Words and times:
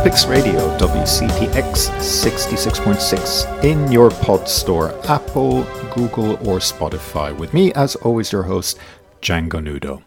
Cultpix 0.00 0.26
Radio 0.26 0.78
WCTX 0.78 1.90
66.6 2.00 3.62
in 3.62 3.92
your 3.92 4.10
pod 4.10 4.48
store, 4.48 4.94
Apple, 5.06 5.64
Google, 5.94 6.36
or 6.48 6.58
Spotify. 6.58 7.36
With 7.36 7.52
me, 7.52 7.70
as 7.74 7.96
always, 7.96 8.32
your 8.32 8.44
host, 8.44 8.78
Django 9.20 9.60
Nudo. 9.60 10.02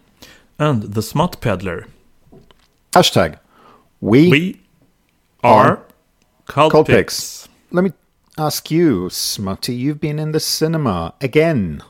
And 0.58 0.82
the 0.94 1.00
Smut 1.00 1.40
Peddler. 1.40 1.86
Hashtag 2.92 3.38
we, 4.00 4.30
We 4.30 4.60
are 5.44 5.80
Cultpix. 6.48 6.72
Cultpix. 6.72 7.48
Let 7.70 7.84
me 7.84 7.92
ask 8.36 8.72
you, 8.72 9.08
Smutty, 9.10 9.76
you've 9.76 10.00
been 10.00 10.18
in 10.18 10.32
the 10.32 10.40
cinema 10.40 11.14
again. 11.20 11.84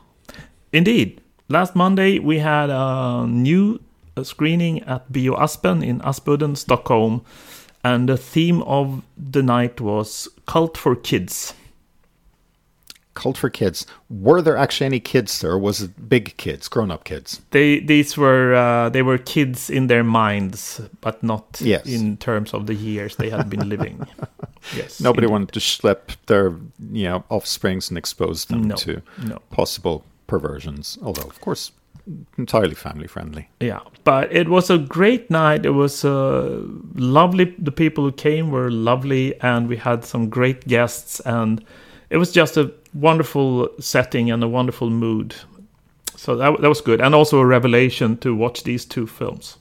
Indeed. 0.74 1.22
Last 1.48 1.74
Monday 1.74 2.18
we 2.18 2.40
had 2.40 2.68
a 2.68 3.26
new 3.26 3.80
uh, 4.14 4.24
screening 4.24 4.82
at 4.82 5.10
Bio 5.10 5.36
Aspen 5.38 5.82
in 5.82 6.02
Aspudden, 6.02 6.54
Stockholm. 6.56 7.24
And 7.84 8.08
the 8.08 8.16
theme 8.16 8.62
of 8.62 9.02
the 9.16 9.42
night 9.42 9.80
was 9.80 10.28
Cult 10.46 10.76
for 10.78 10.96
Kids. 10.96 11.52
Cult 13.14 13.36
for 13.36 13.48
kids. 13.48 13.86
Were 14.10 14.42
there 14.42 14.56
actually 14.56 14.86
any 14.86 14.98
kids 14.98 15.40
there, 15.40 15.56
was 15.56 15.80
it 15.80 16.08
big 16.08 16.36
kids, 16.36 16.66
grown 16.66 16.90
up 16.90 17.04
kids? 17.04 17.40
They 17.52 17.78
these 17.78 18.16
were 18.16 18.54
uh, 18.56 18.88
they 18.88 19.02
were 19.02 19.18
kids 19.18 19.70
in 19.70 19.86
their 19.86 20.02
minds, 20.02 20.80
but 21.00 21.22
not 21.22 21.60
Yes. 21.60 21.86
in 21.86 22.16
terms 22.16 22.52
of 22.52 22.66
the 22.66 22.74
years 22.74 23.14
they 23.14 23.30
had 23.30 23.48
been 23.48 23.68
living. 23.68 24.04
yes. 24.76 25.00
Nobody 25.00 25.26
indeed. 25.26 25.32
wanted 25.32 25.52
to 25.52 25.60
schlep 25.60 26.16
their 26.26 26.54
you 26.90 27.04
know 27.08 27.22
offsprings 27.28 27.88
and 27.88 27.96
expose 27.98 28.46
them 28.46 28.64
No, 28.64 28.74
to 28.76 29.00
no. 29.28 29.38
possible 29.50 30.02
perversions. 30.26 30.98
Although, 31.00 31.28
of 31.28 31.40
course, 31.40 31.70
entirely 32.38 32.74
family 32.74 33.06
friendly. 33.06 33.48
Yeah, 33.60 33.80
but 34.04 34.32
it 34.32 34.48
was 34.48 34.70
a 34.70 34.78
great 34.78 35.30
night. 35.30 35.64
It 35.64 35.70
was 35.70 36.04
uh, 36.04 36.62
lovely. 36.94 37.54
The 37.58 37.72
people 37.72 38.04
who 38.04 38.12
came 38.12 38.50
were 38.50 38.70
lovely, 38.70 39.40
and 39.40 39.68
we 39.68 39.76
had 39.76 40.04
some 40.04 40.28
great 40.28 40.66
guests, 40.66 41.20
and 41.20 41.64
it 42.10 42.18
was 42.18 42.32
just 42.32 42.56
a 42.56 42.72
wonderful 42.92 43.68
setting 43.80 44.30
and 44.30 44.42
a 44.42 44.48
wonderful 44.48 44.90
mood. 44.90 45.34
So 46.16 46.36
that 46.36 46.60
that 46.60 46.68
was 46.68 46.80
good, 46.80 47.00
and 47.00 47.14
also 47.14 47.38
a 47.38 47.46
revelation 47.46 48.16
to 48.18 48.34
watch 48.34 48.64
these 48.64 48.84
two 48.84 49.06
films. 49.06 49.58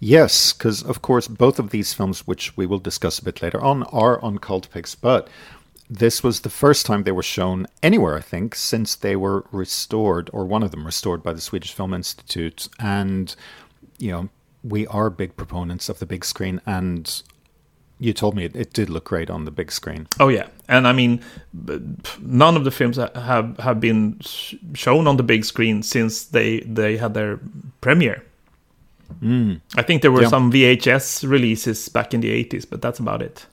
Yes, 0.00 0.52
because 0.52 0.82
of 0.82 1.02
course 1.02 1.28
both 1.28 1.58
of 1.58 1.70
these 1.70 1.92
films, 1.94 2.26
which 2.26 2.56
we 2.56 2.66
will 2.66 2.78
discuss 2.78 3.18
a 3.18 3.24
bit 3.24 3.42
later 3.42 3.60
on, 3.60 3.84
are 3.84 4.20
on 4.20 4.38
Cultpix, 4.38 4.96
but 5.00 5.28
this 5.98 6.22
was 6.22 6.40
the 6.40 6.50
first 6.50 6.86
time 6.86 7.02
they 7.04 7.12
were 7.12 7.22
shown 7.22 7.66
anywhere, 7.82 8.16
I 8.16 8.20
think, 8.20 8.54
since 8.54 8.94
they 8.96 9.16
were 9.16 9.44
restored, 9.52 10.28
or 10.32 10.44
one 10.44 10.62
of 10.62 10.70
them 10.70 10.84
restored 10.86 11.22
by 11.22 11.32
the 11.32 11.40
Swedish 11.40 11.72
Film 11.72 11.94
Institute. 11.94 12.68
And, 12.78 13.34
you 13.98 14.10
know, 14.12 14.28
we 14.62 14.86
are 14.88 15.10
big 15.10 15.36
proponents 15.36 15.88
of 15.88 15.98
the 15.98 16.06
big 16.06 16.24
screen, 16.24 16.60
and 16.66 17.22
you 18.00 18.12
told 18.12 18.34
me 18.34 18.44
it, 18.44 18.56
it 18.56 18.72
did 18.72 18.90
look 18.90 19.04
great 19.04 19.30
on 19.30 19.44
the 19.44 19.50
big 19.50 19.70
screen. 19.70 20.06
Oh 20.18 20.28
yeah, 20.28 20.48
and 20.68 20.86
I 20.88 20.92
mean, 20.92 21.20
none 22.20 22.56
of 22.56 22.64
the 22.64 22.70
films 22.70 22.96
have 22.96 23.56
have 23.58 23.78
been 23.80 24.20
shown 24.74 25.06
on 25.06 25.16
the 25.16 25.22
big 25.22 25.44
screen 25.44 25.82
since 25.82 26.24
they 26.24 26.60
they 26.60 26.96
had 26.96 27.14
their 27.14 27.38
premiere. 27.80 28.22
Hmm. 29.20 29.54
I 29.76 29.82
think 29.82 30.02
there 30.02 30.10
were 30.10 30.22
Yeah. 30.22 30.28
some 30.30 30.50
VHS 30.50 31.24
releases 31.28 31.88
back 31.88 32.14
in 32.14 32.20
the 32.20 32.30
eighties, 32.30 32.64
but 32.66 32.80
that's 32.82 32.98
about 32.98 33.22
it. 33.22 33.46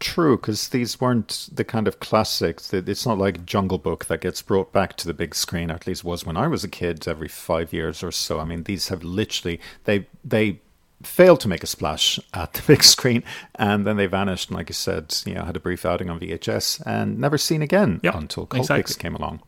True, 0.00 0.36
because 0.36 0.68
these 0.68 1.00
weren't 1.00 1.48
the 1.52 1.64
kind 1.64 1.88
of 1.88 1.98
classics. 1.98 2.68
that- 2.68 2.88
It's 2.88 3.04
not 3.04 3.18
like 3.18 3.44
Jungle 3.44 3.78
Book 3.78 4.04
that 4.06 4.20
gets 4.20 4.40
brought 4.42 4.72
back 4.72 4.96
to 4.98 5.06
the 5.08 5.14
big 5.14 5.34
screen. 5.34 5.70
At 5.70 5.86
least 5.88 6.04
was 6.04 6.24
when 6.24 6.36
I 6.36 6.46
was 6.46 6.62
a 6.62 6.68
kid, 6.68 7.08
every 7.08 7.26
five 7.28 7.72
years 7.72 8.02
or 8.02 8.12
so. 8.12 8.38
I 8.38 8.44
mean, 8.44 8.62
these 8.62 8.88
have 8.88 9.02
literally 9.02 9.60
they 9.84 10.06
they 10.24 10.60
failed 11.02 11.38
to 11.40 11.48
make 11.48 11.62
a 11.62 11.66
splash 11.66 12.18
at 12.32 12.52
the 12.54 12.62
big 12.66 12.84
screen, 12.84 13.22
and 13.56 13.86
then 13.86 13.96
they 13.96 14.06
vanished. 14.06 14.50
And 14.50 14.56
like 14.56 14.68
you 14.68 14.74
said, 14.74 15.14
you 15.26 15.34
know, 15.34 15.44
had 15.44 15.56
a 15.56 15.60
brief 15.60 15.84
outing 15.84 16.10
on 16.10 16.20
VHS 16.20 16.80
and 16.86 17.18
never 17.18 17.38
seen 17.38 17.62
again 17.62 18.00
Yeah, 18.04 18.16
until 18.16 18.46
Cultpix 18.46 18.58
exactly. 18.60 18.94
came 19.02 19.14
along, 19.16 19.40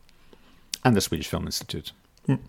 and 0.83 0.95
the 0.97 1.01
Swedish 1.01 1.27
Film 1.27 1.45
Institute. 1.45 1.91
Mm. 2.27 2.39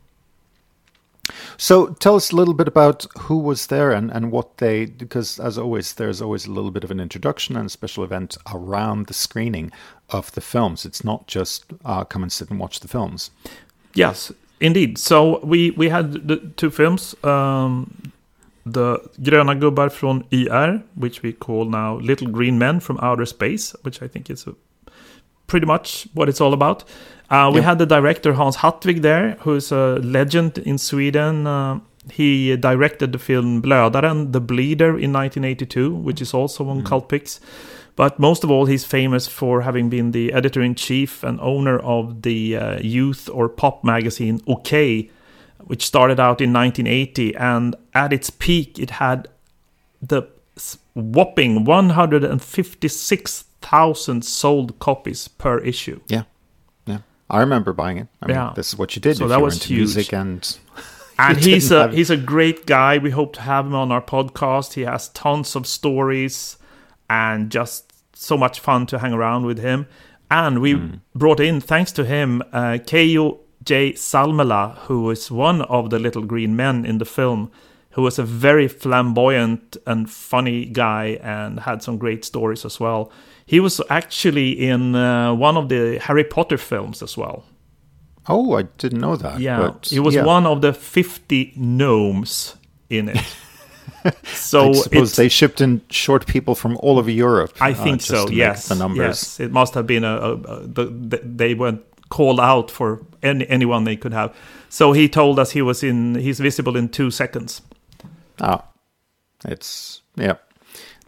So 1.57 1.89
tell 2.01 2.17
us 2.17 2.33
a 2.33 2.37
little 2.37 2.55
bit 2.55 2.67
about 2.67 3.07
who 3.21 3.39
was 3.39 3.69
there 3.69 3.93
and, 3.93 4.11
and 4.11 4.33
what 4.33 4.59
they 4.59 4.87
because 4.87 5.39
as 5.39 5.57
always 5.57 5.95
there's 5.95 6.21
always 6.21 6.47
a 6.47 6.51
little 6.51 6.73
bit 6.73 6.85
of 6.85 6.91
an 6.91 6.99
introduction 6.99 7.57
and 7.57 7.67
a 7.67 7.71
special 7.71 8.03
event 8.03 8.37
around 8.53 9.07
the 9.07 9.15
screening 9.15 9.71
of 10.11 10.33
the 10.33 10.41
films. 10.41 10.85
It's 10.85 11.05
not 11.05 11.29
just 11.29 11.65
uh, 11.85 12.05
come 12.05 12.23
and 12.23 12.33
sit 12.33 12.51
and 12.51 12.59
watch 12.59 12.81
the 12.81 12.89
films. 12.89 13.31
Yes, 13.95 14.33
indeed. 14.61 14.99
So 14.99 15.39
we 15.45 15.71
we 15.71 15.89
had 15.89 16.27
the 16.27 16.37
two 16.57 16.71
films. 16.71 17.15
Um, 17.23 18.13
the 18.65 18.99
Gröna 19.19 19.55
gubbar 19.55 19.89
från 19.89 20.25
YR, 20.31 20.83
which 20.95 21.23
we 21.23 21.33
call 21.33 21.65
now 21.65 21.99
Little 21.99 22.29
Green 22.29 22.59
Men 22.59 22.81
from 22.81 22.99
Outer 23.01 23.27
Space, 23.27 23.75
which 23.83 24.03
I 24.03 24.09
think 24.09 24.31
is 24.31 24.47
a, 24.47 24.55
pretty 25.53 25.67
much 25.67 26.09
what 26.15 26.31
it's 26.31 26.41
all 26.41 26.55
about. 26.55 26.83
Uh, 27.29 27.51
we 27.53 27.61
yep. 27.61 27.65
had 27.65 27.79
the 27.79 27.85
director 27.85 28.33
Hans 28.33 28.57
Hatwig 28.57 29.03
there, 29.03 29.37
who's 29.41 29.71
a 29.71 30.01
legend 30.03 30.57
in 30.57 30.79
Sweden. 30.79 31.47
Uh, 31.47 31.81
he 32.11 32.57
directed 32.57 33.13
the 33.13 33.19
film 33.19 33.61
Blödaren, 33.61 34.33
The 34.33 34.41
Bleeder 34.41 34.99
in 34.99 35.13
1982, 35.13 35.95
which 35.95 36.23
is 36.23 36.33
also 36.33 36.67
on 36.71 36.81
mm. 36.81 36.87
Cultpix. 36.87 37.39
But 37.97 38.19
most 38.19 38.45
of 38.45 38.51
all, 38.51 38.65
he's 38.65 38.87
famous 38.87 39.29
for 39.29 39.61
having 39.61 39.91
been 39.91 40.13
the 40.13 40.33
editor 40.33 40.63
in 40.63 40.75
chief 40.75 41.23
and 41.23 41.39
owner 41.43 41.79
of 41.81 42.23
the 42.23 42.57
uh, 42.57 42.79
youth 42.81 43.29
or 43.29 43.51
pop 43.51 43.85
magazine 43.85 44.41
OK, 44.47 45.11
which 45.67 45.85
started 45.85 46.19
out 46.19 46.41
in 46.41 46.51
1980. 46.51 47.37
And 47.37 47.77
at 47.93 48.11
its 48.15 48.31
peak, 48.31 48.79
it 48.79 48.91
had 49.03 49.29
the 50.01 50.23
whopping 50.95 51.65
156 51.67 53.45
thousand 53.63 54.25
sold 54.25 54.79
copies 54.79 55.29
per 55.29 55.59
issue. 55.59 56.01
Yeah, 56.09 56.25
yeah. 56.87 56.99
I 57.31 57.41
remember 57.41 57.73
buying 57.73 57.99
it. 57.99 58.09
I 58.21 58.27
mean, 58.27 58.37
yeah, 58.37 58.53
this 58.55 58.69
is 58.69 58.79
what 58.79 58.95
you 58.97 59.01
did. 59.01 59.17
So 59.17 59.29
that 59.29 59.41
was 59.41 59.63
huge. 59.63 59.79
Music 59.79 60.13
and 60.13 60.59
and 61.19 61.39
he's 61.39 61.71
a 61.71 61.89
he's 61.89 62.11
a 62.11 62.17
great 62.17 62.67
guy. 62.67 62.99
We 62.99 63.11
hope 63.11 63.35
to 63.35 63.43
have 63.43 63.67
him 63.67 63.75
on 63.75 63.93
our 63.93 64.03
podcast. 64.03 64.75
He 64.75 64.83
has 64.83 65.09
tons 65.11 65.57
of 65.57 65.67
stories 65.67 66.57
and 67.09 67.51
just 67.51 67.93
so 68.15 68.37
much 68.37 68.61
fun 68.61 68.87
to 68.87 68.99
hang 68.99 69.13
around 69.13 69.45
with 69.45 69.59
him. 69.59 69.87
And 70.31 70.61
we 70.61 70.75
mm. 70.75 71.01
brought 71.15 71.41
in, 71.41 71.61
thanks 71.61 71.93
to 71.93 72.05
him, 72.05 72.41
uh, 72.53 72.79
Keio 72.79 73.41
J. 73.63 73.93
Salmela, 73.93 74.79
who 74.87 75.11
is 75.11 75.31
one 75.31 75.63
of 75.63 75.91
the 75.91 75.99
little 75.99 76.23
green 76.23 76.57
men 76.57 76.85
in 76.87 76.99
the 76.99 77.05
film, 77.05 77.51
who 77.91 78.03
was 78.03 78.19
a 78.19 78.23
very 78.23 78.67
flamboyant 78.67 79.77
and 79.87 80.11
funny 80.11 80.65
guy 80.65 81.19
and 81.23 81.61
had 81.61 81.83
some 81.83 81.99
great 81.99 82.25
stories 82.25 82.65
as 82.65 82.81
well. 82.81 83.13
He 83.47 83.61
was 83.61 83.81
actually 83.91 84.53
in 84.53 84.95
uh, 84.95 85.35
one 85.35 85.57
of 85.57 85.69
the 85.69 85.99
Harry 85.99 86.25
Potter 86.25 86.59
films 86.59 87.03
as 87.03 87.17
well. 87.17 87.45
oh, 88.29 88.57
I 88.57 88.63
didn't 88.79 89.01
know 89.01 89.17
that. 89.17 89.41
Yeah, 89.41 89.59
but, 89.59 89.87
he 89.87 90.01
was 90.01 90.15
yeah. 90.15 90.25
one 90.25 90.47
of 90.47 90.61
the 90.61 90.73
50 90.73 91.55
gnomes 91.57 92.57
in 92.89 93.09
it. 93.09 93.37
so 94.25 94.71
I 94.71 94.73
suppose 94.73 95.17
they 95.17 95.29
shipped 95.29 95.61
in 95.61 95.81
short 95.91 96.27
people 96.27 96.55
from 96.55 96.77
all 96.79 96.99
over 96.99 97.11
Europe. 97.11 97.57
I 97.61 97.73
uh, 97.73 97.75
think 97.75 97.99
just 97.99 98.09
so. 98.09 98.29
Yes, 98.29 98.69
the 98.69 98.75
numbers. 98.75 98.99
yes, 98.99 99.41
it 99.41 99.53
must 99.53 99.75
have 99.75 99.87
been 99.87 100.05
a, 100.05 100.17
a, 100.17 100.33
a 100.33 100.61
the, 100.67 100.85
the, 100.85 101.21
they 101.25 101.55
weren't 101.55 101.83
called 102.09 102.41
out 102.41 102.71
for 102.71 103.01
any, 103.23 103.49
anyone 103.49 103.85
they 103.85 103.97
could 103.97 104.13
have. 104.13 104.35
So 104.69 104.93
he 104.93 105.09
told 105.09 105.39
us 105.39 105.53
he 105.53 105.63
was 105.63 105.83
in. 105.83 106.15
He's 106.15 106.41
visible 106.41 106.77
in 106.77 106.89
two 106.89 107.11
seconds. 107.11 107.63
Ah, 108.41 108.65
it's 109.45 110.03
yeah, 110.17 110.37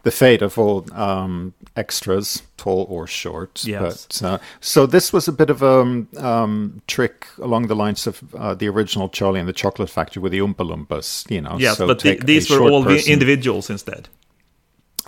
the 0.05 0.11
fate 0.11 0.43
of 0.45 0.57
all 0.59 0.85
um, 0.93 1.51
extras, 1.75 2.43
tall 2.57 2.85
or 2.89 3.07
short. 3.07 3.65
Yes. 3.65 4.05
But 4.07 4.23
uh, 4.27 4.37
so 4.59 4.85
this 4.85 5.11
was 5.11 5.27
a 5.27 5.31
bit 5.31 5.49
of 5.49 5.61
a 5.63 5.79
um, 5.81 6.07
um, 6.17 6.81
trick 6.87 7.25
along 7.39 7.67
the 7.67 7.75
lines 7.75 8.07
of 8.07 8.21
uh, 8.35 8.53
the 8.53 8.69
original 8.69 9.09
Charlie 9.09 9.39
and 9.39 9.49
the 9.49 9.53
Chocolate 9.53 9.89
Factory 9.89 10.21
with 10.21 10.31
the 10.31 10.39
Oompa 10.39 10.63
Loompas. 10.63 11.25
You 11.29 11.41
know. 11.41 11.57
Yes, 11.59 11.77
so 11.77 11.87
but 11.87 11.99
the, 11.99 12.17
these 12.23 12.49
were 12.49 12.61
all 12.61 12.83
person- 12.83 13.11
individuals 13.13 13.69
instead. 13.69 14.07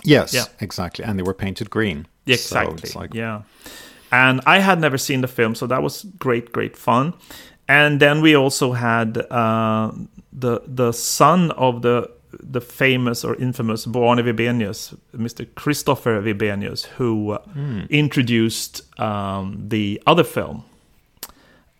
Yes, 0.04 0.34
Yeah. 0.34 0.44
exactly, 0.60 1.04
and 1.04 1.16
they 1.18 1.22
were 1.24 1.34
painted 1.34 1.70
green. 1.70 2.06
Exactly. 2.26 2.76
it's 2.82 2.94
like, 2.96 3.14
Yeah. 3.14 3.42
And 4.10 4.40
I 4.46 4.60
had 4.60 4.80
never 4.80 4.98
seen 4.98 5.20
the 5.20 5.28
film, 5.28 5.54
so 5.54 5.66
that 5.66 5.82
was 5.82 6.04
great, 6.18 6.52
great 6.52 6.76
fun. 6.76 7.12
And 7.68 8.00
then 8.00 8.20
we 8.22 8.36
also 8.36 8.72
had 8.72 9.18
uh, 9.30 9.92
the 10.32 10.60
the 10.66 10.92
son 10.92 11.50
of 11.52 11.82
the 11.82 12.10
the 12.40 12.60
famous 12.60 13.24
or 13.24 13.34
infamous 13.36 13.86
Bo 13.86 14.08
Arne 14.08 14.18
Vibenius, 14.18 14.96
Mr. 15.14 15.46
Christopher 15.54 16.20
Vibenius, 16.22 16.86
who 16.86 17.32
uh, 17.32 17.38
introduced 17.90 18.82
um, 19.00 19.68
the 19.68 20.02
other 20.06 20.24
film, 20.24 20.64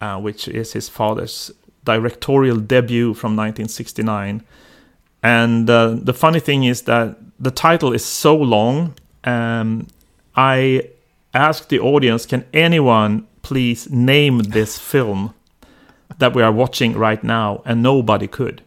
uh, 0.01 0.19
which 0.19 0.49
is 0.49 0.73
his 0.73 0.89
father's 0.89 1.51
directorial 1.85 2.59
debut 2.59 3.15
from 3.15 3.37
1969. 3.37 4.43
And 5.23 5.69
uh, 5.71 5.97
the 6.01 6.15
funny 6.15 6.41
thing 6.41 6.65
is 6.65 6.83
that 6.83 7.17
the 7.41 7.51
title 7.51 7.93
is 7.93 8.05
so 8.05 8.37
long. 8.37 8.95
Um, 9.25 9.87
I 10.37 10.91
asked 11.35 11.69
the 11.69 11.81
audience, 11.81 12.27
can 12.27 12.45
anyone 12.53 13.27
please 13.43 13.91
name 13.91 14.39
this 14.41 14.79
film 14.79 15.35
that 16.19 16.35
we 16.35 16.43
are 16.43 16.53
watching 16.53 16.93
right 16.93 17.23
now? 17.23 17.63
And 17.65 17.83
nobody 17.83 18.27
could. 18.27 18.63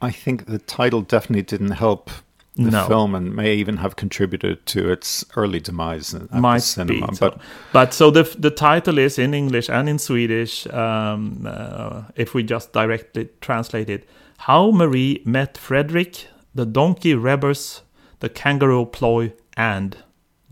I 0.00 0.10
think 0.12 0.46
the 0.46 0.58
title 0.58 1.02
definitely 1.02 1.42
didn't 1.42 1.72
help 1.72 2.10
the 2.56 2.70
No. 2.72 2.86
film 2.88 3.14
and 3.14 3.34
may 3.36 3.54
even 3.54 3.76
have 3.76 3.94
contributed 3.96 4.66
to 4.66 4.90
its 4.90 5.24
early 5.36 5.60
demise 5.60 6.12
at 6.14 6.30
the 6.30 6.58
cinema. 6.58 7.06
be. 7.08 7.14
So. 7.14 7.30
But 7.30 7.40
But 7.72 7.94
so 7.94 8.10
the 8.10 8.24
the 8.38 8.50
title 8.50 8.98
is 8.98 9.18
in 9.18 9.32
English 9.34 9.68
and 9.70 9.88
in 9.88 9.98
Swedish. 9.98 10.66
Um, 10.72 11.46
uh, 11.46 12.02
if 12.16 12.34
we 12.34 12.42
just 12.42 12.72
directly 12.72 13.28
translate 13.40 13.88
it, 13.88 14.08
"How 14.38 14.70
Marie 14.72 15.22
Met 15.24 15.56
Frederick, 15.58 16.26
the 16.54 16.66
Donkey 16.66 17.14
Rebbers, 17.14 17.82
the 18.20 18.28
Kangaroo 18.28 18.86
Ploy, 18.86 19.32
and 19.56 19.96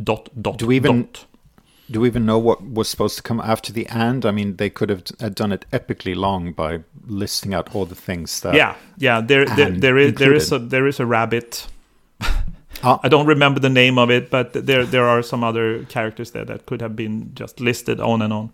dot 0.03 0.29
dot 0.41 0.59
Do 0.59 0.67
we 0.67 0.77
even- 0.77 1.03
dot." 1.03 1.27
Do 1.91 2.01
we 2.01 2.09
even 2.09 2.27
know 2.27 2.39
what 2.39 2.63
was 2.63 2.89
supposed 2.89 3.17
to 3.17 3.23
come 3.23 3.41
after 3.41 3.73
the 3.73 3.87
and? 3.87 4.27
I 4.27 4.31
mean, 4.31 4.57
they 4.57 4.71
could 4.71 4.89
have 4.91 5.05
uh, 5.21 5.29
done 5.29 5.53
it 5.53 5.65
epically 5.73 6.17
long 6.17 6.53
by 6.53 6.81
listing 7.07 7.55
out 7.55 7.75
all 7.75 7.87
the 7.87 7.95
things 7.95 8.41
that. 8.41 8.55
Yeah, 8.55 8.75
yeah. 8.99 9.21
There, 9.21 9.45
there, 9.45 9.71
there 9.71 9.99
is 9.99 10.15
there 10.15 10.35
is 10.35 10.51
a 10.53 10.59
there 10.59 10.87
is 10.87 10.99
a 11.01 11.07
rabbit. 11.07 11.67
Ah. 12.21 13.01
I 13.03 13.09
don't 13.09 13.27
remember 13.27 13.61
the 13.61 13.71
name 13.71 13.99
of 13.99 14.11
it, 14.11 14.31
but 14.31 14.53
there 14.53 14.85
there 14.85 15.07
are 15.07 15.23
some 15.23 15.45
other 15.45 15.85
characters 15.85 16.33
there 16.33 16.45
that 16.45 16.67
could 16.67 16.81
have 16.81 16.97
been 16.97 17.31
just 17.35 17.61
listed 17.61 18.01
on 18.01 18.23
and 18.23 18.33
on. 18.33 18.51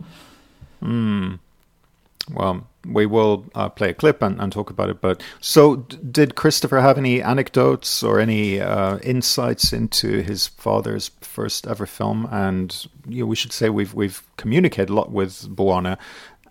Well, 2.34 2.66
we 2.86 3.06
will 3.06 3.46
uh, 3.54 3.68
play 3.68 3.90
a 3.90 3.94
clip 3.94 4.22
and, 4.22 4.40
and 4.40 4.52
talk 4.52 4.70
about 4.70 4.90
it. 4.90 5.00
But 5.00 5.22
so, 5.40 5.76
d- 5.76 5.98
did 6.10 6.34
Christopher 6.34 6.80
have 6.80 6.98
any 6.98 7.22
anecdotes 7.22 8.02
or 8.02 8.18
any 8.20 8.60
uh, 8.60 8.98
insights 8.98 9.72
into 9.72 10.22
his 10.22 10.48
father's 10.48 11.10
first 11.20 11.66
ever 11.66 11.86
film? 11.86 12.28
And 12.30 12.86
you 13.06 13.22
know, 13.22 13.26
we 13.26 13.36
should 13.36 13.52
say 13.52 13.70
we've 13.70 13.94
we've 13.94 14.22
communicated 14.36 14.90
a 14.90 14.94
lot 14.94 15.12
with 15.12 15.48
Bo 15.48 15.70
Arne, 15.70 15.96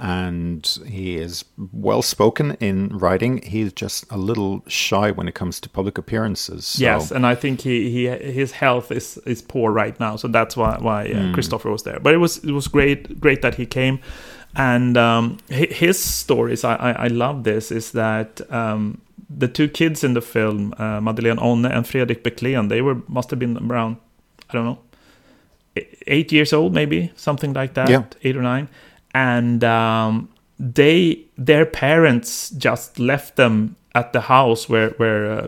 and 0.02 0.80
he 0.88 1.18
is 1.18 1.46
well 1.72 2.02
spoken 2.02 2.58
in 2.60 2.90
writing. 2.90 3.42
He's 3.44 3.72
just 3.72 4.04
a 4.10 4.18
little 4.18 4.64
shy 4.68 5.12
when 5.12 5.28
it 5.28 5.36
comes 5.36 5.60
to 5.60 5.70
public 5.70 5.98
appearances. 5.98 6.66
So. 6.66 6.82
Yes, 6.82 7.12
and 7.12 7.26
I 7.26 7.36
think 7.36 7.62
he, 7.62 7.92
he 7.92 8.08
his 8.08 8.52
health 8.52 8.92
is, 8.92 9.18
is 9.28 9.44
poor 9.44 9.72
right 9.72 9.98
now, 10.00 10.16
so 10.16 10.28
that's 10.28 10.58
why 10.58 10.78
why 10.80 11.12
uh, 11.12 11.34
Christopher 11.34 11.70
was 11.70 11.84
there. 11.84 12.00
But 12.00 12.16
it 12.16 12.18
was 12.18 12.38
it 12.44 12.52
was 12.52 12.68
great 12.68 13.20
great 13.20 13.44
that 13.44 13.56
he 13.56 13.66
came, 13.68 14.00
and 14.56 14.98
um, 14.98 15.38
his 15.50 15.98
stories 16.04 16.64
I, 16.64 16.76
I 16.76 16.92
I 17.06 17.08
love 17.08 17.44
this 17.44 17.72
is 17.72 17.92
that 17.92 18.42
um, 18.52 19.02
the 19.30 19.48
two 19.48 19.68
kids 19.70 20.04
in 20.04 20.14
the 20.14 20.22
film 20.22 20.74
uh, 20.78 21.00
Madeleine 21.02 21.40
Onne 21.40 21.66
and 21.72 21.86
Fredrik 21.86 22.24
Becklen 22.24 22.68
they 22.70 22.82
were 22.82 22.98
must 23.08 23.30
have 23.32 23.40
been 23.40 23.58
around 23.72 23.96
I 24.50 24.54
don't 24.54 24.66
know 24.66 24.80
eight 26.08 26.32
years 26.32 26.54
old 26.54 26.74
maybe 26.74 27.12
something 27.16 27.54
like 27.54 27.74
that 27.74 27.90
Yeah. 27.90 28.04
eight 28.24 28.36
or 28.36 28.42
nine, 28.42 28.68
and 29.14 29.64
um, 29.64 30.28
they 30.60 31.26
their 31.38 31.66
parents 31.66 32.50
just 32.58 33.00
left 33.00 33.36
them 33.36 33.76
at 33.96 34.12
the 34.14 34.22
house 34.22 34.68
where 34.70 34.90
where 34.98 35.32
uh, 35.32 35.48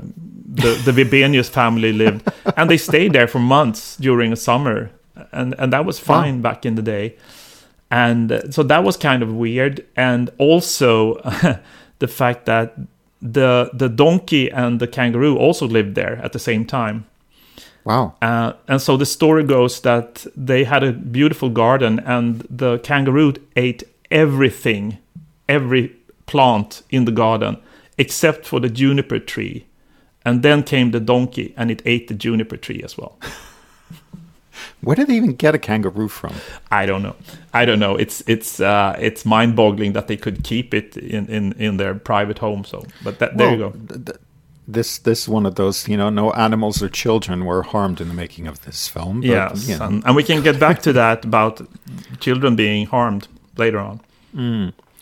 the 0.56 0.76
the 0.86 0.92
Vibenius 1.04 1.50
family 1.50 1.92
lived, 1.94 2.22
and 2.58 2.70
they 2.70 2.78
stayed 2.78 3.12
there 3.14 3.28
for 3.28 3.40
months 3.40 3.98
during 3.98 4.30
the 4.30 4.38
summer, 4.38 4.90
and 5.32 5.56
and 5.60 5.74
that 5.74 5.86
was 5.86 6.00
fine 6.00 6.42
back 6.42 6.66
in 6.66 6.76
the 6.76 6.82
day, 6.82 7.16
and 7.92 8.32
uh, 8.32 8.52
so 8.52 8.64
that 8.64 8.84
was 8.84 8.98
kind 8.98 9.24
of 9.24 9.34
weird, 9.34 9.86
and 9.96 10.30
also 10.38 11.16
the 12.00 12.08
fact 12.08 12.46
that 12.46 12.76
the 13.22 13.70
the 13.74 13.90
donkey 13.90 14.52
and 14.52 14.80
the 14.80 14.88
kangaroo 14.88 15.38
also 15.38 15.68
lived 15.68 15.96
there 15.96 16.18
at 16.24 16.34
the 16.34 16.40
same 16.40 16.66
time. 16.66 17.06
Wow. 17.86 18.16
Uh, 18.22 18.54
and 18.68 18.82
so 18.82 18.96
the 18.98 19.06
story 19.06 19.44
goes 19.44 19.82
that 19.82 20.26
they 20.36 20.64
had 20.64 20.84
a 20.84 20.94
beautiful 20.94 21.50
garden, 21.50 22.00
and 22.00 22.46
the 22.50 22.80
kangaroo 22.80 23.34
ate 23.56 23.84
everything, 24.10 25.00
every 25.50 25.96
plant 26.26 26.84
in 26.90 27.06
the 27.06 27.12
garden, 27.12 27.58
except 27.98 28.46
for 28.46 28.60
the 28.60 28.70
juniper 28.70 29.20
tree. 29.20 29.66
And 30.26 30.42
then 30.42 30.64
came 30.64 30.92
the 30.92 31.02
donkey, 31.02 31.54
and 31.58 31.70
it 31.70 31.82
ate 31.86 32.08
the 32.08 32.14
juniper 32.14 32.56
tree 32.56 32.82
as 32.84 32.98
well. 32.98 33.20
Where 34.84 34.96
did 34.96 35.08
they 35.08 35.16
even 35.16 35.34
get 35.36 35.56
a 35.56 35.60
kangaroo 35.60 36.08
from? 36.10 36.34
I 36.72 36.86
don't 36.86 37.02
know. 37.02 37.16
I 37.54 37.66
don't 37.66 37.80
know. 37.80 37.96
It's 38.00 38.24
it's 38.28 38.60
uh, 38.60 38.96
it's 39.00 39.26
mind-boggling 39.26 39.94
that 39.94 40.08
they 40.08 40.18
could 40.18 40.44
keep 40.44 40.74
it 40.74 40.98
in, 40.98 41.28
in, 41.28 41.54
in 41.54 41.78
their 41.78 41.96
private 41.96 42.40
home. 42.40 42.64
So, 42.66 42.84
but 43.04 43.20
that, 43.20 43.38
there 43.38 43.52
you 43.52 43.58
go. 43.58 43.70
th- 43.72 44.06
th- 44.06 44.18
This 44.68 45.00
this 45.00 45.20
is 45.22 45.28
one 45.30 45.48
of 45.50 45.56
those, 45.56 45.92
you 45.92 45.98
know, 45.98 46.10
no 46.12 46.32
animals 46.34 46.82
or 46.84 46.90
children 46.90 47.44
were 47.46 47.64
harmed 47.64 48.00
in 48.02 48.08
the 48.08 48.14
making 48.14 48.48
of 48.48 48.58
this 48.66 48.88
film. 48.88 49.20
But, 49.22 49.30
yes, 49.30 49.68
you 49.68 49.78
know, 49.78 49.86
and, 49.88 50.04
and 50.06 50.16
we 50.16 50.24
can 50.24 50.42
get 50.44 50.58
back 50.60 50.82
to 50.84 50.94
that 50.94 51.26
about 51.26 51.62
children 52.20 52.56
being 52.56 52.88
harmed 52.88 53.28
later 53.58 53.80
on. 53.80 54.00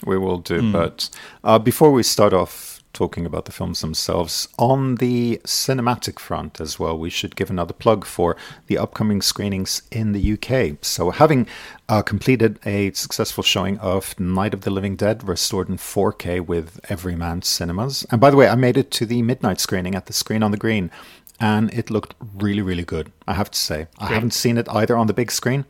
we 0.05 0.17
will 0.17 0.39
do. 0.39 0.71
But 0.71 1.09
uh, 1.43 1.59
before 1.59 1.91
we 1.91 2.03
start 2.03 2.33
off 2.33 2.70
talking 3.01 3.25
about 3.25 3.45
the 3.45 3.51
films 3.51 3.81
themselves, 3.81 4.47
on 4.59 4.93
the 4.97 5.41
cinematic 5.43 6.19
front 6.19 6.61
as 6.61 6.77
well, 6.77 6.95
we 6.95 7.09
should 7.09 7.35
give 7.35 7.49
another 7.49 7.73
plug 7.73 8.05
for 8.05 8.37
the 8.67 8.77
upcoming 8.77 9.23
screenings 9.23 9.81
in 9.89 10.11
the 10.11 10.33
UK. 10.33 10.77
So, 10.83 11.09
having 11.09 11.47
uh, 11.89 12.03
completed 12.03 12.59
a 12.63 12.91
successful 12.91 13.43
showing 13.43 13.79
of 13.79 14.19
Night 14.19 14.53
of 14.53 14.61
the 14.61 14.69
Living 14.69 14.95
Dead, 14.95 15.27
restored 15.27 15.67
in 15.67 15.77
4K 15.77 16.45
with 16.45 16.79
Everyman 16.89 17.41
Cinemas. 17.41 18.05
And 18.11 18.21
by 18.21 18.29
the 18.29 18.37
way, 18.37 18.47
I 18.47 18.53
made 18.53 18.77
it 18.77 18.91
to 18.91 19.07
the 19.07 19.23
midnight 19.23 19.59
screening 19.59 19.95
at 19.95 20.05
the 20.05 20.13
Screen 20.13 20.43
on 20.43 20.51
the 20.51 20.63
Green. 20.65 20.91
And 21.39 21.73
it 21.73 21.89
looked 21.89 22.13
really, 22.35 22.61
really 22.61 22.85
good, 22.85 23.11
I 23.27 23.33
have 23.33 23.49
to 23.49 23.57
say. 23.57 23.87
I 23.97 24.05
Great. 24.05 24.13
haven't 24.13 24.35
seen 24.35 24.59
it 24.59 24.69
either 24.69 24.95
on 24.95 25.07
the 25.07 25.13
big 25.21 25.31
screen. 25.31 25.65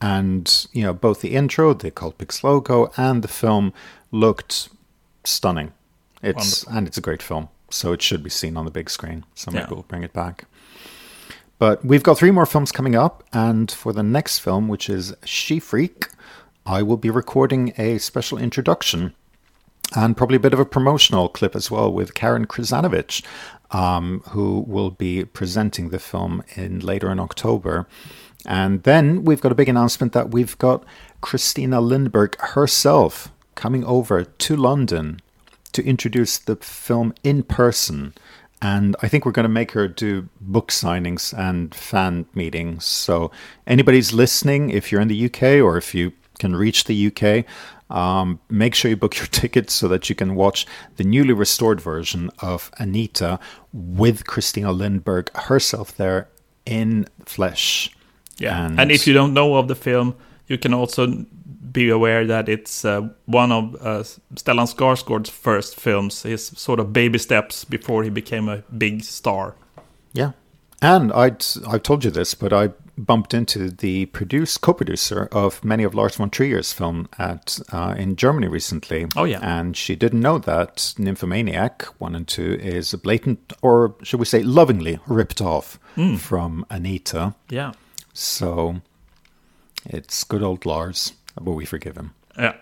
And, 0.00 0.66
you 0.72 0.82
know, 0.82 0.92
both 0.92 1.20
the 1.20 1.36
intro, 1.36 1.74
the 1.74 1.92
cult 1.92 2.18
Cultpix 2.18 2.42
logo, 2.42 2.90
and 2.96 3.22
the 3.22 3.28
film 3.42 3.72
looked 4.10 4.68
stunning. 5.22 5.72
It's 6.26 6.62
and 6.64 6.86
it's 6.86 6.98
a 6.98 7.00
great 7.00 7.22
film, 7.22 7.48
so 7.70 7.92
it 7.92 8.02
should 8.02 8.22
be 8.22 8.30
seen 8.30 8.56
on 8.56 8.64
the 8.64 8.70
big 8.70 8.90
screen. 8.90 9.24
So 9.34 9.50
maybe 9.50 9.64
Yeah. 9.64 9.70
we'll 9.74 9.82
bring 9.82 10.02
it 10.02 10.12
back. 10.12 10.44
But 11.58 11.84
we've 11.84 12.02
got 12.02 12.18
three 12.18 12.30
more 12.30 12.46
films 12.46 12.70
coming 12.72 12.94
up, 12.94 13.22
and 13.32 13.70
for 13.70 13.92
the 13.92 14.02
next 14.02 14.40
film, 14.40 14.68
which 14.68 14.90
is 14.90 15.14
She 15.24 15.58
Freak, 15.58 16.08
I 16.66 16.82
will 16.82 16.98
be 16.98 17.10
recording 17.10 17.72
a 17.78 17.98
special 17.98 18.38
introduction 18.38 19.14
and 19.94 20.16
probably 20.16 20.36
a 20.36 20.40
bit 20.40 20.52
of 20.52 20.58
a 20.58 20.64
promotional 20.66 21.28
clip 21.28 21.54
as 21.54 21.70
well 21.70 21.90
with 21.92 22.12
Karen 22.14 22.46
Krasanovich, 22.46 23.22
um, 23.70 24.22
who 24.30 24.64
will 24.66 24.90
be 24.90 25.24
presenting 25.24 25.90
the 25.90 25.98
film 25.98 26.42
in 26.56 26.80
later 26.80 27.10
in 27.10 27.20
October. 27.20 27.86
And 28.44 28.82
then 28.82 29.24
we've 29.24 29.40
got 29.40 29.52
a 29.52 29.56
big 29.56 29.68
announcement 29.68 30.12
that 30.12 30.30
we've 30.32 30.58
got 30.58 30.84
Christina 31.20 31.80
Lindberg 31.80 32.34
herself 32.40 33.30
coming 33.54 33.84
over 33.84 34.24
to 34.24 34.56
London 34.56 35.20
to 35.76 35.84
introduce 35.84 36.38
the 36.38 36.56
film 36.56 37.14
in 37.22 37.42
person. 37.42 38.14
And 38.62 38.96
I 39.02 39.08
think 39.08 39.24
we're 39.24 39.32
going 39.32 39.44
to 39.44 39.50
make 39.50 39.72
her 39.72 39.86
do 39.86 40.28
book 40.40 40.68
signings 40.68 41.36
and 41.38 41.74
fan 41.74 42.26
meetings. 42.34 42.84
So, 42.84 43.30
anybody's 43.66 44.12
listening, 44.12 44.70
if 44.70 44.90
you're 44.90 45.00
in 45.00 45.08
the 45.08 45.26
UK 45.26 45.42
or 45.62 45.76
if 45.76 45.94
you 45.94 46.12
can 46.38 46.56
reach 46.56 46.84
the 46.84 47.06
UK, 47.08 47.44
um, 47.94 48.40
make 48.48 48.74
sure 48.74 48.88
you 48.88 48.96
book 48.96 49.16
your 49.18 49.26
tickets 49.42 49.74
so 49.74 49.88
that 49.88 50.08
you 50.08 50.14
can 50.14 50.34
watch 50.34 50.66
the 50.96 51.04
newly 51.04 51.34
restored 51.34 51.80
version 51.80 52.30
of 52.38 52.70
Anita 52.78 53.38
with 53.72 54.26
Christina 54.26 54.72
Lindberg 54.72 55.34
herself 55.36 55.94
there 55.96 56.28
in 56.64 57.06
flesh. 57.24 57.90
Yeah, 58.38 58.70
and, 58.76 58.90
if 58.90 59.06
you 59.06 59.14
don't 59.14 59.32
know 59.32 59.54
of 59.54 59.68
the 59.68 59.74
film, 59.74 60.14
you 60.46 60.58
can 60.58 60.74
also 60.74 61.24
be 61.72 61.88
aware 61.90 62.26
that 62.26 62.48
it's 62.48 62.84
uh, 62.84 63.08
one 63.26 63.52
of 63.52 63.74
uh, 63.80 64.02
Stellan 64.34 64.66
Skarsgård's 64.66 65.30
first 65.30 65.78
films, 65.80 66.22
his 66.22 66.46
sort 66.46 66.80
of 66.80 66.92
baby 66.92 67.18
steps 67.18 67.64
before 67.64 68.04
he 68.04 68.10
became 68.10 68.48
a 68.48 68.62
big 68.76 69.02
star. 69.04 69.54
Yeah. 70.12 70.32
And 70.82 71.12
I'd, 71.12 71.44
I've 71.68 71.82
told 71.82 72.04
you 72.04 72.10
this, 72.10 72.34
but 72.34 72.52
I 72.52 72.70
bumped 72.98 73.34
into 73.34 73.70
the 73.70 74.06
produce, 74.06 74.56
co-producer 74.58 75.28
of 75.32 75.62
many 75.64 75.84
of 75.84 75.94
Lars 75.94 76.16
von 76.16 76.30
Trier's 76.30 76.72
film 76.72 77.08
at 77.18 77.58
uh, 77.72 77.94
in 77.98 78.16
Germany 78.16 78.48
recently. 78.48 79.06
Oh, 79.16 79.24
yeah. 79.24 79.38
And 79.42 79.76
she 79.76 79.96
didn't 79.96 80.20
know 80.20 80.38
that 80.38 80.94
Nymphomaniac 80.98 81.82
1 81.98 82.14
and 82.14 82.26
2 82.28 82.54
is 82.60 82.94
a 82.94 82.98
blatant, 82.98 83.52
or 83.62 83.94
should 84.02 84.20
we 84.20 84.26
say 84.26 84.42
lovingly, 84.42 84.98
ripped 85.06 85.40
off 85.40 85.78
Hmm. 85.94 86.16
from 86.16 86.64
Anita. 86.70 87.34
Yeah, 87.48 87.72
So 88.12 88.82
it's 89.86 90.24
good 90.24 90.42
old 90.42 90.66
Lars, 90.66 91.12
but 91.40 91.52
we 91.52 91.64
forgive 91.64 91.96
him. 91.96 92.14
yeah. 92.38 92.54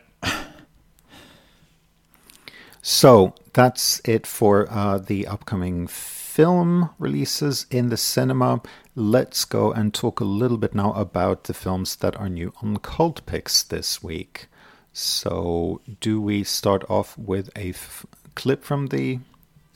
So 2.87 3.35
that's 3.55 4.03
it 4.05 4.27
for 4.27 4.71
uh, 4.71 4.99
the 4.99 5.27
upcoming 5.27 5.87
film 5.87 6.91
releases 6.99 7.65
in 7.71 7.89
the 7.89 7.97
cinema. 7.97 8.61
Let's 8.95 9.47
go 9.47 9.73
and 9.73 9.95
talk 9.95 10.21
a 10.21 10.25
little 10.25 10.59
bit 10.59 10.75
now 10.75 10.93
about 10.93 11.45
the 11.45 11.55
films 11.55 11.97
that 11.97 12.15
are 12.17 12.29
new 12.29 12.53
on 12.61 12.77
Cultpix 12.77 13.67
this 13.67 14.03
week. 14.03 14.49
So, 14.93 15.81
do 16.01 16.21
we 16.21 16.45
start 16.45 16.85
off 16.91 17.17
with 17.17 17.49
a 17.57 17.71
f- 17.71 18.05
clip 18.35 18.63
from 18.65 18.89
the 18.89 19.21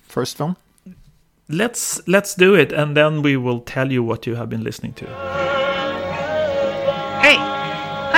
first 0.03 0.37
film? 0.37 0.57
Let's 1.49 2.07
let's 2.07 2.35
do 2.35 2.55
it, 2.55 2.73
and 2.73 2.95
then 2.95 3.23
we 3.23 3.37
will 3.37 3.61
tell 3.61 3.91
you 3.91 4.03
what 4.03 4.27
you 4.27 4.35
have 4.35 4.51
been 4.51 4.63
listening 4.63 4.93
to. 4.95 5.58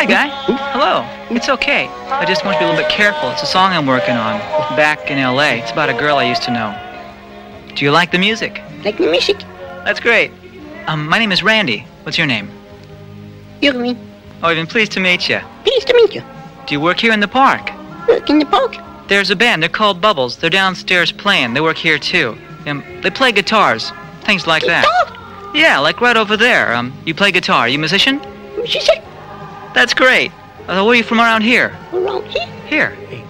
Hi, 0.00 0.07
guy. 0.07 0.28
Hello. 0.73 1.04
It's 1.28 1.50
okay. 1.50 1.87
I 2.09 2.25
just 2.25 2.42
want 2.42 2.54
you 2.54 2.61
to 2.61 2.64
be 2.64 2.64
a 2.64 2.69
little 2.73 2.83
bit 2.83 2.90
careful. 2.90 3.28
It's 3.33 3.42
a 3.42 3.47
song 3.47 3.73
I'm 3.73 3.85
working 3.85 4.14
on 4.16 4.40
back 4.75 5.11
in 5.11 5.19
LA. 5.19 5.61
It's 5.61 5.73
about 5.73 5.90
a 5.90 5.92
girl 5.92 6.16
I 6.16 6.25
used 6.25 6.42
to 6.45 6.50
know. 6.50 6.75
Do 7.76 7.85
you 7.85 7.90
like 7.90 8.11
the 8.11 8.19
music? 8.19 8.62
Like 8.83 8.97
the 8.97 9.11
music. 9.11 9.40
That's 9.85 10.00
great. 10.00 10.33
Um, 10.87 11.07
my 11.07 11.19
name 11.19 11.33
is 11.33 11.42
Randy. 11.42 11.85
What's 12.04 12.16
your 12.16 12.26
name? 12.26 12.49
Irving. 13.62 13.99
Oh, 14.42 14.49
I've 14.49 14.57
been 14.57 14.66
pleased 14.66 14.92
to 14.92 15.00
meet 15.00 15.28
you. 15.28 15.38
Pleased 15.64 15.88
to 15.88 15.92
meet 15.92 16.14
you. 16.14 16.23
Do 16.66 16.73
you 16.73 16.80
work 16.80 16.99
here 16.99 17.12
in 17.12 17.21
the 17.21 17.28
park? 17.28 17.71
Work 18.09 18.30
in 18.30 18.38
the 18.38 18.47
park. 18.47 18.76
There's 19.09 19.28
a 19.28 19.37
band. 19.37 19.62
They're 19.62 19.69
called 19.69 20.00
Bubbles. 20.00 20.38
They're 20.38 20.49
downstairs 20.49 21.12
playing. 21.12 21.52
They 21.52 21.61
work 21.61 21.76
here 21.76 21.99
too. 21.99 22.38
Um, 22.64 22.83
they 23.02 23.11
play 23.11 23.33
guitars, 23.33 23.92
things 24.23 24.47
like 24.47 24.64
that. 24.64 24.83
Guitar. 24.83 25.54
Yeah, 25.54 25.78
like 25.78 26.00
right 26.00 26.16
over 26.16 26.38
there. 26.38 26.75
Um, 26.75 26.95
you 27.04 27.14
play 27.14 27.33
guitar. 27.33 27.69
You 27.69 27.75
a 27.75 27.78
musician? 27.78 28.19
Said, 28.66 29.04
That's 29.75 29.95
great. 29.95 30.33
Uh, 30.62 30.83
where 30.83 30.89
are 30.89 30.95
you 30.95 31.03
from 31.03 31.21
around 31.21 31.43
here? 31.43 31.77
around 31.93 32.27
here. 32.27 32.91
Here. 33.09 33.25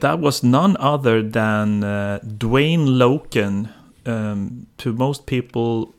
That 0.00 0.18
was 0.18 0.42
none 0.42 0.76
other 0.78 1.22
than 1.22 1.82
uh, 1.82 2.20
Dwayne 2.22 2.86
Loken, 2.86 3.70
um, 4.06 4.66
to 4.78 4.92
most 4.92 5.26
people 5.26 5.94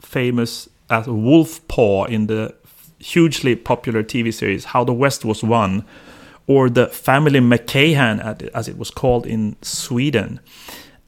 famous 0.00 0.68
as 0.88 1.06
Wolf 1.06 1.66
Paw 1.68 2.04
in 2.06 2.26
the 2.26 2.54
hugely 2.98 3.56
popular 3.56 4.02
TV 4.02 4.32
series 4.32 4.66
How 4.66 4.84
the 4.84 4.92
West 4.92 5.24
Was 5.24 5.42
Won, 5.42 5.84
or 6.46 6.70
the 6.70 6.88
Family 6.88 7.40
Macahan, 7.40 8.50
as 8.54 8.68
it 8.68 8.78
was 8.78 8.90
called 8.90 9.26
in 9.26 9.56
Sweden. 9.62 10.40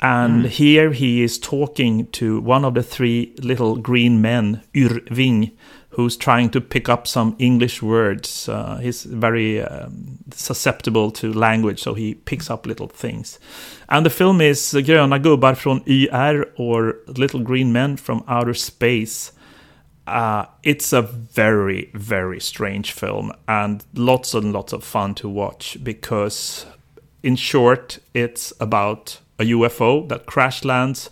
And 0.03 0.47
here 0.47 0.91
he 0.91 1.23
is 1.23 1.39
talking 1.39 2.09
to 2.09 2.41
one 2.41 2.65
of 2.65 2.75
the 2.75 2.83
three 2.83 3.35
little 3.41 3.77
green 3.77 4.21
men, 4.21 4.63
Yrving, 4.75 5.53
who's 5.91 6.17
trying 6.17 6.51
to 6.51 6.61
pick 6.61 6.89
up 6.89 7.07
some 7.07 7.37
English 7.39 7.83
words. 7.83 8.49
Uh, 8.49 8.79
he's 8.79 9.05
very 9.05 9.63
um, 9.63 10.19
susceptible 10.35 11.13
to 11.13 11.33
language, 11.33 11.81
so 11.81 11.95
he 11.95 12.15
picks 12.15 12.51
up 12.51 12.67
little 12.67 12.89
things. 12.89 13.39
And 13.89 14.05
the 14.05 14.11
film 14.11 14.41
is 14.41 14.59
Gröna 14.59 15.23
gubbar 15.23 15.55
från 15.55 15.83
YR, 15.87 16.47
or 16.57 16.97
Little 17.07 17.41
Green 17.41 17.73
Men 17.73 17.97
from 17.97 18.25
Outer 18.27 18.55
Space. 18.55 19.31
Uh, 20.09 20.47
it's 20.65 20.93
a 20.93 21.03
very, 21.03 21.93
very 21.95 22.41
strange 22.41 22.91
film 22.91 23.33
and 23.47 23.85
lots 23.95 24.35
and 24.35 24.53
lots 24.53 24.73
of 24.73 24.83
fun 24.83 25.15
to 25.15 25.29
watch 25.29 25.79
because, 25.85 26.67
in 27.23 27.37
short, 27.37 28.01
it's 28.15 28.53
about 28.59 29.21
a 29.43 29.47
UFO 29.57 30.09
that 30.09 30.27
crash 30.27 30.65
lands 30.65 31.11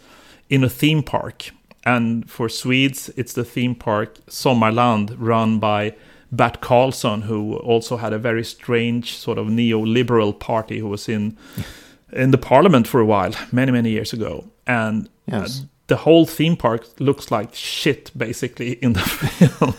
in 0.48 0.64
a 0.64 0.68
theme 0.68 1.02
park. 1.02 1.50
And 1.84 2.30
for 2.30 2.48
Swedes, 2.48 3.10
it's 3.16 3.32
the 3.32 3.44
theme 3.44 3.74
park 3.74 4.14
Sommarland 4.28 5.14
run 5.18 5.58
by 5.58 5.94
Bert 6.32 6.60
Karlsson, 6.60 7.22
who 7.22 7.56
also 7.56 7.96
had 7.96 8.12
a 8.12 8.18
very 8.18 8.44
strange 8.44 9.16
sort 9.16 9.38
of 9.38 9.46
neoliberal 9.48 10.32
party 10.38 10.78
who 10.78 10.88
was 10.88 11.08
in 11.08 11.36
in 12.12 12.30
the 12.32 12.38
parliament 12.38 12.86
for 12.88 13.00
a 13.00 13.06
while, 13.06 13.32
many, 13.52 13.72
many 13.72 13.90
years 13.90 14.12
ago. 14.12 14.44
And 14.66 15.08
Yes. 15.26 15.60
uh, 15.62 15.66
the 15.86 15.96
whole 15.96 16.26
theme 16.26 16.56
park 16.56 16.86
looks 16.98 17.30
like 17.30 17.54
shit, 17.54 18.10
basically, 18.16 18.72
in 18.82 18.92
the 18.94 19.00
film. 19.48 19.74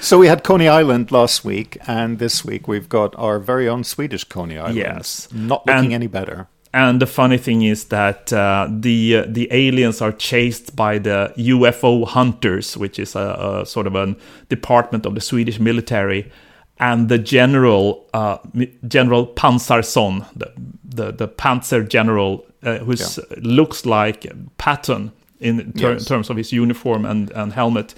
So 0.00 0.18
we 0.18 0.28
had 0.28 0.42
Coney 0.44 0.68
Island 0.68 1.10
last 1.12 1.44
week, 1.44 1.78
and 1.86 2.18
this 2.18 2.44
week 2.44 2.68
we've 2.68 2.88
got 2.88 3.14
our 3.16 3.38
very 3.38 3.68
own 3.68 3.84
Swedish 3.84 4.24
Coney 4.24 4.58
Island. 4.58 4.76
Yes. 4.76 5.28
Not 5.32 5.66
looking 5.66 5.84
And- 5.84 5.92
any 5.94 6.06
better. 6.08 6.46
And 6.76 7.00
the 7.00 7.06
funny 7.06 7.38
thing 7.38 7.62
is 7.62 7.84
that 7.86 8.32
uh, 8.32 8.68
the 8.70 9.24
the 9.26 9.48
aliens 9.50 10.02
are 10.02 10.12
chased 10.12 10.76
by 10.76 10.98
the 10.98 11.32
UFO 11.38 12.06
hunters, 12.06 12.76
which 12.76 12.98
is 12.98 13.16
a, 13.16 13.62
a 13.62 13.66
sort 13.66 13.86
of 13.86 13.94
a 13.94 14.14
department 14.50 15.06
of 15.06 15.14
the 15.14 15.20
Swedish 15.22 15.58
military, 15.58 16.30
and 16.78 17.08
the 17.08 17.18
general 17.18 18.04
uh, 18.12 18.36
General 18.86 19.26
Pansarsson, 19.26 20.26
the 20.36 20.52
the, 20.84 21.12
the 21.12 21.28
Panzer 21.28 21.88
general, 21.88 22.44
uh, 22.62 22.78
who 22.84 22.94
looks 23.40 23.86
like 23.86 24.26
Patton 24.58 25.12
in 25.40 25.72
ter- 25.72 25.92
Yes. 25.92 26.04
terms 26.04 26.30
of 26.30 26.36
his 26.36 26.52
uniform 26.52 27.06
and, 27.06 27.30
and 27.32 27.52
helmet. 27.54 27.94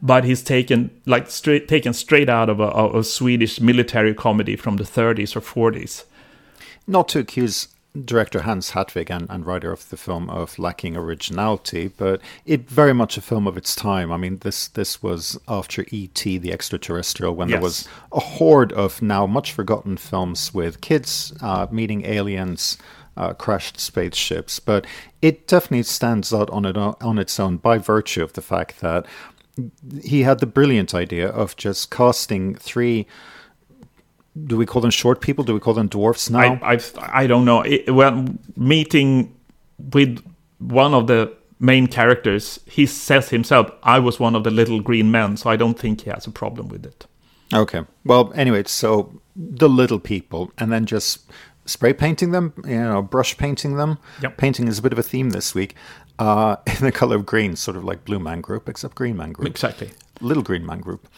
But 0.00 0.24
he's 0.24 0.42
taken 0.42 0.90
like 1.06 1.28
straight 1.30 1.68
taken 1.68 1.92
straight 1.92 2.30
out 2.30 2.48
of 2.48 2.60
a, 2.60 2.64
of 2.68 2.94
a 2.94 3.04
Swedish 3.04 3.60
military 3.60 4.14
comedy 4.14 4.56
from 4.56 4.76
the 4.78 4.84
30s 4.84 5.36
or 5.36 5.40
40s. 5.42 6.04
Not 6.86 7.08
to 7.08 7.18
accuse 7.20 7.68
director 8.04 8.42
Hans 8.42 8.70
Hatwig 8.70 9.10
and, 9.10 9.26
and 9.28 9.44
writer 9.44 9.70
of 9.70 9.88
the 9.90 9.96
film 9.96 10.30
of 10.30 10.58
lacking 10.58 10.96
originality, 10.96 11.88
but 11.88 12.20
it 12.46 12.68
very 12.68 12.94
much 12.94 13.16
a 13.16 13.20
film 13.20 13.46
of 13.46 13.56
its 13.56 13.76
time. 13.76 14.10
I 14.10 14.16
mean, 14.16 14.38
this 14.38 14.68
this 14.68 15.02
was 15.02 15.38
after 15.46 15.84
E.T. 15.90 16.38
the 16.38 16.52
Extraterrestrial, 16.52 17.34
when 17.34 17.48
there 17.48 17.60
was 17.60 17.86
a 18.12 18.20
horde 18.20 18.72
of 18.72 19.02
now 19.02 19.26
much 19.26 19.52
forgotten 19.52 19.96
films 19.96 20.54
with 20.54 20.80
kids 20.80 21.34
uh, 21.42 21.66
meeting 21.70 22.06
aliens, 22.06 22.78
uh, 23.16 23.34
crashed 23.34 23.78
spaceships. 23.78 24.58
But 24.58 24.86
it 25.20 25.46
definitely 25.46 25.82
stands 25.82 26.32
out 26.32 26.48
on 26.50 26.64
it 26.64 26.76
on 26.76 27.18
its 27.18 27.38
own 27.38 27.58
by 27.58 27.78
virtue 27.78 28.22
of 28.22 28.32
the 28.32 28.42
fact 28.42 28.80
that 28.80 29.06
he 30.02 30.22
had 30.22 30.40
the 30.40 30.46
brilliant 30.46 30.94
idea 30.94 31.28
of 31.28 31.56
just 31.56 31.90
casting 31.90 32.54
three. 32.54 33.06
Do 34.46 34.56
we 34.56 34.64
call 34.64 34.80
them 34.80 34.90
short 34.90 35.20
people? 35.20 35.44
Do 35.44 35.54
we 35.54 35.60
call 35.60 35.74
them 35.74 35.88
dwarfs 35.88 36.30
now? 36.30 36.38
I, 36.62 36.72
I've, 36.72 36.92
I 36.98 37.26
don't 37.26 37.44
know. 37.44 37.62
It, 37.62 37.90
when 37.90 38.38
meeting 38.56 39.34
with 39.78 40.24
one 40.58 40.94
of 40.94 41.06
the 41.06 41.34
main 41.60 41.86
characters, 41.86 42.58
he 42.66 42.86
says 42.86 43.28
himself, 43.28 43.70
"I 43.82 43.98
was 43.98 44.18
one 44.18 44.34
of 44.34 44.44
the 44.44 44.50
little 44.50 44.80
green 44.80 45.10
men," 45.10 45.36
so 45.36 45.50
I 45.50 45.56
don't 45.56 45.78
think 45.78 46.02
he 46.02 46.10
has 46.10 46.26
a 46.26 46.30
problem 46.30 46.68
with 46.68 46.86
it. 46.86 47.06
Okay. 47.52 47.82
Well, 48.04 48.32
anyway, 48.34 48.64
so 48.66 49.20
the 49.36 49.68
little 49.68 49.98
people, 49.98 50.50
and 50.58 50.72
then 50.72 50.86
just 50.86 51.30
spray 51.66 51.92
painting 51.92 52.32
them, 52.32 52.52
you 52.64 52.76
know, 52.80 53.02
brush 53.02 53.36
painting 53.36 53.76
them. 53.76 53.98
Yep. 54.22 54.36
Painting 54.36 54.68
is 54.68 54.78
a 54.78 54.82
bit 54.82 54.92
of 54.92 54.98
a 54.98 55.02
theme 55.02 55.30
this 55.30 55.54
week. 55.54 55.74
Uh, 56.18 56.56
in 56.66 56.84
the 56.84 56.92
color 56.92 57.16
of 57.16 57.26
green, 57.26 57.56
sort 57.56 57.76
of 57.76 57.84
like 57.84 58.04
Blue 58.04 58.18
Man 58.18 58.40
Group, 58.40 58.68
except 58.68 58.94
Green 58.94 59.16
Man 59.16 59.32
Group. 59.32 59.48
Exactly. 59.48 59.90
Little 60.20 60.42
Green 60.42 60.64
Man 60.64 60.80
Group. 60.80 61.08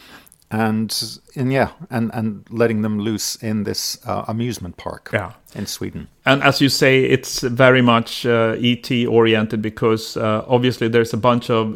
And, 0.51 1.19
and 1.35 1.51
yeah, 1.51 1.69
and, 1.89 2.11
and 2.13 2.45
letting 2.49 2.81
them 2.83 2.99
loose 2.99 3.35
in 3.43 3.63
this 3.63 3.97
uh, 4.05 4.23
amusement 4.27 4.77
park 4.77 5.09
Yeah. 5.11 5.31
in 5.55 5.65
Sweden. 5.65 6.07
And 6.25 6.43
as 6.43 6.61
you 6.61 6.69
say, 6.69 7.03
it's 7.03 7.41
very 7.41 7.81
much 7.81 8.25
uh, 8.25 8.55
ET 8.59 8.89
oriented 9.07 9.61
because 9.61 10.15
uh, 10.15 10.45
obviously 10.47 10.87
there's 10.87 11.13
a 11.13 11.17
bunch 11.17 11.49
of 11.49 11.75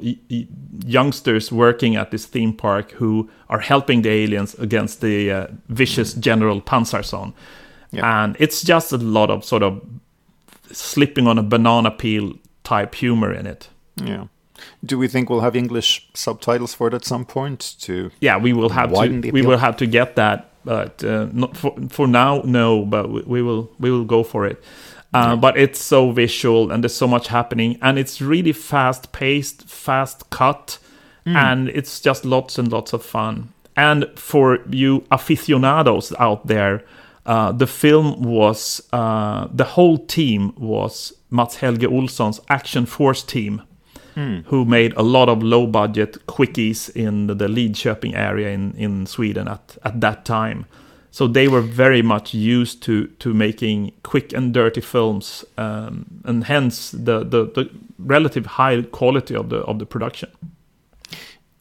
youngsters 0.86 1.52
working 1.52 1.96
at 1.96 2.12
this 2.12 2.26
theme 2.26 2.54
park 2.54 2.92
who 2.92 3.30
are 3.50 3.60
helping 3.60 4.04
the 4.04 4.10
aliens 4.10 4.56
against 4.60 5.02
the 5.02 5.32
uh, 5.32 5.48
vicious 5.70 6.14
General 6.14 6.62
Pansarsson. 6.62 7.34
Yeah. 7.92 8.24
And 8.24 8.36
it's 8.40 8.62
just 8.62 8.94
a 8.94 8.98
lot 8.98 9.30
of 9.32 9.44
sort 9.44 9.64
of 9.64 9.82
slipping 10.72 11.28
on 11.28 11.38
a 11.40 11.44
banana 11.44 11.92
peel 11.92 12.34
type 12.64 12.94
humor 12.96 13.34
in 13.34 13.48
it. 13.48 13.68
Yeah. 13.96 14.28
Do 14.86 14.98
we 14.98 15.08
think 15.08 15.30
we'll 15.30 15.42
have 15.42 15.56
English 15.56 16.10
subtitles 16.14 16.74
for 16.76 16.88
it 16.88 16.94
at 16.94 17.06
some 17.06 17.26
point 17.26 17.76
to 17.82 18.10
Yeah, 18.22 18.38
we 18.38 18.54
will 18.54 18.70
have 18.70 18.92
to. 18.94 19.32
We 19.32 19.42
will 19.42 19.58
have 19.58 19.78
to 19.78 19.86
get 19.88 20.16
that, 20.16 20.52
but 20.66 21.04
uh, 21.04 21.28
not 21.34 21.58
for 21.58 21.76
for 21.90 22.08
now. 22.08 22.42
No, 22.46 22.86
but 22.86 23.10
we, 23.10 23.22
we 23.22 23.42
will 23.42 23.70
we 23.80 23.92
will 23.92 24.06
go 24.06 24.24
for 24.24 24.46
it. 24.46 24.64
Uh, 25.14 25.36
But 25.36 25.58
it's 25.58 25.84
so 25.84 26.12
visual 26.12 26.72
and 26.72 26.84
there's 26.84 26.96
so 26.96 27.08
much 27.08 27.28
happening, 27.30 27.78
and 27.82 27.98
it's 27.98 28.22
really 28.22 28.54
fast 28.54 29.12
paced, 29.12 29.64
fast 29.68 30.30
cut, 30.30 30.80
and 31.26 31.70
it's 31.70 32.00
just 32.00 32.26
lots 32.26 32.58
and 32.60 32.72
lots 32.72 32.94
of 32.94 33.04
fun. 33.04 33.50
And 33.76 34.06
for 34.16 34.60
you 34.70 35.04
aficionados 35.12 36.14
out 36.20 36.48
there, 36.48 36.84
uh, 37.26 37.52
the 37.58 37.68
film 37.68 38.22
was 38.22 38.82
uh, 38.94 39.48
the 39.54 39.64
whole 39.64 39.98
team 39.98 40.54
was 40.58 41.14
Mats 41.32 41.56
Helge 41.58 41.88
Olsson's 41.88 42.40
Action 42.48 42.86
Force 42.86 43.24
team 43.24 43.62
who 44.46 44.66
made 44.66 44.94
a 44.94 45.04
lot 45.04 45.30
of 45.30 45.44
low 45.44 45.68
budget 45.68 46.26
quickies 46.28 46.90
in 46.96 47.28
the, 47.28 47.36
the 47.36 47.48
Lidköping 47.48 48.16
area 48.16 48.50
in, 48.50 48.74
in 48.76 49.06
Sweden 49.06 49.48
at, 49.48 49.78
at 49.84 50.02
that 50.02 50.26
time. 50.26 50.66
So 51.12 51.28
they 51.28 51.48
were 51.48 51.62
very 51.62 52.02
much 52.02 52.34
used 52.34 52.84
to, 52.84 53.08
to 53.08 53.34
making 53.34 53.94
quick 54.04 54.32
and 54.32 54.54
dirty 54.54 54.82
films, 54.82 55.44
um, 55.58 56.06
and 56.24 56.44
hence 56.44 56.92
the, 56.92 57.24
the, 57.24 57.46
the 57.46 57.70
relative 57.98 58.46
high 58.46 58.84
quality 58.84 59.36
of 59.36 59.50
the 59.50 59.58
of 59.58 59.80
the 59.80 59.86
production. 59.86 60.30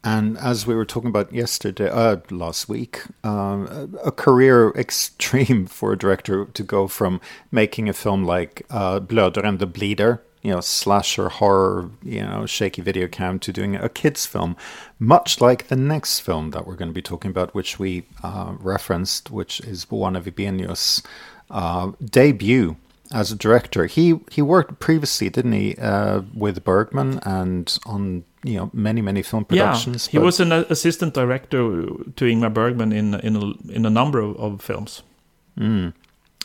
And 0.03 0.37
as 0.37 0.65
we 0.65 0.75
were 0.75 0.85
talking 0.85 1.09
about 1.09 1.33
yesterday, 1.33 1.89
uh, 1.89 2.17
last 2.29 2.69
week, 2.69 3.01
um, 3.23 3.67
a 4.03 4.07
a 4.07 4.11
career 4.11 4.69
extreme 4.75 5.65
for 5.65 5.91
a 5.93 5.97
director 5.97 6.45
to 6.45 6.63
go 6.63 6.87
from 6.87 7.19
making 7.51 7.89
a 7.89 7.93
film 7.93 8.23
like 8.23 8.65
uh, 8.69 8.99
Blöder 8.99 9.43
and 9.43 9.59
the 9.59 9.67
Bleeder, 9.67 10.21
you 10.41 10.51
know, 10.51 10.61
slasher 10.61 11.29
horror, 11.29 11.89
you 12.03 12.21
know, 12.21 12.45
shaky 12.45 12.81
video 12.81 13.07
cam, 13.07 13.39
to 13.39 13.51
doing 13.51 13.75
a 13.75 13.89
kids 13.89 14.25
film, 14.25 14.55
much 14.97 15.41
like 15.41 15.67
the 15.67 15.75
next 15.75 16.21
film 16.21 16.51
that 16.51 16.65
we're 16.65 16.75
going 16.75 16.89
to 16.89 16.93
be 16.93 17.01
talking 17.01 17.29
about, 17.31 17.53
which 17.53 17.77
we 17.77 18.05
uh, 18.23 18.53
referenced, 18.59 19.31
which 19.31 19.59
is 19.61 19.85
Bo 19.85 20.03
Arne 20.03 20.15
Vibenius' 20.15 21.03
uh, 21.49 21.91
debut 22.03 22.77
as 23.11 23.31
a 23.31 23.35
director. 23.35 23.85
He 23.87 24.19
he 24.31 24.41
worked 24.41 24.79
previously, 24.79 25.29
didn't 25.29 25.51
he, 25.53 25.75
uh, 25.75 26.21
with 26.33 26.63
Bergman 26.63 27.19
and 27.23 27.77
on 27.85 28.23
you 28.43 28.57
know 28.57 28.69
many 28.71 29.01
many 29.01 29.21
film 29.21 29.43
productions. 29.45 30.07
yeah, 30.07 30.11
he 30.11 30.17
but- 30.19 30.25
was 30.25 30.39
an 30.39 30.51
assistant 30.51 31.13
director 31.13 31.59
to 31.59 32.25
Ingmar 32.25 32.53
Bergman 32.53 32.91
in 32.93 33.15
in 33.15 33.35
a, 33.35 33.71
in 33.71 33.85
a 33.85 33.89
number 33.89 34.19
of, 34.19 34.37
of 34.37 34.61
films. 34.61 35.03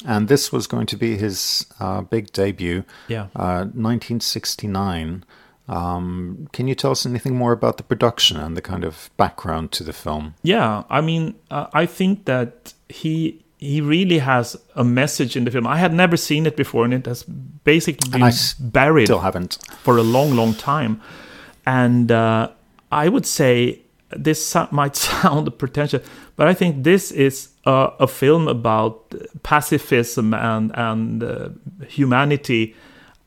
And 0.07 0.29
this 0.29 0.53
was 0.53 0.67
going 0.67 0.87
to 0.87 0.97
be 0.97 1.17
his 1.17 1.67
uh, 1.81 2.01
big 2.03 2.33
debut. 2.33 2.85
Yeah. 3.09 3.29
uh, 3.37 3.65
1969. 3.65 5.25
Um, 5.67 6.49
can 6.53 6.69
you 6.69 6.75
tell 6.75 6.91
us 6.91 7.07
anything 7.07 7.37
more 7.37 7.53
about 7.53 7.79
the 7.79 7.83
production 7.85 8.37
and 8.39 8.55
the 8.57 8.61
kind 8.61 8.85
of 8.85 9.11
background 9.17 9.73
to 9.73 9.85
the 9.85 9.93
film? 9.95 10.35
Yeah, 10.43 10.83
I 10.91 11.01
mean, 11.01 11.35
uh, 11.51 11.67
I 11.73 11.87
think 11.87 12.27
that 12.27 12.75
he 12.89 13.41
he 13.59 13.81
really 13.81 14.19
has 14.19 14.57
a 14.75 14.85
message 14.85 15.37
in 15.37 15.45
the 15.45 15.51
film. 15.51 15.67
I 15.67 15.79
had 15.79 15.95
never 15.95 16.19
seen 16.19 16.45
it 16.45 16.55
before, 16.55 16.85
and 16.85 16.93
it 16.93 17.07
has 17.07 17.23
basically 17.23 18.11
been 18.11 18.31
buried 18.61 19.07
Still 19.07 19.21
haven't. 19.21 19.57
for 19.83 19.97
a 19.97 20.03
long, 20.03 20.37
long 20.37 20.53
time. 20.55 21.01
And 21.65 22.13
uh, 22.13 22.51
I 22.93 23.09
would 23.09 23.25
say 23.25 23.81
this 24.17 24.57
might 24.71 24.97
sound 25.11 25.57
pretentious, 25.59 26.07
but 26.37 26.49
I 26.49 26.55
think 26.55 26.85
this 26.85 27.11
is 27.11 27.49
a, 27.65 27.93
a 28.01 28.07
film 28.07 28.49
about 28.49 29.15
pacifism 29.43 30.35
and 30.35 30.73
and 30.75 31.23
uh, 31.23 31.49
humanity 31.89 32.75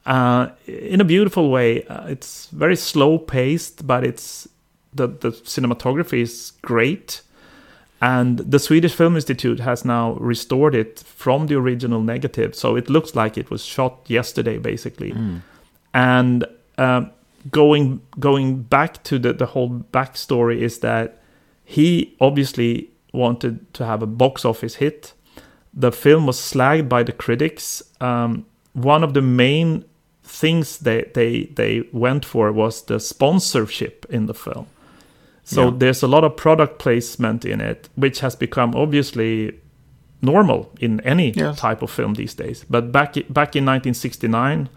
uh, 0.05 0.49
in 0.65 1.01
a 1.01 1.05
beautiful 1.05 1.51
way. 1.51 1.83
Uh, 1.83 2.07
it's 2.07 2.47
very 2.47 2.75
slow 2.75 3.17
paced, 3.17 3.85
but 3.85 4.03
it's 4.03 4.47
the 4.93 5.07
the 5.07 5.31
cinematography 5.31 6.21
is 6.21 6.53
great. 6.61 7.21
And 7.99 8.37
the 8.37 8.59
Swedish 8.59 8.93
Film 8.93 9.15
Institute 9.15 9.59
has 9.59 9.83
now 9.83 10.13
restored 10.19 10.75
it 10.75 10.99
from 10.99 11.47
the 11.47 11.55
original 11.55 12.03
negative, 12.03 12.53
so 12.53 12.75
it 12.75 12.91
looks 12.91 13.15
like 13.15 13.39
it 13.39 13.49
was 13.49 13.65
shot 13.65 14.05
yesterday, 14.07 14.59
basically. 14.59 15.13
And 15.95 16.45
um, 16.77 17.09
going 17.51 18.01
going 18.19 18.63
back 18.63 19.03
to 19.03 19.19
the, 19.19 19.33
the 19.33 19.45
whole 19.45 19.69
backstory 19.91 20.57
is 20.61 20.79
that 20.79 21.21
he 21.65 22.15
obviously 22.19 22.89
wanted 23.13 23.73
to 23.73 23.85
have 23.85 24.01
a 24.03 24.07
box 24.07 24.45
office 24.45 24.75
hit. 24.75 25.13
The 25.73 25.91
film 25.91 26.25
was 26.25 26.37
slagged 26.39 26.87
by 26.89 27.03
the 27.03 27.11
critics. 27.11 27.83
Um, 28.01 28.45
one 28.73 29.03
of 29.03 29.13
the 29.13 29.21
main 29.21 29.83
things 30.23 30.79
they, 30.79 31.09
they 31.13 31.45
they 31.55 31.83
went 31.91 32.25
for 32.25 32.51
was 32.51 32.83
the 32.85 32.99
sponsorship 32.99 34.05
in 34.09 34.25
the 34.25 34.33
film. 34.33 34.65
So 35.43 35.61
Yeah. 35.65 35.71
there's 35.77 36.03
a 36.03 36.07
lot 36.07 36.23
of 36.23 36.35
product 36.35 36.77
placement 36.79 37.45
in 37.45 37.61
it, 37.61 37.89
which 37.95 38.19
has 38.19 38.35
become 38.35 38.73
obviously 38.75 39.51
normal 40.21 40.69
in 40.79 40.99
any 41.01 41.31
Yes. 41.35 41.59
type 41.59 41.81
of 41.83 41.91
film 41.91 42.15
these 42.15 42.33
days. 42.35 42.65
But 42.69 42.91
back 42.91 43.13
back 43.29 43.55
in 43.55 43.65
1969, 43.65 44.59
re- 44.59 44.69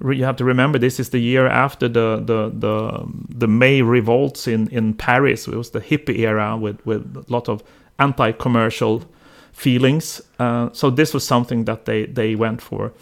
you 0.00 0.24
have 0.24 0.36
to 0.36 0.44
remember 0.44 0.78
this 0.78 1.00
is 1.00 1.10
the 1.10 1.18
year 1.18 1.46
after 1.46 1.88
the 1.88 2.22
the 2.24 2.50
the, 2.54 3.06
the 3.28 3.48
May 3.48 3.82
revolts 3.82 4.46
in 4.46 4.68
in 4.68 4.94
Paris. 4.94 5.48
It 5.48 5.54
was 5.54 5.70
the 5.70 5.80
hippie 5.80 6.18
era 6.18 6.56
with 6.56 6.84
with 6.84 7.16
a 7.16 7.32
lot 7.32 7.48
of 7.48 7.62
anti-commercial 7.98 9.04
feelings. 9.52 10.20
Uh, 10.38 10.68
so 10.72 10.90
this 10.90 11.14
was 11.14 11.26
something 11.26 11.64
that 11.64 11.86
they 11.86 12.06
they 12.06 12.34
went 12.34 12.60
for. 12.60 12.92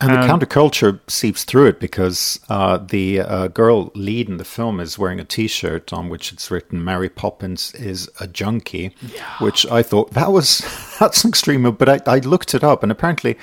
And 0.00 0.12
the 0.12 0.28
counterculture 0.28 1.00
seeps 1.10 1.42
through 1.42 1.66
it 1.66 1.80
because 1.80 2.38
uh, 2.48 2.76
the 2.76 3.20
uh, 3.20 3.48
girl 3.48 3.90
lead 3.96 4.28
in 4.28 4.36
the 4.36 4.44
film 4.44 4.78
is 4.78 4.96
wearing 4.96 5.18
a 5.18 5.24
T-shirt 5.24 5.92
on 5.92 6.08
which 6.08 6.32
it's 6.32 6.52
written 6.52 6.84
"Mary 6.84 7.08
Poppins 7.08 7.74
is 7.74 8.08
a 8.20 8.28
junkie," 8.28 8.94
which 9.40 9.66
I 9.66 9.82
thought 9.82 10.12
that 10.12 10.30
was 10.30 10.60
that's 11.00 11.24
extreme. 11.24 11.68
But 11.72 11.88
I, 11.88 12.14
I 12.14 12.18
looked 12.20 12.54
it 12.54 12.62
up, 12.62 12.84
and 12.84 12.92
apparently 12.92 13.36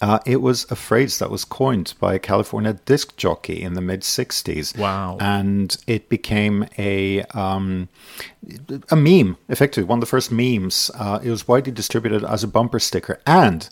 uh, 0.00 0.18
it 0.24 0.40
was 0.40 0.70
a 0.70 0.76
phrase 0.76 1.18
that 1.18 1.30
was 1.30 1.44
coined 1.44 1.94
by 2.00 2.14
a 2.14 2.18
California 2.18 2.72
disc 2.72 3.16
jockey 3.16 3.62
in 3.62 3.74
the 3.74 3.80
mid 3.80 4.00
'60s. 4.00 4.76
Wow. 4.78 5.18
And 5.20 5.76
it 5.86 6.08
became 6.08 6.66
a 6.78 7.22
um, 7.34 7.88
a 8.90 8.96
meme, 8.96 9.36
effectively 9.48 9.84
one 9.84 9.98
of 9.98 10.00
the 10.00 10.06
first 10.06 10.32
memes. 10.32 10.90
Uh, 10.94 11.20
it 11.22 11.30
was 11.30 11.46
widely 11.46 11.72
distributed 11.72 12.24
as 12.24 12.42
a 12.42 12.48
bumper 12.48 12.78
sticker, 12.78 13.20
and 13.26 13.68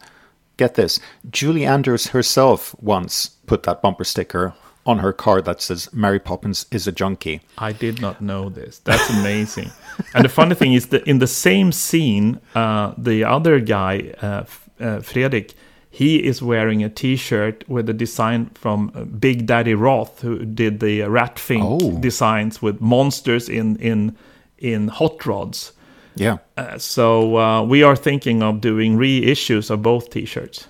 get 0.58 0.74
this, 0.74 1.00
Julie 1.30 1.64
Andrews 1.64 2.08
herself 2.08 2.74
once 2.80 3.28
put 3.46 3.62
that 3.62 3.80
bumper 3.80 4.04
sticker 4.04 4.54
on 4.84 4.98
her 4.98 5.14
car 5.14 5.40
that 5.40 5.62
says 5.62 5.88
"Mary 5.94 6.18
Poppins 6.18 6.66
is 6.70 6.86
a 6.86 6.92
junkie." 6.92 7.40
I 7.56 7.72
did 7.72 8.02
not 8.02 8.20
know 8.20 8.50
this. 8.50 8.80
That's 8.80 9.08
amazing. 9.08 9.70
and 10.14 10.26
the 10.26 10.28
funny 10.28 10.54
thing 10.54 10.74
is 10.74 10.88
that 10.88 11.06
in 11.06 11.20
the 11.20 11.26
same 11.26 11.72
scene, 11.72 12.40
uh, 12.54 12.92
the 12.98 13.24
other 13.24 13.60
guy, 13.60 14.14
uh, 14.20 14.44
uh, 14.78 15.00
Fredrik, 15.00 15.54
he 15.98 16.16
is 16.28 16.42
wearing 16.42 16.84
a 16.84 16.88
T-shirt 16.88 17.64
with 17.68 17.88
a 17.88 17.92
design 17.92 18.50
from 18.54 18.90
uh, 18.94 19.04
Big 19.04 19.46
Daddy 19.46 19.74
Roth, 19.74 20.22
who 20.22 20.44
did 20.44 20.78
the 20.80 21.00
Ratfink 21.08 21.62
Oh. 21.64 21.98
designs 22.00 22.62
with 22.62 22.80
monsters 22.80 23.48
in 23.48 23.76
in 23.80 24.12
in 24.58 24.88
hot 24.88 25.26
rods. 25.26 25.72
Yeah, 26.20 26.36
Uh, 26.56 26.78
so 26.78 27.36
uh, 27.36 27.62
we 27.70 27.84
are 27.84 27.96
thinking 27.96 28.42
of 28.42 28.60
doing 28.60 28.98
reissues 28.98 29.70
of 29.70 29.80
both 29.82 30.10
T-shirts. 30.10 30.66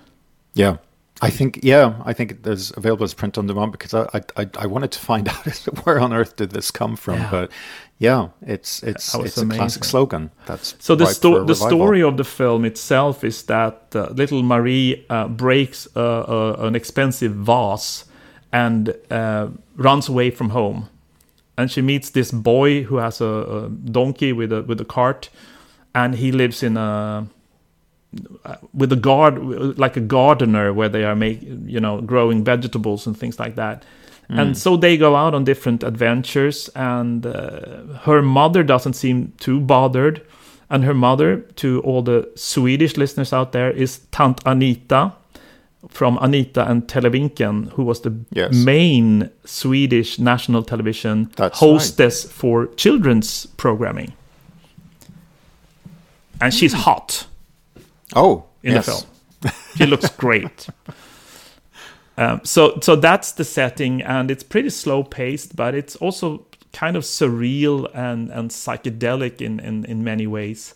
yeah. 0.55 0.77
I 1.21 1.31
think 1.31 1.59
yeah, 1.65 1.95
I 2.11 2.15
think 2.15 2.47
is 2.47 2.73
available 2.77 3.05
as 3.05 3.15
print 3.15 3.39
on 3.39 3.47
demand 3.49 3.73
because 3.73 3.93
I 3.95 4.03
I, 4.19 4.21
I- 4.43 4.65
I 4.65 4.67
wanted 4.67 4.93
to 4.93 4.99
find 5.01 5.29
out 5.35 5.47
where 5.85 6.01
on 6.01 6.13
earth 6.13 6.37
did 6.37 6.51
this 6.51 6.71
come 6.71 6.97
from, 6.97 7.15
Yeah. 7.19 7.31
but 7.31 7.51
yeah, 7.99 8.29
it's 8.43 8.83
it's 8.83 9.15
it's 9.15 9.39
a 9.39 9.47
classic 9.47 9.85
slogan. 9.85 10.31
That's 10.47 10.77
So 10.79 10.95
the 10.95 11.07
sto- 11.07 11.45
the 11.45 11.55
story 11.55 12.03
of 12.03 12.17
the 12.17 12.25
film 12.25 12.65
itself 12.65 13.25
is 13.25 13.43
that 13.45 13.95
uh, 13.95 14.11
little 14.15 14.43
Marie 14.43 15.05
uh, 15.11 15.27
breaks 15.27 15.89
uh, 15.97 16.01
uh, 16.01 16.57
an 16.61 16.77
expensive 16.77 17.33
vase 17.35 18.05
and 18.53 18.95
uh, 19.11 19.49
runs 19.77 20.09
away 20.09 20.31
from 20.31 20.51
home, 20.51 20.89
and 21.57 21.71
she 21.71 21.83
meets 21.83 22.11
this 22.11 22.31
boy 22.31 22.85
who 22.85 22.99
has 22.99 23.21
a, 23.21 23.25
a 23.27 23.69
donkey 23.69 24.33
with 24.33 24.53
a 24.53 24.63
with 24.63 24.81
a 24.81 24.85
cart, 24.85 25.29
and 25.93 26.15
he 26.15 26.31
lives 26.31 26.63
in 26.63 26.77
a 26.77 27.27
with 28.73 28.93
a 28.93 28.97
guard 28.97 29.39
like 29.77 29.97
a 29.97 30.01
gardener 30.01 30.73
where 30.73 30.89
they 30.89 31.05
are 31.05 31.17
make 31.17 31.43
you 31.43 31.81
know 31.81 32.01
growing 32.01 32.45
vegetables 32.45 33.07
and 33.07 33.19
things 33.19 33.39
like 33.41 33.57
that 33.57 33.85
and 34.31 34.59
so 34.59 34.77
they 34.77 34.97
go 34.99 35.17
out 35.17 35.35
on 35.35 35.45
different 35.45 35.83
adventures 35.83 36.69
and 36.75 37.25
uh, 37.25 37.81
her 38.03 38.21
mother 38.23 38.63
doesn't 38.63 38.93
seem 38.93 39.33
too 39.39 39.59
bothered 39.61 40.21
and 40.71 40.85
her 40.85 40.93
mother 40.95 41.39
to 41.57 41.81
all 41.81 42.03
the 42.03 42.29
swedish 42.35 42.97
listeners 42.99 43.33
out 43.33 43.53
there 43.53 43.71
is 43.71 44.01
tant 44.11 44.41
anita 44.45 45.13
from 45.89 46.19
anita 46.21 46.69
and 46.71 46.87
televinken 46.89 47.71
who 47.73 47.83
was 47.85 48.01
the 48.03 48.13
Yes. 48.33 48.53
main 48.55 49.31
swedish 49.47 50.19
national 50.19 50.63
television 50.63 51.31
That's 51.37 51.59
hostess 51.59 52.25
for 52.31 52.67
children's 52.77 53.47
programming 53.57 54.13
and 56.41 56.53
she's 56.53 56.73
hot 56.75 57.27
Oh, 58.17 58.45
in 58.63 58.73
yes. 58.75 58.87
the 58.87 58.93
film. 58.93 59.55
She 59.77 59.87
looks 59.87 60.09
great. 60.11 60.67
Um, 62.19 62.41
so 62.43 62.79
so 62.83 62.97
that's 62.97 63.33
the 63.33 63.45
setting, 63.45 64.03
and 64.03 64.29
it's 64.29 64.43
pretty 64.43 64.71
slow 64.71 65.05
paced, 65.05 65.55
but 65.55 65.75
it's 65.75 65.95
also 65.97 66.45
kind 66.73 66.97
of 66.97 67.05
surreal 67.05 67.89
and 67.95 68.29
and 68.31 68.51
psychedelic 68.51 69.41
in 69.41 69.61
in, 69.61 69.85
in 69.85 70.03
many 70.03 70.27
ways. 70.27 70.75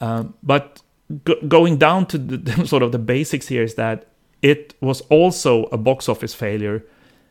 Um, 0.00 0.34
but 0.40 0.80
go- 1.24 1.40
going 1.48 1.78
down 1.78 2.06
to 2.06 2.18
the, 2.18 2.66
sort 2.72 2.84
of 2.84 2.92
the 2.92 2.98
basics 3.00 3.48
here 3.48 3.64
is 3.64 3.74
that 3.74 4.06
it 4.40 4.74
was 4.80 5.00
also 5.02 5.64
a 5.72 5.76
box 5.76 6.08
office 6.08 6.32
failure, 6.32 6.84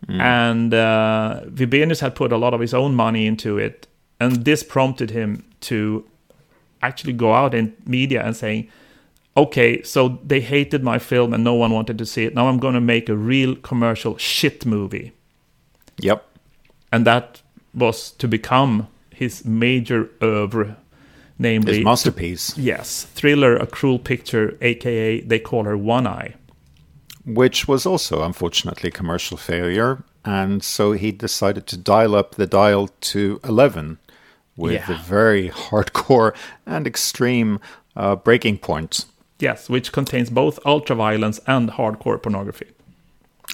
and 0.09 0.73
uh, 0.73 1.41
Vibenius 1.45 2.01
had 2.01 2.15
put 2.15 2.33
a 2.33 2.37
lot 2.37 2.53
of 2.53 2.59
his 2.59 2.73
own 2.73 2.95
money 2.95 3.27
into 3.27 3.57
it, 3.57 3.87
and 4.19 4.43
this 4.43 4.61
prompted 4.61 5.11
him 5.11 5.45
to 5.61 6.03
actually 6.81 7.13
go 7.13 7.33
out 7.33 7.53
in 7.53 7.73
media 7.85 8.23
and 8.25 8.35
saying, 8.35 8.67
okay, 9.35 9.81
so 9.83 10.19
they 10.25 10.41
hated 10.41 10.83
my 10.83 10.99
film 10.99 11.33
and 11.33 11.43
no 11.43 11.53
one 11.53 11.71
wanted 11.71 11.97
to 11.97 12.05
see 12.05 12.25
it. 12.25 12.33
Now 12.35 12.47
I'm 12.47 12.59
going 12.59 12.73
to 12.73 12.81
make 12.81 13.09
a 13.09 13.15
real 13.15 13.55
commercial 13.55 14.17
shit 14.17 14.65
movie. 14.65 15.11
Yep. 15.99 16.25
And 16.91 17.05
that 17.05 17.41
was 17.73 18.11
to 18.11 18.27
become 18.27 18.87
his 19.11 19.45
major 19.45 20.09
oeuvre, 20.21 20.75
namely, 21.39 21.75
His 21.77 21.83
masterpiece, 21.85 22.57
yes, 22.57 23.03
Thriller, 23.13 23.55
A 23.55 23.67
Cruel 23.67 23.99
Picture, 23.99 24.57
aka 24.61 25.21
They 25.21 25.39
Call 25.39 25.63
Her 25.63 25.77
One 25.77 26.07
Eye. 26.07 26.35
which 27.23 27.67
was 27.67 27.85
also 27.85 28.23
unfortunately 28.23 28.87
a 28.89 28.91
commercial 28.91 29.37
failure, 29.37 30.03
and 30.25 30.63
so 30.63 30.91
he 30.93 31.11
decided 31.11 31.67
to 31.67 31.77
dial 31.77 32.15
up 32.15 32.35
the 32.35 32.47
dial 32.47 32.89
to 32.99 33.39
eleven 33.43 33.99
with 34.57 34.73
Yeah. 34.73 34.91
a 34.91 34.97
very 35.03 35.49
hardcore 35.49 36.33
and 36.65 36.87
extreme 36.87 37.59
uh, 37.95 38.15
breaking 38.15 38.57
point, 38.57 39.05
Yes, 39.41 39.69
which 39.69 39.91
contains 39.91 40.29
both 40.29 40.59
ultraviolence 40.63 41.39
and 41.47 41.71
hardcore 41.71 42.21
pornography. 42.21 42.67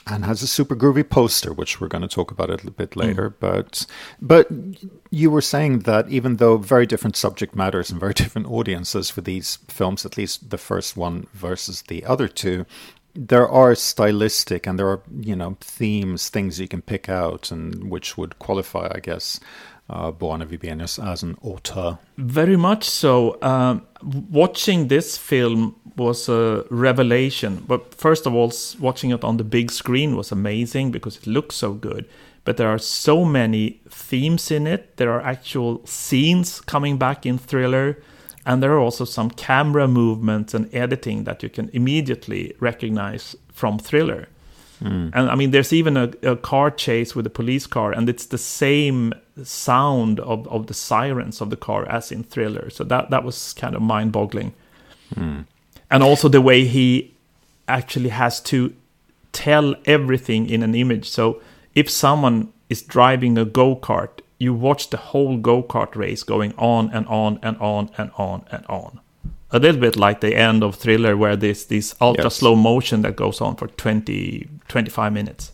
and 0.06 0.26
has 0.26 0.42
a 0.42 0.48
super 0.48 0.76
groovy 0.76 1.08
poster, 1.08 1.52
which 1.52 1.82
we're 1.82 1.88
going 1.88 2.02
to 2.02 2.08
talk 2.08 2.32
about 2.32 2.50
a 2.50 2.54
little 2.54 2.72
bit 2.72 2.92
mm. 2.92 3.04
later. 3.04 3.30
But 3.30 3.86
but 4.22 4.48
you 5.10 5.32
were 5.32 5.42
saying 5.42 5.80
that 5.80 6.10
even 6.10 6.38
though 6.38 6.58
very 6.58 6.86
different 6.86 7.16
subject 7.16 7.56
matters 7.56 7.90
and 7.90 8.00
very 8.00 8.14
different 8.22 8.48
audiences 8.48 9.10
for 9.10 9.22
these 9.22 9.60
films, 9.68 10.06
at 10.06 10.18
least 10.18 10.50
the 10.50 10.58
first 10.58 10.96
one 10.98 11.28
versus 11.34 11.84
the 11.84 12.06
other 12.06 12.28
two, 12.28 12.66
there 13.16 13.50
are 13.50 13.74
stylistic 13.74 14.68
and 14.68 14.78
there 14.78 14.88
are 14.88 15.02
you 15.20 15.36
know 15.36 15.58
themes, 15.62 16.30
things 16.30 16.60
you 16.60 16.68
can 16.68 16.82
pick 16.82 17.10
out, 17.10 17.52
and 17.52 17.90
which 17.90 18.18
would 18.18 18.38
qualify, 18.40 18.92
I 18.94 19.00
guess, 19.00 19.40
uh, 19.90 20.12
Bo 20.12 20.32
Arne 20.32 20.46
Vibenius 20.48 21.00
as 21.04 21.24
an 21.24 21.38
auteur. 21.42 21.98
Very 22.18 22.58
much 22.58 22.84
so. 22.90 23.38
Um, 23.42 23.82
watching 24.30 24.88
this 24.88 25.18
film 25.18 25.76
was 25.96 26.30
a 26.30 26.64
revelation. 26.70 27.64
But 27.68 27.94
first 27.96 28.28
of 28.28 28.34
all, 28.34 28.52
watching 28.80 29.12
it 29.12 29.24
on 29.24 29.38
the 29.38 29.44
big 29.44 29.72
screen 29.72 30.16
was 30.16 30.32
amazing 30.32 30.92
because 30.92 31.18
it 31.18 31.28
looks 31.28 31.56
so 31.56 31.74
good. 31.74 32.06
but 32.48 32.56
there 32.56 32.70
are 32.70 32.80
so 32.80 33.26
many 33.26 33.82
themes 33.90 34.52
in 34.52 34.66
it. 34.68 34.96
There 34.96 35.12
are 35.12 35.20
actual 35.20 35.86
scenes 35.86 36.62
coming 36.62 36.98
back 36.98 37.26
in 37.26 37.38
Thriller, 37.38 38.02
and 38.46 38.64
there 38.64 38.72
are 38.72 38.80
also 38.80 39.04
some 39.04 39.30
camera 39.32 39.86
movements 39.86 40.54
and 40.54 40.74
editing 40.74 41.26
that 41.26 41.44
you 41.44 41.50
can 41.50 41.70
immediately 41.74 42.54
recognize 42.62 43.36
from 43.52 43.78
Thriller. 43.78 44.30
And 45.14 45.30
I 45.30 45.36
mean, 45.36 45.52
there's 45.52 45.74
even 45.74 45.98
a, 45.98 46.14
a 46.24 46.38
car 46.38 46.72
chase 46.72 47.14
with 47.18 47.26
a 47.28 47.30
police 47.30 47.68
car, 47.68 47.92
and 47.92 48.08
it's 48.08 48.28
the 48.28 48.38
same 48.38 49.14
sound 49.46 50.20
of, 50.20 50.48
of 50.48 50.68
the 50.68 50.74
sirens 50.74 51.42
of 51.42 51.50
the 51.50 51.58
car 51.58 51.88
as 51.90 52.12
in 52.12 52.24
Thriller. 52.24 52.70
So 52.70 52.84
that 52.86 53.10
that 53.10 53.24
was 53.24 53.54
kind 53.54 53.76
of 53.76 53.82
mind 53.82 54.12
boggling. 54.12 54.54
Hmm. 55.14 55.42
And 55.90 56.04
also 56.04 56.28
the 56.30 56.42
way 56.42 56.66
he 56.66 57.14
actually 57.68 58.10
has 58.10 58.40
to 58.42 58.74
tell 59.32 59.76
everything 59.86 60.50
in 60.50 60.64
an 60.64 60.76
image. 60.76 61.10
So 61.10 61.42
if 61.76 61.90
someone 61.90 62.52
is 62.70 62.82
driving 62.82 63.38
a 63.38 63.46
go 63.46 63.76
kart, 63.76 64.10
you 64.40 64.54
watch 64.54 64.90
the 64.90 64.98
whole 64.98 65.38
go 65.38 65.64
kart 65.64 65.96
race 65.96 66.24
going 66.24 66.54
on 66.58 66.90
and 66.92 67.08
on 67.08 67.40
and 67.42 67.58
on 67.58 67.90
and 67.98 68.12
on 68.18 68.46
and 68.52 68.66
on. 68.68 69.00
A 69.52 69.60
little 69.60 69.80
bit 69.80 69.96
like 69.96 70.20
the 70.20 70.36
end 70.36 70.62
of 70.64 70.76
Thriller, 70.76 71.16
where 71.16 71.38
there's 71.38 71.66
this 71.66 71.96
ultra 72.02 72.26
Yes. 72.26 72.36
slow 72.36 72.56
motion 72.56 73.02
that 73.04 73.16
goes 73.16 73.40
on 73.40 73.56
for 73.56 73.68
20, 73.68 74.48
25 74.68 75.14
minutes. 75.14 75.54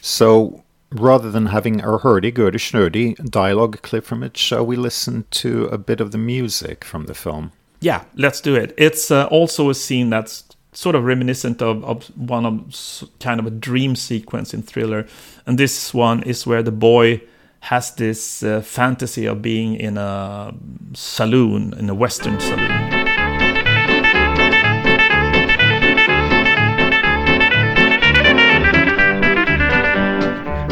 So 0.00 0.62
rather 1.00 1.30
than 1.30 1.46
having 1.46 1.80
a 1.82 1.98
hurdy 1.98 2.30
gurdy 2.30 2.58
schnurdy 2.58 3.14
dialogue 3.30 3.82
clip 3.82 4.04
from 4.04 4.22
it, 4.22 4.36
shall 4.36 4.64
we 4.64 4.76
listen 4.76 5.24
to 5.30 5.66
a 5.66 5.78
bit 5.78 6.00
of 6.00 6.12
the 6.12 6.18
music 6.18 6.84
from 6.84 7.06
the 7.06 7.14
film? 7.14 7.52
Yeah, 7.80 8.04
let's 8.14 8.40
do 8.40 8.54
it. 8.54 8.74
It's 8.76 9.10
uh, 9.10 9.26
also 9.26 9.70
a 9.70 9.74
scene 9.74 10.10
that's 10.10 10.44
sort 10.72 10.94
of 10.94 11.04
reminiscent 11.04 11.62
of, 11.62 11.84
of 11.84 12.06
one 12.16 12.44
of 12.44 13.10
kind 13.20 13.40
of 13.40 13.46
a 13.46 13.50
dream 13.50 13.96
sequence 13.96 14.52
in 14.52 14.62
Thriller. 14.62 15.06
And 15.46 15.58
this 15.58 15.94
one 15.94 16.22
is 16.22 16.46
where 16.46 16.62
the 16.62 16.72
boy 16.72 17.22
has 17.60 17.94
this 17.94 18.42
uh, 18.42 18.60
fantasy 18.60 19.26
of 19.26 19.42
being 19.42 19.74
in 19.74 19.98
a 19.98 20.54
saloon, 20.94 21.74
in 21.78 21.88
a 21.88 21.94
Western 21.94 22.38
saloon. 22.40 23.05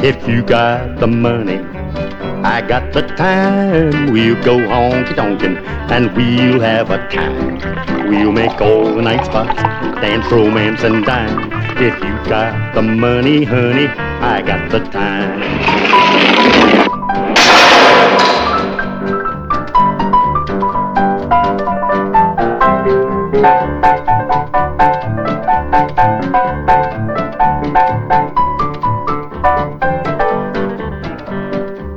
If 0.05 0.29
you 0.29 0.43
got 0.43 1.01
the 1.01 1.07
money, 1.07 1.61
I 2.45 2.61
got 2.61 2.93
the 2.93 3.01
time. 3.17 4.13
We'll 4.13 4.35
go 4.45 4.59
honky 4.59 5.17
tonkin' 5.17 5.57
and 5.57 6.15
we'll 6.15 6.61
have 6.61 6.91
a 6.91 7.09
time. 7.09 8.11
We'll 8.11 8.31
make 8.31 8.61
all 8.61 8.95
the 8.95 9.01
night 9.01 9.25
spots, 9.25 9.63
dance, 10.03 10.31
romance, 10.31 10.83
and 10.83 11.07
dine. 11.07 11.51
If 11.79 11.95
you 12.05 12.17
got 12.29 12.75
the 12.75 12.83
money, 12.83 13.45
honey, 13.45 13.87
I 13.87 14.43
got 14.43 14.71
the 14.71 14.81
time. 14.81 15.65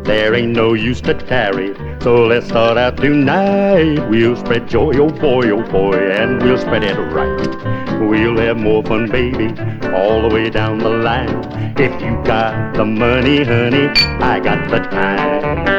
There 0.08 0.34
ain't 0.36 0.56
no 0.56 0.74
use 0.74 1.02
to 1.02 1.13
tarry, 1.13 1.76
so 2.00 2.26
let's 2.28 2.48
start 2.48 2.78
out 2.78 2.96
tonight. 2.96 4.00
We'll 4.10 4.38
spread 4.38 4.70
joy, 4.70 4.93
oh 4.96 5.10
boy, 5.10 5.50
oh 5.50 5.62
boy, 5.70 5.98
and 5.98 6.41
we'll 6.41 6.58
spread 6.58 6.86
it 6.86 6.96
right. 6.96 8.00
We'll 8.00 8.38
have 8.38 8.56
more 8.56 8.82
fun, 8.84 9.12
baby, 9.12 9.48
all 9.91 10.22
the 10.22 10.30
way 10.34 10.50
down 10.50 10.78
the 10.78 10.89
line. 10.89 11.43
If 11.78 12.02
you 12.02 12.15
got 12.24 12.74
the 12.76 12.86
money, 12.86 13.43
honey, 13.43 13.88
I 14.24 14.39
got 14.39 14.70
the 14.70 14.80
time. 14.80 15.77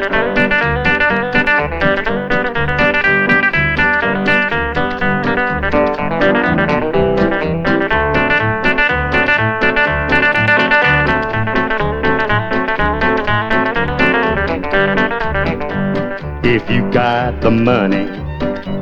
The 17.49 17.55
money, 17.55 18.07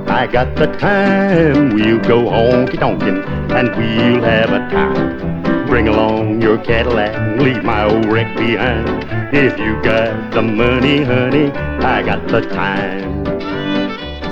I 0.08 0.26
got 0.26 0.56
the 0.56 0.66
time. 0.66 1.74
We'll 1.74 2.00
go 2.00 2.24
honky 2.24 2.76
tonkin' 2.76 3.22
and 3.52 3.68
we'll 3.76 4.22
have 4.24 4.50
a 4.50 4.58
time. 4.70 5.66
Bring 5.68 5.86
along 5.86 6.42
your 6.42 6.58
Cadillac, 6.58 7.14
and 7.14 7.40
leave 7.40 7.62
my 7.62 7.84
old 7.84 8.06
wreck 8.06 8.36
behind. 8.36 8.88
If 9.32 9.56
you 9.56 9.80
got 9.82 10.32
the 10.32 10.42
money, 10.42 11.04
honey, 11.04 11.52
I 11.94 12.02
got 12.02 12.26
the 12.26 12.40
time. 12.40 13.06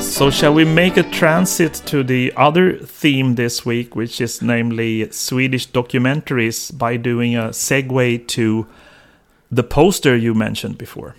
So, 0.01 0.31
shall 0.31 0.53
we 0.53 0.65
make 0.65 0.97
a 0.97 1.05
transit 1.05 1.75
to 1.87 2.03
the 2.03 2.33
other 2.37 2.77
theme 2.77 3.37
this 3.37 3.65
week, 3.65 3.95
which 3.95 4.21
is 4.21 4.43
namely 4.43 5.09
Swedish 5.13 5.69
documentaries, 5.69 6.77
by 6.77 6.97
doing 6.97 7.37
a 7.37 7.51
segue 7.51 8.27
to 8.27 8.67
the 9.49 9.63
poster 9.63 10.17
you 10.17 10.35
mentioned 10.35 10.77
before? 10.77 11.15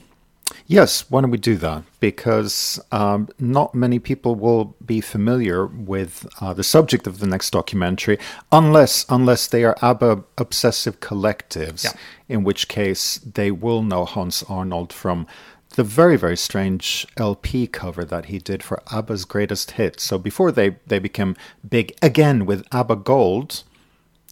Yes, 0.67 1.09
why 1.11 1.21
don't 1.21 1.29
we 1.29 1.37
do 1.37 1.57
that? 1.57 1.83
Because 1.99 2.79
um, 2.91 3.29
not 3.39 3.75
many 3.75 3.99
people 3.99 4.33
will 4.33 4.75
be 4.83 4.99
familiar 4.99 5.67
with 5.67 6.25
uh, 6.41 6.53
the 6.53 6.63
subject 6.63 7.05
of 7.05 7.19
the 7.19 7.27
next 7.27 7.51
documentary, 7.51 8.17
unless 8.51 9.05
unless 9.07 9.47
they 9.47 9.63
are 9.63 9.77
ABBA 9.81 10.23
obsessive 10.37 10.99
collectives. 10.99 11.83
Yeah. 11.83 11.91
In 12.27 12.43
which 12.43 12.67
case, 12.67 13.19
they 13.19 13.51
will 13.51 13.83
know 13.83 14.05
Hans 14.05 14.43
Arnold 14.49 14.91
from 14.91 15.27
the 15.75 15.83
very 15.83 16.15
very 16.17 16.37
strange 16.37 17.05
LP 17.17 17.67
cover 17.67 18.03
that 18.03 18.25
he 18.25 18.39
did 18.39 18.63
for 18.63 18.81
ABBA's 18.91 19.25
greatest 19.25 19.71
hits. 19.71 20.03
So 20.03 20.17
before 20.17 20.51
they 20.51 20.77
they 20.87 20.99
became 20.99 21.35
big 21.67 21.93
again 22.01 22.45
with 22.45 22.65
ABBA 22.71 22.95
Gold, 22.97 23.63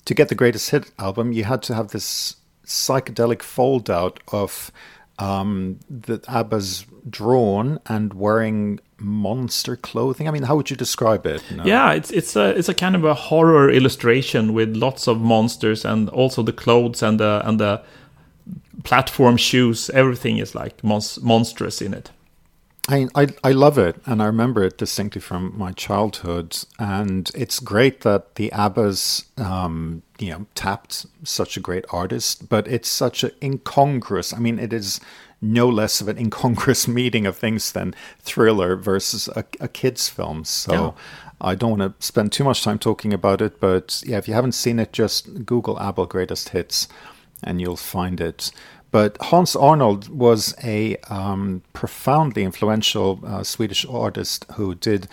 to 0.06 0.14
get 0.16 0.30
the 0.30 0.36
greatest 0.36 0.72
hit 0.72 0.92
album, 0.98 1.32
you 1.32 1.44
had 1.44 1.62
to 1.64 1.76
have 1.76 1.90
this 1.90 2.38
psychedelic 2.66 3.44
fold 3.44 3.92
out 3.92 4.20
of 4.30 4.72
um, 5.20 5.80
that 5.90 6.28
ABBA's 6.28 6.86
drawn 7.10 7.80
and 7.86 8.14
wearing 8.14 8.80
monster 8.98 9.76
clothing. 9.76 10.28
I 10.28 10.32
mean, 10.32 10.44
how 10.44 10.56
would 10.56 10.70
you 10.70 10.76
describe 10.76 11.26
it? 11.26 11.44
No. 11.52 11.64
Yeah, 11.64 11.92
it's 11.94 12.12
it's 12.12 12.36
a 12.36 12.58
it's 12.58 12.70
a 12.70 12.74
kind 12.74 12.96
of 12.96 13.04
a 13.04 13.14
horror 13.14 13.70
illustration 13.70 14.54
with 14.54 14.76
lots 14.76 15.08
of 15.08 15.20
monsters 15.20 15.86
and 15.86 16.10
also 16.10 16.42
the 16.42 16.54
clothes 16.54 17.04
and 17.04 17.20
the 17.20 17.42
and 17.46 17.60
the 17.60 17.82
platform 18.84 19.38
shoes. 19.38 19.90
Everything 19.90 20.38
is 20.38 20.56
like 20.56 20.84
mons- 20.84 21.22
monstrous 21.22 21.82
in 21.82 21.94
it. 21.94 22.12
I, 22.90 23.08
I 23.16 23.28
I 23.44 23.52
love 23.52 23.78
it, 23.78 23.96
and 24.06 24.22
I 24.22 24.26
remember 24.26 24.62
it 24.64 24.78
distinctly 24.78 25.22
from 25.22 25.58
my 25.58 25.72
childhood. 25.72 26.58
And 26.78 27.32
it's 27.34 27.60
great 27.60 28.02
that 28.02 28.36
the 28.36 28.52
ABBA's, 28.52 29.26
um, 29.38 30.04
you 30.20 30.32
know, 30.32 30.46
tapped 30.54 31.06
such 31.24 31.56
a 31.56 31.62
great 31.62 31.86
artist, 31.92 32.50
but 32.50 32.68
it's 32.68 32.90
such 32.90 33.24
an 33.24 33.32
incongruous. 33.42 34.34
I 34.34 34.40
mean, 34.40 34.60
it 34.60 34.74
is 34.74 35.00
no 35.42 35.70
less 35.70 36.02
of 36.02 36.10
an 36.10 36.18
incongruous 36.26 36.88
meeting 36.88 37.26
of 37.26 37.38
things 37.38 37.72
than 37.72 37.96
Thriller 38.20 38.76
versus 38.76 39.30
a, 39.30 39.46
a 39.60 39.68
kids' 39.68 40.10
film. 40.10 40.44
So. 40.44 40.74
Yeah. 40.74 40.92
I 41.42 41.56
don't 41.56 41.78
want 41.78 42.00
to 42.00 42.06
spend 42.06 42.32
too 42.32 42.46
much 42.46 42.64
time 42.64 42.80
talking 42.80 43.12
about 43.12 43.42
it, 43.42 43.60
but 43.60 44.02
yeah, 44.06 44.18
if 44.18 44.30
you 44.30 44.34
haven't 44.34 44.54
seen 44.54 44.80
it, 44.80 44.94
just 44.94 45.46
Google 45.46 45.78
ABBA 45.78 46.06
greatest 46.06 46.50
hits, 46.50 46.88
and 47.44 47.60
you'll 47.60 47.76
find 47.76 48.22
it. 48.22 48.50
But 48.94 49.18
Hans 49.20 49.56
Arnold 49.56 50.08
was 50.10 50.54
a 50.64 50.98
um, 51.10 51.64
profoundly 51.74 52.44
influential 52.44 53.20
uh, 53.26 53.44
Swedish 53.44 53.88
artist 53.88 54.46
who 54.54 54.76
did 54.76 55.08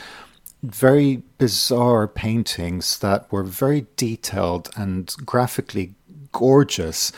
very 0.63 1.23
bizarre 1.39 2.07
paintings 2.07 2.99
that 2.99 3.33
were 3.33 3.43
very 3.43 3.87
detailed 3.97 4.69
and 4.77 5.11
graphically 5.25 5.95
gorgeous, 6.31 7.11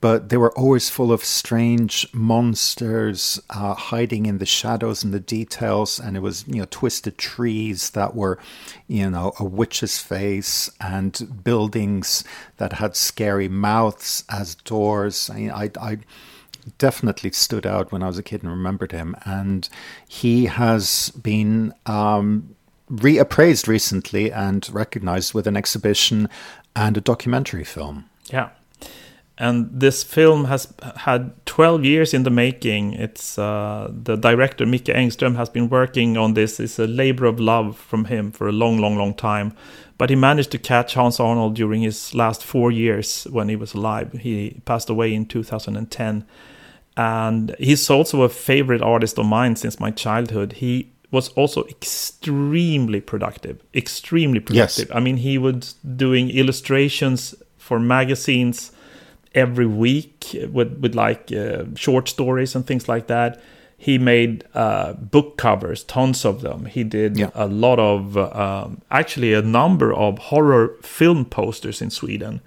but 0.00 0.30
they 0.30 0.38
were 0.38 0.56
always 0.58 0.88
full 0.88 1.12
of 1.12 1.22
strange 1.22 2.06
monsters 2.14 3.40
uh, 3.50 3.74
hiding 3.74 4.24
in 4.24 4.38
the 4.38 4.46
shadows 4.46 5.04
and 5.04 5.12
the 5.12 5.20
details. 5.20 6.00
And 6.00 6.16
it 6.16 6.20
was, 6.20 6.46
you 6.48 6.60
know, 6.60 6.66
twisted 6.70 7.18
trees 7.18 7.90
that 7.90 8.14
were, 8.14 8.38
you 8.88 9.10
know, 9.10 9.32
a 9.38 9.44
witch's 9.44 9.98
face 9.98 10.70
and 10.80 11.44
buildings 11.44 12.24
that 12.56 12.74
had 12.74 12.96
scary 12.96 13.48
mouths 13.48 14.24
as 14.30 14.54
doors. 14.54 15.28
I, 15.28 15.50
I, 15.50 15.70
I 15.80 15.98
definitely 16.78 17.32
stood 17.32 17.66
out 17.66 17.92
when 17.92 18.02
I 18.02 18.06
was 18.06 18.18
a 18.18 18.22
kid 18.22 18.42
and 18.42 18.50
remembered 18.50 18.92
him. 18.92 19.14
And 19.26 19.68
he 20.08 20.46
has 20.46 21.10
been 21.10 21.74
um, 21.84 22.56
reappraised 22.90 23.66
recently 23.66 24.32
and 24.32 24.66
recognized 24.72 25.34
with 25.34 25.46
an 25.46 25.56
exhibition 25.56 26.30
and 26.74 26.96
a 26.96 27.02
documentary 27.02 27.64
film. 27.64 28.08
Yeah. 28.30 28.50
And 29.42 29.68
this 29.72 30.04
film 30.04 30.44
has 30.44 30.72
had 30.98 31.32
12 31.46 31.84
years 31.84 32.14
in 32.14 32.22
the 32.22 32.30
making. 32.30 32.92
It's 32.92 33.36
uh, 33.36 33.90
the 33.92 34.14
director 34.14 34.64
Micke 34.64 34.94
Engström 34.94 35.34
has 35.34 35.48
been 35.48 35.68
working 35.68 36.16
on 36.16 36.34
this. 36.34 36.60
It's 36.60 36.78
a 36.78 36.86
labor 36.86 37.26
of 37.26 37.40
love 37.40 37.76
from 37.76 38.04
him 38.04 38.30
for 38.30 38.46
a 38.46 38.52
long, 38.52 38.78
long, 38.78 38.96
long 38.96 39.14
time. 39.14 39.52
But 39.98 40.10
he 40.10 40.16
managed 40.16 40.52
to 40.52 40.58
catch 40.58 40.94
Hans 40.94 41.18
Arnold 41.18 41.56
during 41.56 41.82
his 41.82 42.14
last 42.14 42.44
four 42.44 42.70
years 42.70 43.24
when 43.32 43.48
he 43.48 43.56
was 43.56 43.74
alive. 43.74 44.12
He 44.12 44.60
passed 44.64 44.88
away 44.88 45.12
in 45.12 45.26
2010, 45.26 46.24
and 46.96 47.56
he's 47.58 47.90
also 47.90 48.22
a 48.22 48.28
favorite 48.28 48.80
artist 48.80 49.18
of 49.18 49.26
mine 49.26 49.56
since 49.56 49.80
my 49.80 49.90
childhood. 49.90 50.52
He 50.52 50.92
was 51.10 51.30
also 51.30 51.64
extremely 51.64 53.00
productive, 53.00 53.60
extremely 53.74 54.38
productive. 54.38 54.88
Yes. 54.88 54.96
I 54.96 55.00
mean, 55.00 55.16
he 55.16 55.36
was 55.36 55.72
doing 55.96 56.30
illustrations 56.30 57.34
for 57.58 57.80
magazines 57.80 58.70
every 59.34 59.66
week 59.66 60.36
with 60.52 60.78
with 60.80 60.94
like 60.94 61.32
uh, 61.32 61.64
short 61.74 62.08
stories 62.08 62.54
and 62.56 62.66
things 62.66 62.88
like 62.88 63.06
that. 63.06 63.40
He 63.76 63.98
made 63.98 64.44
uh, 64.54 64.92
book 64.92 65.36
covers, 65.36 65.82
tons 65.82 66.24
of 66.24 66.40
them. 66.42 66.66
He 66.66 66.84
did 66.84 67.16
Yeah. 67.18 67.30
a 67.34 67.46
lot 67.48 67.80
of, 67.80 68.16
um, 68.16 68.80
actually, 68.92 69.34
a 69.34 69.42
number 69.42 69.92
of 69.92 70.18
horror 70.30 70.76
film 70.82 71.24
posters 71.24 71.82
in 71.82 71.90
Sweden, 71.90 72.40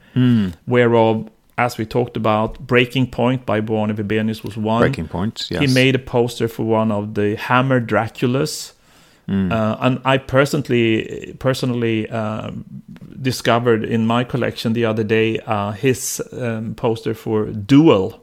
whereof, 0.66 1.30
as 1.58 1.78
we 1.78 1.86
talked 1.86 2.16
about, 2.18 2.60
Breaking 2.66 3.08
Point 3.12 3.46
by 3.46 3.60
Bo 3.62 3.86
Vibenius 3.86 4.44
was 4.46 4.56
one. 4.56 4.80
Breaking 4.82 5.08
Point, 5.10 5.48
yes. 5.50 5.60
He 5.62 5.68
made 5.68 5.94
a 5.96 6.00
poster 6.00 6.48
for 6.48 6.64
one 6.64 6.90
of 6.92 7.14
the 7.16 7.36
Hammer 7.36 7.82
Draculas. 7.82 8.72
Uh, 9.28 9.76
and 9.82 10.00
I 10.06 10.18
personally, 10.20 11.36
personally 11.40 12.08
um, 12.10 12.64
discovered 13.22 13.84
in 13.84 14.06
my 14.06 14.24
collection 14.24 14.74
the 14.74 14.86
other 14.86 15.04
day 15.04 15.40
uh, 15.48 15.72
his 15.72 16.22
um, 16.32 16.76
poster 16.76 17.14
for 17.16 17.46
Duel, 17.46 18.22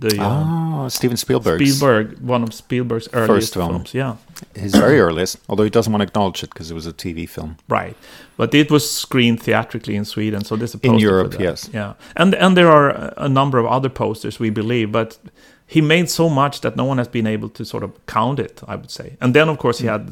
the 0.00 0.16
Ah, 0.20 0.88
Steven 0.88 1.16
Spielberg's. 1.16 1.62
Spielberg, 1.76 2.18
one 2.20 2.42
of 2.42 2.52
Spielberg's 2.52 3.08
earliest 3.12 3.54
film. 3.54 3.68
films. 3.70 3.94
Yeah, 3.94 4.16
His 4.56 4.74
very 4.74 4.98
earliest, 4.98 5.38
although 5.48 5.62
he 5.64 5.70
doesn't 5.70 5.92
want 5.92 6.00
to 6.02 6.08
acknowledge 6.08 6.42
it 6.42 6.50
because 6.50 6.72
it 6.72 6.74
was 6.74 6.86
a 6.86 6.92
TV 6.92 7.28
film. 7.28 7.56
right. 7.68 7.96
But 8.36 8.54
it 8.54 8.70
was 8.70 8.90
screened 8.90 9.40
theatrically 9.42 9.94
in 9.94 10.04
Sweden, 10.04 10.44
so 10.44 10.56
this 10.56 10.74
a 10.74 10.78
In 10.82 10.98
Europe, 10.98 11.36
yes. 11.38 11.68
Yeah, 11.72 11.92
and 12.16 12.34
and 12.34 12.56
there 12.56 12.68
are 12.68 13.12
a 13.16 13.28
number 13.28 13.58
of 13.58 13.66
other 13.66 13.88
posters 13.90 14.40
we 14.40 14.50
believe, 14.50 14.90
but 14.90 15.18
he 15.72 15.80
made 15.80 16.10
so 16.10 16.28
much 16.28 16.60
that 16.60 16.76
no 16.76 16.84
one 16.84 16.98
has 16.98 17.08
been 17.08 17.26
able 17.26 17.48
to 17.48 17.64
sort 17.64 17.82
of 17.82 17.90
count 18.06 18.38
it. 18.38 18.60
I 18.68 18.76
would 18.76 18.90
say, 18.90 19.16
and 19.20 19.34
then 19.34 19.48
of 19.48 19.58
course 19.58 19.78
he 19.78 19.86
had, 19.86 20.02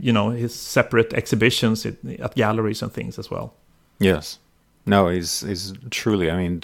you 0.00 0.12
know, 0.12 0.30
his 0.30 0.54
separate 0.54 1.14
exhibitions 1.14 1.86
at, 1.86 1.94
at 2.18 2.34
galleries 2.34 2.82
and 2.82 2.92
things 2.92 3.18
as 3.18 3.30
well. 3.30 3.54
Yes. 3.98 4.38
No, 4.86 5.08
he's, 5.08 5.40
he's 5.40 5.72
truly, 5.90 6.30
I 6.30 6.36
mean, 6.36 6.60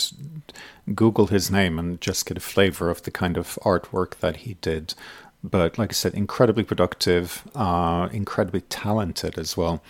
Google 0.95 1.29
his 1.29 1.51
name 1.51 1.79
and 1.79 2.01
just 2.01 2.27
get 2.27 2.37
a 2.37 2.41
flavor 2.41 2.91
of 2.91 3.03
the 3.03 3.11
kind 3.11 3.37
of 3.37 3.59
artwork 3.63 4.19
that 4.19 4.37
he 4.39 4.55
did. 4.61 4.95
But 5.43 5.79
like 5.79 5.91
I 5.91 5.95
said, 5.95 6.15
incredibly 6.15 6.65
productive, 6.65 7.43
uh, 7.55 8.09
incredibly 8.13 8.61
talented 8.63 9.39
as 9.39 9.57
well, 9.57 9.83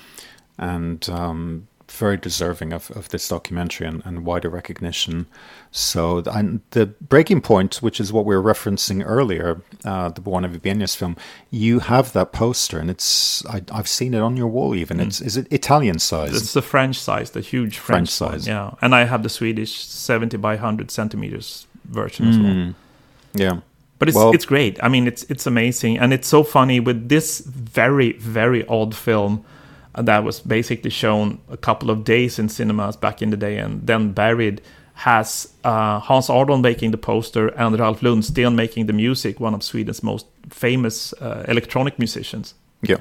and 0.58 1.08
um, 1.08 1.66
very 1.90 2.16
deserving 2.16 2.72
of, 2.72 2.90
of 2.92 3.08
this 3.10 3.28
documentary 3.28 3.86
and, 3.86 4.02
and 4.04 4.24
wider 4.24 4.48
recognition. 4.48 5.26
So, 5.70 6.18
and 6.26 6.60
the 6.70 6.86
breaking 6.86 7.42
point, 7.42 7.76
which 7.76 8.00
is 8.00 8.12
what 8.12 8.24
we 8.24 8.34
were 8.34 8.42
referencing 8.42 9.02
earlier, 9.04 9.60
uh, 9.84 10.08
the 10.08 10.20
Bo 10.20 10.34
Arne 10.34 10.44
Vibenius 10.52 10.96
film, 10.96 11.16
you 11.50 11.80
have 11.80 12.12
that 12.12 12.32
poster, 12.32 12.78
and 12.78 12.90
it's 12.90 13.44
I, 13.46 13.62
I've 13.72 13.88
seen 13.88 14.14
it 14.14 14.20
on 14.20 14.36
your 14.36 14.48
wall. 14.48 14.74
Even 14.74 15.00
it's 15.00 15.20
is 15.20 15.36
it 15.36 15.46
Italian 15.52 15.98
size? 15.98 16.34
It's 16.34 16.52
the 16.54 16.62
French 16.62 16.98
size, 16.98 17.30
the 17.30 17.40
huge 17.40 17.78
French, 17.78 18.10
French 18.16 18.20
one, 18.32 18.40
size. 18.40 18.48
yeah. 18.48 18.70
And 18.80 18.94
I 18.94 19.04
have 19.04 19.22
the 19.22 19.28
Swedish 19.28 19.78
seventy 19.84 20.36
by 20.36 20.56
hundred 20.56 20.90
centimeters 20.90 21.66
version 21.84 22.28
as 22.28 22.38
well. 22.38 22.74
yeah. 23.34 23.60
But 23.98 24.08
it's 24.08 24.16
Well- 24.16 24.32
it's 24.32 24.46
great. 24.46 24.78
I 24.82 24.88
mean, 24.88 25.06
it's 25.06 25.24
it's 25.24 25.46
amazing, 25.46 25.98
and 25.98 26.12
it's 26.12 26.26
so 26.26 26.42
funny 26.42 26.80
with 26.80 27.08
this 27.08 27.40
very 27.46 28.12
very 28.14 28.66
odd 28.66 28.94
film 28.94 29.44
that 29.94 30.24
was 30.24 30.40
basically 30.40 30.90
shown 30.90 31.40
a 31.48 31.56
couple 31.56 31.90
of 31.90 32.04
days 32.04 32.38
in 32.38 32.48
cinemas 32.48 32.96
back 32.96 33.22
in 33.22 33.30
the 33.30 33.36
day, 33.36 33.58
and 33.58 33.86
then 33.86 34.12
buried. 34.12 34.60
Has 34.94 35.50
uh, 35.64 35.98
Hans 35.98 36.28
Arnold 36.28 36.60
making 36.60 36.90
the 36.90 36.98
poster 36.98 37.48
and 37.48 37.78
Ralph 37.78 38.02
Lundsten 38.02 38.54
making 38.54 38.84
the 38.84 38.92
music, 38.92 39.40
one 39.40 39.54
of 39.54 39.62
Sweden's 39.62 40.02
most 40.02 40.26
famous 40.50 41.14
uh, 41.14 41.46
electronic 41.48 41.98
musicians. 41.98 42.52
Yeah. 42.82 42.98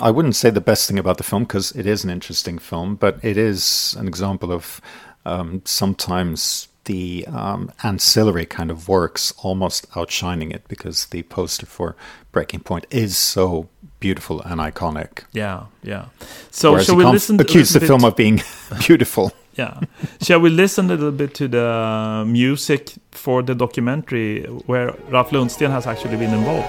I 0.00 0.10
wouldn't 0.10 0.34
say 0.34 0.50
the 0.50 0.60
best 0.60 0.88
thing 0.88 0.98
about 0.98 1.16
the 1.16 1.22
film 1.22 1.44
because 1.44 1.70
it 1.72 1.86
is 1.86 2.02
an 2.02 2.10
interesting 2.10 2.58
film, 2.58 2.96
but 2.96 3.18
it 3.22 3.36
is 3.36 3.96
an 3.98 4.08
example 4.08 4.52
of 4.52 4.80
um, 5.24 5.62
sometimes 5.64 6.68
the 6.84 7.26
um, 7.26 7.70
ancillary 7.82 8.46
kind 8.46 8.70
of 8.70 8.88
works 8.88 9.32
almost 9.42 9.86
outshining 9.96 10.50
it 10.50 10.66
because 10.68 11.06
the 11.06 11.22
poster 11.24 11.66
for 11.66 11.96
Breaking 12.32 12.60
Point 12.60 12.86
is 12.90 13.16
so 13.16 13.68
beautiful 14.00 14.40
and 14.42 14.60
iconic. 14.60 15.24
Yeah, 15.32 15.64
yeah. 15.82 16.06
So 16.50 16.70
Whereas 16.72 16.86
shall 16.86 16.96
we 16.96 17.04
listen? 17.04 17.40
accuse 17.40 17.70
the 17.72 17.80
film 17.80 18.04
of 18.04 18.16
being 18.16 18.40
beautiful. 18.86 19.32
Yeah. 19.54 19.80
Shall 20.22 20.40
we 20.40 20.50
listen 20.50 20.86
a 20.86 20.94
little 20.94 21.10
bit 21.10 21.34
to 21.34 21.48
the 21.48 22.24
music 22.26 22.92
for 23.10 23.42
the 23.42 23.54
documentary 23.54 24.44
where 24.66 24.94
Ralph 25.10 25.30
Lundsten 25.30 25.70
has 25.70 25.86
actually 25.86 26.16
been 26.16 26.32
involved? 26.32 26.68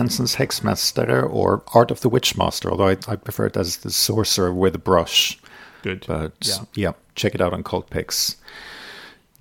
Arnold, 0.00 0.36
Hexmaster, 0.36 1.28
or 1.30 1.62
Art 1.74 1.90
of 1.90 2.00
the 2.00 2.10
Witchmaster, 2.10 2.70
although 2.70 2.88
I, 2.88 2.96
I 3.08 3.16
prefer 3.16 3.46
it 3.46 3.56
as 3.56 3.78
the 3.78 3.90
Sorcerer 3.90 4.52
with 4.52 4.74
a 4.74 4.78
Brush. 4.78 5.38
Good. 5.82 6.04
But 6.06 6.32
Yeah. 6.42 6.64
yeah, 6.74 6.92
check 7.14 7.34
it 7.34 7.40
out 7.40 7.52
on 7.52 7.62
Cultpix. 7.62 8.36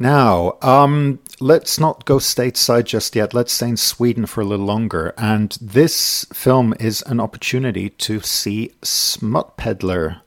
Now, 0.02 0.58
um, 0.62 1.20
let's 1.42 1.78
not 1.80 2.06
go 2.06 2.18
stateside 2.20 2.86
just 2.86 3.16
yet. 3.16 3.34
Let's 3.34 3.52
stay 3.52 3.68
in 3.70 3.78
Sweden 3.78 4.26
for 4.26 4.40
a 4.42 4.46
little 4.46 4.66
longer. 4.66 5.14
And 5.18 5.58
this 5.60 6.26
film 6.34 6.74
is 6.80 7.02
an 7.08 7.20
opportunity 7.20 7.90
to 7.92 8.22
see 8.22 8.72
Smut 8.82 9.58
Peddler 9.58 10.22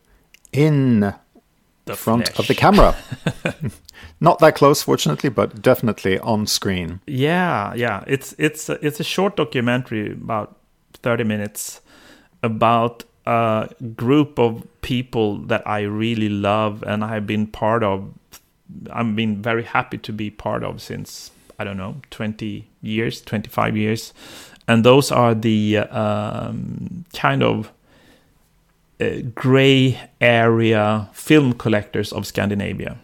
in 0.53 1.14
The 1.87 1.97
front 1.97 2.29
flesh. 2.29 2.38
of 2.38 2.49
the 2.49 2.55
camera. 2.55 2.95
not 4.21 4.38
that 4.38 4.55
close, 4.55 4.83
fortunately, 4.83 5.31
but 5.31 5.62
definitely 5.62 6.19
on 6.21 6.47
screen. 6.47 7.01
Yeah, 7.07 7.75
yeah. 7.75 8.05
It's 8.07 8.35
it's 8.38 8.69
it's 8.69 9.01
a 9.01 9.05
short 9.05 9.37
documentary 9.37 10.12
about 10.12 10.57
thirty 11.03 11.25
minutes 11.25 11.81
about 12.43 13.05
a 13.27 13.69
group 13.97 14.38
of 14.38 14.67
people 14.81 15.38
that 15.38 15.67
I 15.67 15.83
really 15.83 16.29
love 16.29 16.83
and 16.87 17.05
I 17.05 17.15
have 17.15 17.27
been 17.27 17.47
part 17.47 17.83
of. 17.83 18.12
I've 18.93 19.15
been 19.15 19.43
very 19.43 19.65
happy 19.65 19.99
to 19.99 20.12
be 20.12 20.31
part 20.31 20.65
of 20.65 20.81
since 20.81 21.31
I 21.59 21.65
don't 21.65 21.77
know 21.77 21.97
twenty 22.11 22.69
years, 22.81 23.21
twenty 23.21 23.49
five 23.49 23.77
years, 23.77 24.15
and 24.69 24.85
those 24.85 25.11
are 25.11 25.35
the 25.35 25.79
um, 25.79 27.05
kind 27.12 27.43
of 27.43 27.73
uh, 29.01 29.21
gray 29.35 29.99
area 30.21 31.09
film 31.12 31.53
collectors 31.55 32.12
of 32.12 32.27
Scandinavia. 32.27 32.97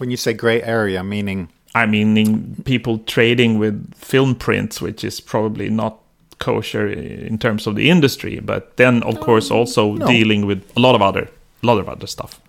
When 0.00 0.10
you 0.10 0.16
say 0.16 0.32
grey 0.32 0.62
area, 0.62 1.04
meaning 1.04 1.48
I 1.74 1.86
mean, 1.86 2.62
people 2.64 2.98
trading 2.98 3.58
with 3.58 3.94
film 3.94 4.34
prints, 4.34 4.80
which 4.80 5.04
is 5.04 5.20
probably 5.20 5.70
not 5.70 6.00
kosher 6.38 6.88
in 6.88 7.38
terms 7.38 7.66
of 7.66 7.76
the 7.76 7.90
industry, 7.90 8.40
but 8.40 8.76
then 8.76 9.02
of 9.04 9.20
course 9.20 9.50
also 9.50 9.92
no. 9.92 10.06
dealing 10.06 10.46
with 10.46 10.64
a 10.76 10.80
lot 10.80 10.94
of 10.94 11.02
other, 11.02 11.28
a 11.62 11.66
lot 11.66 11.78
of 11.78 11.88
other 11.88 12.06
stuff. 12.06 12.40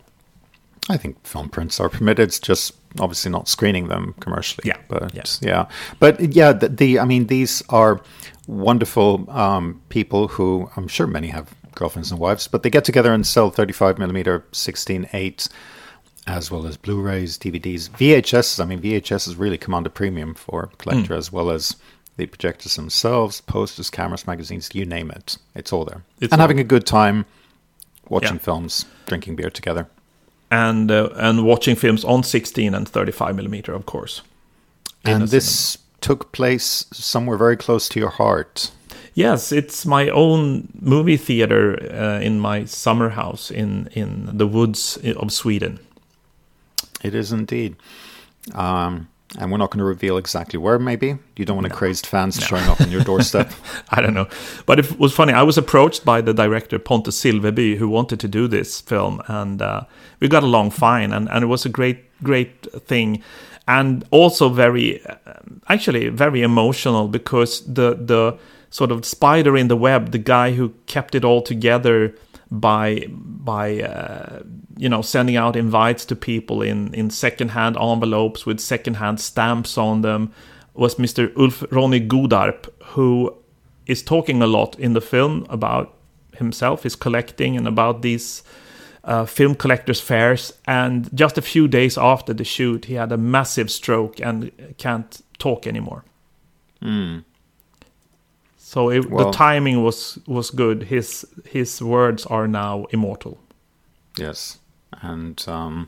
I 0.89 0.97
think 0.97 1.23
film 1.25 1.49
prints 1.49 1.79
are 1.79 1.89
permitted. 1.89 2.29
It's 2.29 2.39
just 2.39 2.73
obviously 2.99 3.31
not 3.31 3.47
screening 3.47 3.89
them 3.89 4.15
commercially. 4.19 4.67
Yeah, 4.67 4.77
but 4.87 5.13
yeah. 5.13 5.23
yeah, 5.41 5.65
but 5.99 6.19
yeah, 6.33 6.53
the, 6.53 6.69
the 6.69 6.99
I 6.99 7.05
mean, 7.05 7.27
these 7.27 7.61
are 7.69 8.01
wonderful 8.47 9.29
um, 9.29 9.81
people 9.89 10.29
who 10.29 10.69
I'm 10.75 10.87
sure 10.87 11.05
many 11.05 11.27
have 11.27 11.53
girlfriends 11.75 12.11
and 12.11 12.19
wives, 12.19 12.47
but 12.47 12.63
they 12.63 12.71
get 12.71 12.85
together 12.85 13.13
and 13.13 13.25
sell 13.27 13.51
35 13.51 13.99
millimeter 13.99 14.43
16:8 14.51 15.49
as 16.27 16.51
well 16.51 16.65
as 16.67 16.77
Blu-rays, 16.77 17.37
DVDs, 17.37 17.89
VHS. 17.89 18.59
I 18.59 18.65
mean, 18.65 18.79
VHS 18.81 19.25
has 19.25 19.35
really 19.35 19.57
come 19.57 19.73
on 19.73 19.83
the 19.83 19.89
premium 19.89 20.33
for 20.33 20.67
collector 20.77 21.13
as 21.15 21.31
well 21.31 21.49
as 21.49 21.75
the 22.17 22.25
projectors 22.27 22.75
themselves, 22.75 23.41
posters, 23.41 23.89
cameras, 23.89 24.27
magazines, 24.27 24.69
you 24.73 24.85
name 24.85 25.09
it. 25.11 25.37
It's 25.55 25.73
all 25.73 25.85
there. 25.85 26.03
It's 26.19 26.31
and 26.31 26.39
all- 26.41 26.47
having 26.47 26.59
a 26.59 26.63
good 26.63 26.85
time 26.85 27.25
watching 28.09 28.33
Yeah. 28.35 28.39
films, 28.39 28.85
drinking 29.07 29.35
beer 29.35 29.49
together. 29.49 29.87
and 30.53 30.91
uh, 30.91 31.07
and 31.15 31.45
watching 31.45 31.77
films 31.77 32.03
on 32.03 32.23
16 32.23 32.73
and 32.75 32.85
35 32.87 33.35
millimeter, 33.35 33.73
of 33.73 33.85
course. 33.85 34.21
and 35.05 35.23
a 35.23 35.25
this 35.25 35.77
took 36.01 36.31
place 36.33 36.85
somewhere 36.91 37.37
very 37.37 37.55
close 37.55 37.87
to 37.89 37.99
your 37.99 38.09
heart. 38.09 38.71
Yes, 39.13 39.51
it's 39.53 39.85
my 39.85 40.09
own 40.09 40.67
movie 40.79 41.15
theater 41.17 41.77
uh, 41.93 42.19
in 42.19 42.39
my 42.39 42.65
summer 42.65 43.09
house 43.09 43.49
in 43.49 43.87
in 43.93 44.29
the 44.37 44.45
woods 44.47 44.97
of 45.17 45.31
Sweden. 45.31 45.79
It 47.03 47.15
is 47.15 47.31
indeed. 47.31 47.75
Um, 48.53 49.07
and 49.39 49.49
we're 49.51 49.57
not 49.57 49.71
going 49.71 49.79
to 49.79 49.85
reveal 49.85 50.17
exactly 50.17 50.59
where, 50.59 50.77
maybe. 50.77 51.17
You 51.37 51.45
don't 51.45 51.55
want 51.55 51.67
a 51.67 51.69
crazed 51.69 52.05
fans 52.05 52.43
showing 52.43 52.65
up 52.65 52.81
on 52.81 52.91
your 52.91 53.03
doorstep. 53.03 53.51
I 53.89 54.01
don't 54.01 54.13
know, 54.13 54.27
but 54.65 54.79
it 54.79 54.99
was 54.99 55.13
funny. 55.13 55.31
I 55.31 55.43
was 55.43 55.57
approached 55.57 56.03
by 56.03 56.19
the 56.21 56.33
director 56.33 56.77
Pontus 56.79 57.21
Silverby, 57.21 57.77
who 57.77 57.87
wanted 57.87 58.19
to 58.19 58.27
do 58.27 58.47
this 58.47 58.81
film, 58.81 59.21
and 59.27 59.61
uh, 59.61 59.83
we 60.19 60.27
got 60.27 60.43
along 60.43 60.71
fine, 60.71 61.13
and, 61.13 61.29
and 61.29 61.43
it 61.43 61.47
was 61.47 61.65
a 61.65 61.69
great, 61.69 61.99
great 62.23 62.67
thing, 62.87 63.23
and 63.67 64.03
also 64.11 64.49
very, 64.49 65.05
uh, 65.05 65.15
actually, 65.69 66.09
very 66.09 66.41
emotional 66.41 67.07
because 67.07 67.61
the 67.73 67.95
the 67.95 68.37
sort 68.69 68.91
of 68.91 69.05
spider 69.05 69.55
in 69.55 69.69
the 69.69 69.77
web, 69.77 70.11
the 70.11 70.17
guy 70.17 70.53
who 70.53 70.73
kept 70.87 71.15
it 71.15 71.23
all 71.23 71.41
together 71.41 72.13
by 72.51 73.07
by 73.09 73.81
uh, 73.81 74.43
you 74.77 74.89
know 74.89 75.01
sending 75.01 75.37
out 75.37 75.55
invites 75.55 76.05
to 76.05 76.15
people 76.15 76.61
in 76.61 76.93
in 76.93 77.09
secondhand 77.09 77.77
envelopes 77.77 78.45
with 78.45 78.59
secondhand 78.59 79.19
stamps 79.19 79.77
on 79.77 80.01
them 80.01 80.31
was 80.73 80.95
Mr. 80.95 81.35
Ulf 81.37 81.63
Ronny 81.71 81.99
Godarp, 81.99 82.69
who 82.93 83.35
is 83.85 84.01
talking 84.01 84.41
a 84.41 84.47
lot 84.47 84.79
in 84.79 84.93
the 84.93 85.01
film 85.01 85.45
about 85.49 85.93
himself, 86.37 86.83
his 86.83 86.95
collecting, 86.95 87.57
and 87.57 87.67
about 87.67 88.01
these 88.01 88.43
uh, 89.03 89.25
film 89.25 89.55
collectors' 89.55 89.99
fairs. 89.99 90.53
And 90.65 91.09
just 91.13 91.37
a 91.37 91.41
few 91.41 91.67
days 91.67 91.97
after 91.97 92.33
the 92.33 92.43
shoot, 92.43 92.85
he 92.85 92.93
had 92.93 93.11
a 93.11 93.17
massive 93.17 93.69
stroke 93.69 94.21
and 94.21 94.51
can't 94.77 95.21
talk 95.39 95.67
anymore. 95.67 96.05
So 98.73 98.89
it, 98.89 99.01
the 99.09 99.31
timing 99.31 99.83
was 99.83 100.17
was 100.27 100.49
good. 100.51 100.83
His 100.83 101.25
his 101.45 101.81
words 101.81 102.25
are 102.25 102.47
now 102.47 102.85
immortal. 102.91 103.37
yes. 104.19 104.59
And 105.01 105.43
um, 105.47 105.87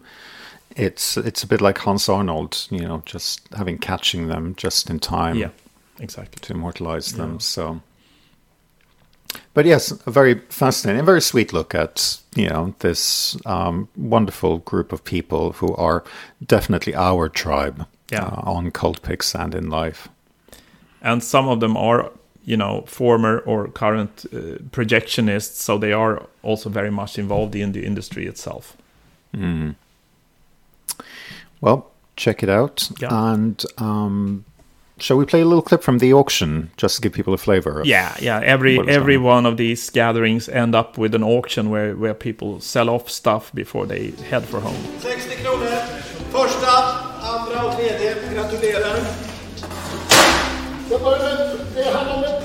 it's 0.75 1.17
it's 1.17 1.43
a 1.43 1.47
bit 1.47 1.61
like 1.61 1.77
Hans 1.79 2.09
Arnold, 2.09 2.67
you 2.69 2.87
know, 2.87 3.01
just 3.13 3.41
having 3.57 3.77
catching 3.79 4.27
them 4.27 4.53
just 4.63 4.89
in 4.89 4.99
time. 4.99 5.35
Yeah, 5.37 5.49
exactly. 5.99 6.39
to 6.41 6.53
immortalize 6.53 7.13
them. 7.13 7.39
So, 7.39 7.81
but 9.53 9.65
yes, 9.65 9.91
a 10.05 10.11
very 10.11 10.41
fascinating, 10.49 11.01
a 11.01 11.05
very 11.05 11.21
sweet 11.21 11.53
look 11.53 11.75
at 11.75 12.19
you 12.35 12.49
know 12.49 12.73
this 12.79 13.37
um, 13.45 13.87
wonderful 13.95 14.57
group 14.71 14.91
of 14.93 15.03
people 15.03 15.53
who 15.59 15.75
are 15.75 16.03
definitely 16.45 16.95
our 16.95 17.29
tribe 17.29 17.85
Yeah. 18.11 18.25
uh, 18.25 18.51
on 18.51 18.71
Cultpix 18.71 19.35
and 19.35 19.55
in 19.55 19.69
life. 19.69 20.09
and 21.01 21.23
some 21.23 21.49
of 21.51 21.59
them 21.59 21.77
are 21.77 22.11
you 22.45 22.57
know 22.57 22.83
former 22.85 23.39
or 23.45 23.67
current 23.69 24.25
uh, 24.33 24.37
projectionists 24.71 25.55
so 25.61 25.77
they 25.77 25.93
are 25.93 26.21
also 26.43 26.69
very 26.69 26.91
much 26.91 27.17
involved 27.19 27.55
in 27.55 27.71
the 27.71 27.85
industry 27.85 28.25
itself 28.27 28.75
Well, 31.61 31.91
check 32.15 32.43
it 32.43 32.49
out. 32.49 32.89
Yeah. 33.01 33.33
And 33.33 33.63
um, 33.77 34.43
shall 34.99 35.17
we 35.17 35.25
play 35.25 35.41
a 35.41 35.45
little 35.45 35.61
clip 35.61 35.81
from 35.83 35.99
the 35.99 36.13
auction 36.13 36.69
just 36.77 36.95
to 36.95 37.01
give 37.01 37.13
people 37.13 37.33
a 37.33 37.37
flavor? 37.37 37.79
Of 37.81 37.85
yeah 37.85 38.15
yeah 38.19 38.41
every 38.43 38.77
every 38.89 39.15
on? 39.15 39.23
one 39.23 39.45
of 39.51 39.57
these 39.57 39.89
gatherings 39.89 40.49
end 40.49 40.75
up 40.75 40.97
with 40.97 41.15
an 41.15 41.23
auction 41.23 41.69
where 41.69 41.95
where 41.95 42.13
people 42.13 42.59
sell 42.59 42.89
off 42.89 43.09
stuff 43.09 43.51
before 43.53 43.87
they 43.87 44.11
head 44.29 44.43
for 44.43 44.59
home 44.59 44.75
60 44.99 45.35
kronor. 45.43 45.81
Första, 46.31 46.71
andra 47.21 47.63
och 47.65 47.75
tredje. 47.77 48.15
Gratulerar. 48.33 48.97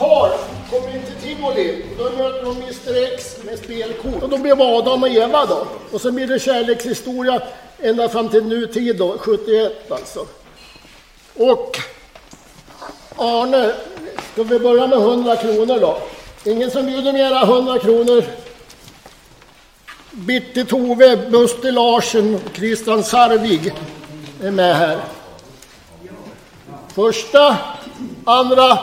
Kvar. 0.08 0.32
Kommer 0.70 0.96
in 0.96 1.02
till 1.02 1.28
tivoli. 1.28 1.84
Då 1.98 2.04
möter 2.04 2.44
de 2.44 2.56
Mr 2.56 3.12
X 3.14 3.36
med 3.44 3.58
spelkort. 3.58 4.22
Och 4.22 4.28
då 4.28 4.38
blev 4.38 4.62
Adam 4.62 5.02
och 5.02 5.08
Eva 5.08 5.46
då. 5.46 5.66
Och 5.92 6.00
så 6.00 6.12
blir 6.12 6.26
det 6.26 6.38
kärlekshistoria 6.38 7.42
ända 7.78 8.08
fram 8.08 8.28
till 8.28 8.44
nutid 8.44 8.96
då, 8.96 9.18
71 9.18 9.92
alltså. 9.92 10.26
Och 11.36 11.78
Arne, 13.16 13.72
ska 14.32 14.42
vi 14.42 14.58
börja 14.58 14.86
med 14.86 14.98
100 14.98 15.36
kronor 15.36 15.80
då? 15.80 15.98
Ingen 16.44 16.70
som 16.70 16.86
bjuder 16.86 17.12
mera 17.12 17.42
100 17.42 17.78
kronor? 17.78 18.24
Birte 20.10 20.64
Tove, 20.64 21.16
Buster 21.16 21.72
Larsen 21.72 22.34
och 22.34 22.56
Christian 22.56 23.04
Sarvig 23.04 23.72
är 24.42 24.50
med 24.50 24.76
här. 24.76 24.98
Första, 26.94 27.56
andra, 28.24 28.78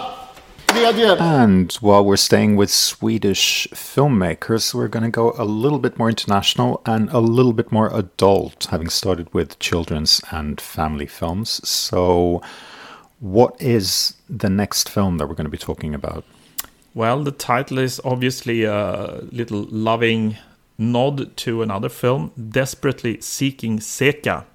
tredje. 0.67 1.17
And 1.19 1.73
while 1.81 2.03
we're 2.03 2.17
staying 2.17 2.55
with 2.55 2.69
Swedish 2.69 3.67
filmmakers, 3.73 4.73
we're 4.73 4.87
going 4.87 5.03
to 5.03 5.09
go 5.09 5.33
a 5.37 5.45
little 5.45 5.79
bit 5.79 5.97
more 5.97 6.09
international 6.09 6.81
and 6.85 7.09
a 7.11 7.19
little 7.19 7.53
bit 7.53 7.71
more 7.71 7.89
adult, 7.93 8.67
having 8.71 8.89
started 8.89 9.33
with 9.33 9.59
children's 9.59 10.21
and 10.31 10.59
family 10.61 11.07
films. 11.07 11.61
So, 11.67 12.41
what 13.19 13.55
is 13.61 14.15
the 14.29 14.49
next 14.49 14.89
film 14.89 15.17
that 15.17 15.27
we're 15.27 15.35
going 15.35 15.45
to 15.45 15.57
be 15.57 15.57
talking 15.57 15.95
about? 15.95 16.23
well 16.95 17.23
the 17.23 17.31
title 17.31 17.77
is 17.77 18.01
obviously 18.05 18.63
a 18.63 19.21
little 19.31 19.67
loving 19.69 20.37
nod 20.77 21.35
to 21.37 21.61
another 21.61 21.89
film 21.89 22.31
desperately 22.49 23.19
seeking 23.21 23.79
seka 23.79 24.45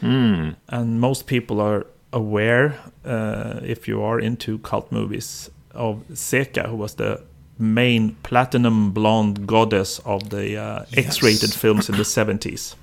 and 0.00 1.00
most 1.00 1.26
people 1.26 1.60
are 1.60 1.86
aware 2.12 2.78
uh, 3.04 3.60
if 3.62 3.88
you 3.88 4.00
are 4.00 4.18
into 4.20 4.58
cult 4.58 4.90
movies 4.92 5.50
of 5.78 6.02
Seka, 6.12 6.66
who 6.68 6.76
was 6.76 6.94
the 6.96 7.22
main 7.58 8.14
platinum 8.22 8.92
blonde 8.92 9.46
goddess 9.46 9.98
of 10.04 10.30
the 10.30 10.56
uh, 10.56 10.84
X-rated 10.94 11.52
films 11.52 11.88
in 11.88 11.96
the 11.96 12.02
70s. 12.04 12.74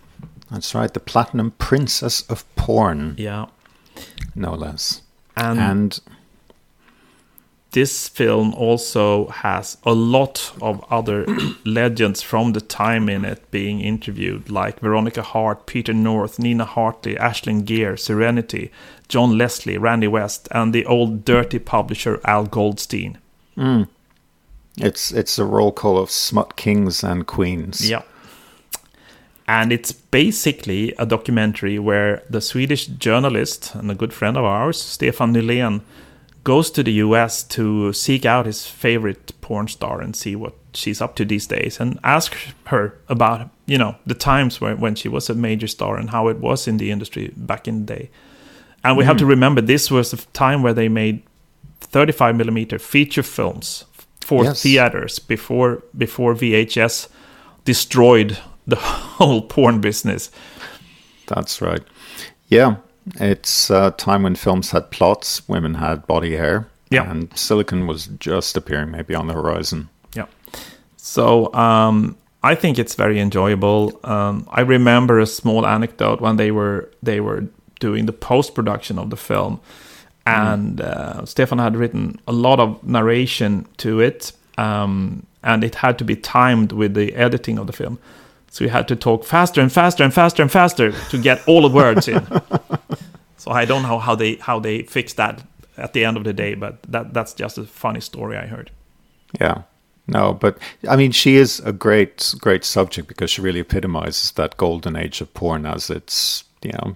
That's 0.52 0.76
right, 0.76 0.94
the 0.94 1.00
Platinum 1.00 1.52
Princess 1.52 2.24
of 2.30 2.44
Porn, 2.56 3.16
Yeah. 3.18 3.46
no 4.36 4.54
less. 4.54 5.02
And, 5.38 5.60
And 5.60 6.00
this 7.72 8.08
film 8.08 8.54
also 8.54 9.28
has 9.28 9.78
a 9.84 9.94
lot 9.94 10.54
of 10.62 10.84
other 10.90 11.26
legends 11.66 12.22
from 12.22 12.54
the 12.54 12.62
time 12.62 13.10
in 13.10 13.26
it 13.26 13.50
being 13.52 13.82
interviewed, 13.82 14.50
like 14.50 14.80
Veronica 14.80 15.22
Hart, 15.22 15.66
Peter 15.66 15.94
North, 15.94 16.40
Nina 16.40 16.64
Hartley, 16.64 17.16
Ashlyn 17.16 17.66
Gere, 17.66 17.98
Serenity, 17.98 18.72
John 19.08 19.38
Leslie, 19.38 19.78
Randy 19.78 20.08
West, 20.08 20.48
and 20.52 20.74
the 20.74 20.86
old 20.86 21.26
dirty 21.26 21.60
publisher 21.60 22.20
Al 22.26 22.46
Goldstein. 22.46 23.18
Mm. 23.58 23.88
it's 24.82 25.14
it's 25.14 25.40
a 25.40 25.46
roll 25.46 25.72
call 25.72 25.98
of 25.98 26.12
smut 26.12 26.58
kings 26.58 27.04
and 27.04 27.26
queens. 27.26 27.90
Yeah. 27.90 28.02
And 29.48 29.72
it's 29.72 29.92
basically 29.92 30.94
a 30.98 31.06
documentary 31.06 31.78
where 31.80 32.24
the 32.30 32.42
Swedish 32.42 32.88
journalist 32.88 33.76
and 33.76 33.92
a 33.92 33.96
good 33.96 34.12
friend 34.12 34.38
of 34.38 34.44
ours, 34.44 34.82
Stefan 34.82 35.34
Nylén, 35.34 35.82
goes 36.44 36.72
to 36.72 36.84
the 36.84 36.94
US 36.94 37.44
to 37.44 37.94
seek 37.94 38.26
out 38.26 38.46
his 38.46 38.66
favorite 38.66 39.34
porn 39.42 39.68
star 39.68 40.02
and 40.02 40.16
see 40.16 40.36
what 40.36 40.54
she's 40.74 41.02
up 41.02 41.16
to 41.16 41.26
these 41.26 41.48
days 41.48 41.80
and 41.80 42.00
ask 42.04 42.36
her 42.66 42.98
about, 43.08 43.50
you 43.66 43.78
know, 43.78 43.96
the 44.06 44.16
times 44.16 44.62
when, 44.62 44.80
when 44.80 44.96
she 44.96 45.10
was 45.10 45.30
a 45.30 45.36
major 45.36 45.68
star 45.68 45.98
and 45.98 46.10
how 46.10 46.28
it 46.28 46.38
was 46.38 46.68
in 46.68 46.78
the 46.78 46.92
industry 46.92 47.32
back 47.36 47.68
in 47.68 47.86
the 47.86 47.96
day. 47.96 48.10
And 48.86 48.98
we 48.98 49.04
have 49.06 49.18
to 49.18 49.26
remember 49.26 49.62
this 49.62 49.90
was 49.92 50.14
a 50.14 50.18
time 50.34 50.62
where 50.64 50.74
they 50.74 50.90
made 50.90 51.22
35 51.82 52.36
millimeter 52.36 52.80
feature 52.80 53.24
films 53.24 53.86
for 54.22 54.44
Yes. 54.44 54.62
theaters 54.64 55.20
before 55.20 55.82
before 55.98 56.36
VHS 56.36 57.08
destroyed 57.66 58.38
the 58.68 58.76
whole 59.18 59.42
porn 59.42 59.82
business. 59.82 60.32
That's 61.28 61.62
right. 61.62 61.82
Yeah, 62.48 62.76
it's 63.20 63.70
a 63.70 63.92
time 63.98 64.24
when 64.24 64.36
films 64.36 64.72
had 64.72 64.90
plots, 64.92 65.48
women 65.50 65.76
had 65.76 66.06
body 66.08 66.36
hair, 66.38 66.68
Yeah. 66.92 67.10
and 67.12 67.30
silicon 67.38 67.88
was 67.88 68.08
just 68.20 68.58
appearing 68.58 68.92
maybe 68.92 69.16
on 69.16 69.28
the 69.28 69.34
horizon. 69.34 69.90
Yeah. 70.16 70.26
So 70.98 71.54
um, 71.54 72.16
I 72.44 72.56
think 72.56 72.78
it's 72.80 72.96
very 72.96 73.20
enjoyable. 73.20 74.00
Um, 74.04 74.48
I 74.52 74.62
remember 74.62 75.20
a 75.20 75.26
small 75.26 75.66
anecdote 75.66 76.22
when 76.22 76.38
they 76.38 76.52
were 76.52 76.90
they 77.04 77.20
were 77.20 77.44
doing 77.80 78.06
the 78.06 78.14
post 78.14 78.56
production 78.56 79.00
of 79.00 79.10
the 79.10 79.18
film, 79.18 79.60
and 80.26 80.82
uh, 80.82 81.26
Stefan 81.26 81.60
had 81.60 81.76
written 81.76 82.20
a 82.28 82.32
lot 82.32 82.60
of 82.60 82.84
narration 82.84 83.68
to 83.78 84.00
it, 84.00 84.32
um, 84.58 85.26
and 85.44 85.64
it 85.64 85.76
had 85.76 85.98
to 86.00 86.04
be 86.04 86.16
timed 86.16 86.72
with 86.72 86.94
the 86.94 87.14
editing 87.16 87.60
of 87.60 87.68
the 87.68 87.74
film. 87.74 88.00
So 88.50 88.64
we 88.64 88.70
had 88.70 88.88
to 88.88 88.96
talk 88.96 89.26
faster 89.26 89.62
and 89.62 89.72
faster 89.72 90.04
and 90.04 90.14
faster 90.14 90.42
and 90.42 90.52
faster 90.52 90.92
to 91.10 91.18
get 91.18 91.46
all 91.48 91.62
the 91.62 91.76
words 91.76 92.08
in. 92.08 92.26
so 93.38 93.52
I 93.52 93.66
don't 93.66 93.84
know 93.84 94.00
how 94.00 94.16
they 94.16 94.36
how 94.36 94.60
they 94.60 94.84
fixed 94.84 95.18
that 95.18 95.44
at 95.78 95.92
the 95.92 96.06
end 96.06 96.16
of 96.16 96.24
the 96.24 96.32
day. 96.32 96.56
But 96.56 96.82
that 96.84 97.14
that's 97.14 97.34
just 97.34 97.58
a 97.58 97.66
funny 97.66 98.00
story 98.00 98.38
I 98.38 98.46
heard. 98.46 98.72
Yeah. 99.42 99.64
No, 100.08 100.34
but 100.34 100.58
I 100.88 100.96
mean, 100.96 101.12
she 101.12 101.36
is 101.36 101.60
a 101.62 101.72
great, 101.72 102.36
great 102.40 102.64
subject 102.64 103.08
because 103.08 103.32
she 103.32 103.42
really 103.42 103.60
epitomizes 103.60 104.32
that 104.34 104.56
golden 104.58 104.96
age 104.96 105.20
of 105.20 105.34
porn 105.34 105.66
as 105.66 105.90
it's, 105.90 106.44
you 106.66 106.72
know, 106.80 106.96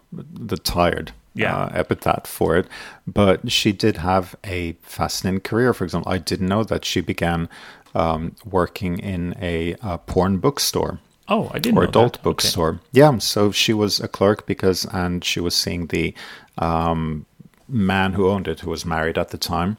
the 0.50 0.58
tired 0.58 1.12
Yeah. 1.36 1.56
uh, 1.56 1.70
epithet 1.82 2.28
for 2.28 2.58
it. 2.60 2.68
But 3.06 3.52
she 3.52 3.72
did 3.72 3.98
have 3.98 4.36
a 4.44 4.74
fascinating 4.82 5.42
career. 5.42 5.74
For 5.74 5.84
example, 5.86 6.12
I 6.12 6.18
didn't 6.18 6.48
know 6.48 6.64
that 6.66 6.84
she 6.86 7.02
began 7.02 7.48
um, 7.96 8.36
working 8.46 9.00
in 9.00 9.36
a, 9.42 9.76
uh 9.82 9.98
porn 9.98 10.38
bookstore 10.40 11.00
Oh, 11.28 11.50
I 11.54 11.60
didn't 11.60 11.78
or 11.78 11.84
know 11.84 11.90
adult 11.90 12.14
that. 12.14 12.20
Okay. 12.20 12.30
bookstore. 12.30 12.80
Yeah, 12.92 13.18
so 13.20 13.52
she 13.52 13.74
was 13.74 14.00
a 14.00 14.08
clerk 14.08 14.46
because, 14.48 14.86
and 14.92 15.24
she 15.24 15.40
was 15.40 15.56
seeing 15.56 15.88
the 15.88 16.14
um, 16.58 17.26
man 17.68 18.14
who 18.14 18.28
owned 18.30 18.48
it, 18.48 18.62
who 18.62 18.72
was 18.72 18.84
married 18.86 19.18
at 19.18 19.30
the 19.30 19.38
time. 19.38 19.78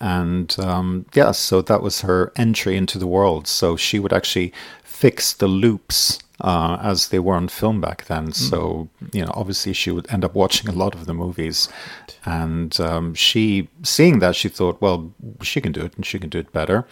And 0.00 0.54
um, 0.60 1.06
yeah, 1.14 1.32
so 1.32 1.62
that 1.62 1.82
was 1.82 2.02
her 2.02 2.32
entry 2.36 2.76
into 2.76 2.98
the 2.98 3.06
world. 3.06 3.46
So 3.48 3.76
she 3.76 3.98
would 3.98 4.12
actually 4.12 4.52
fix 4.84 5.32
the 5.32 5.48
loops 5.48 6.18
uh, 6.40 6.78
as 6.82 7.08
they 7.08 7.18
were 7.18 7.34
on 7.34 7.48
film 7.48 7.80
back 7.80 8.04
then. 8.06 8.32
So, 8.32 8.88
you 9.12 9.24
know, 9.24 9.32
obviously 9.34 9.72
she 9.72 9.90
would 9.90 10.10
end 10.12 10.24
up 10.24 10.34
watching 10.34 10.68
a 10.68 10.72
lot 10.72 10.94
of 10.94 11.06
the 11.06 11.14
movies. 11.14 11.68
And 12.24 12.78
um, 12.80 13.14
she, 13.14 13.68
seeing 13.82 14.18
that, 14.18 14.36
she 14.36 14.48
thought, 14.48 14.80
well, 14.80 15.12
she 15.42 15.60
can 15.60 15.72
do 15.72 15.80
it 15.80 15.94
and 15.96 16.04
she 16.04 16.18
can 16.18 16.28
do 16.28 16.38
it 16.38 16.52
better. 16.52 16.86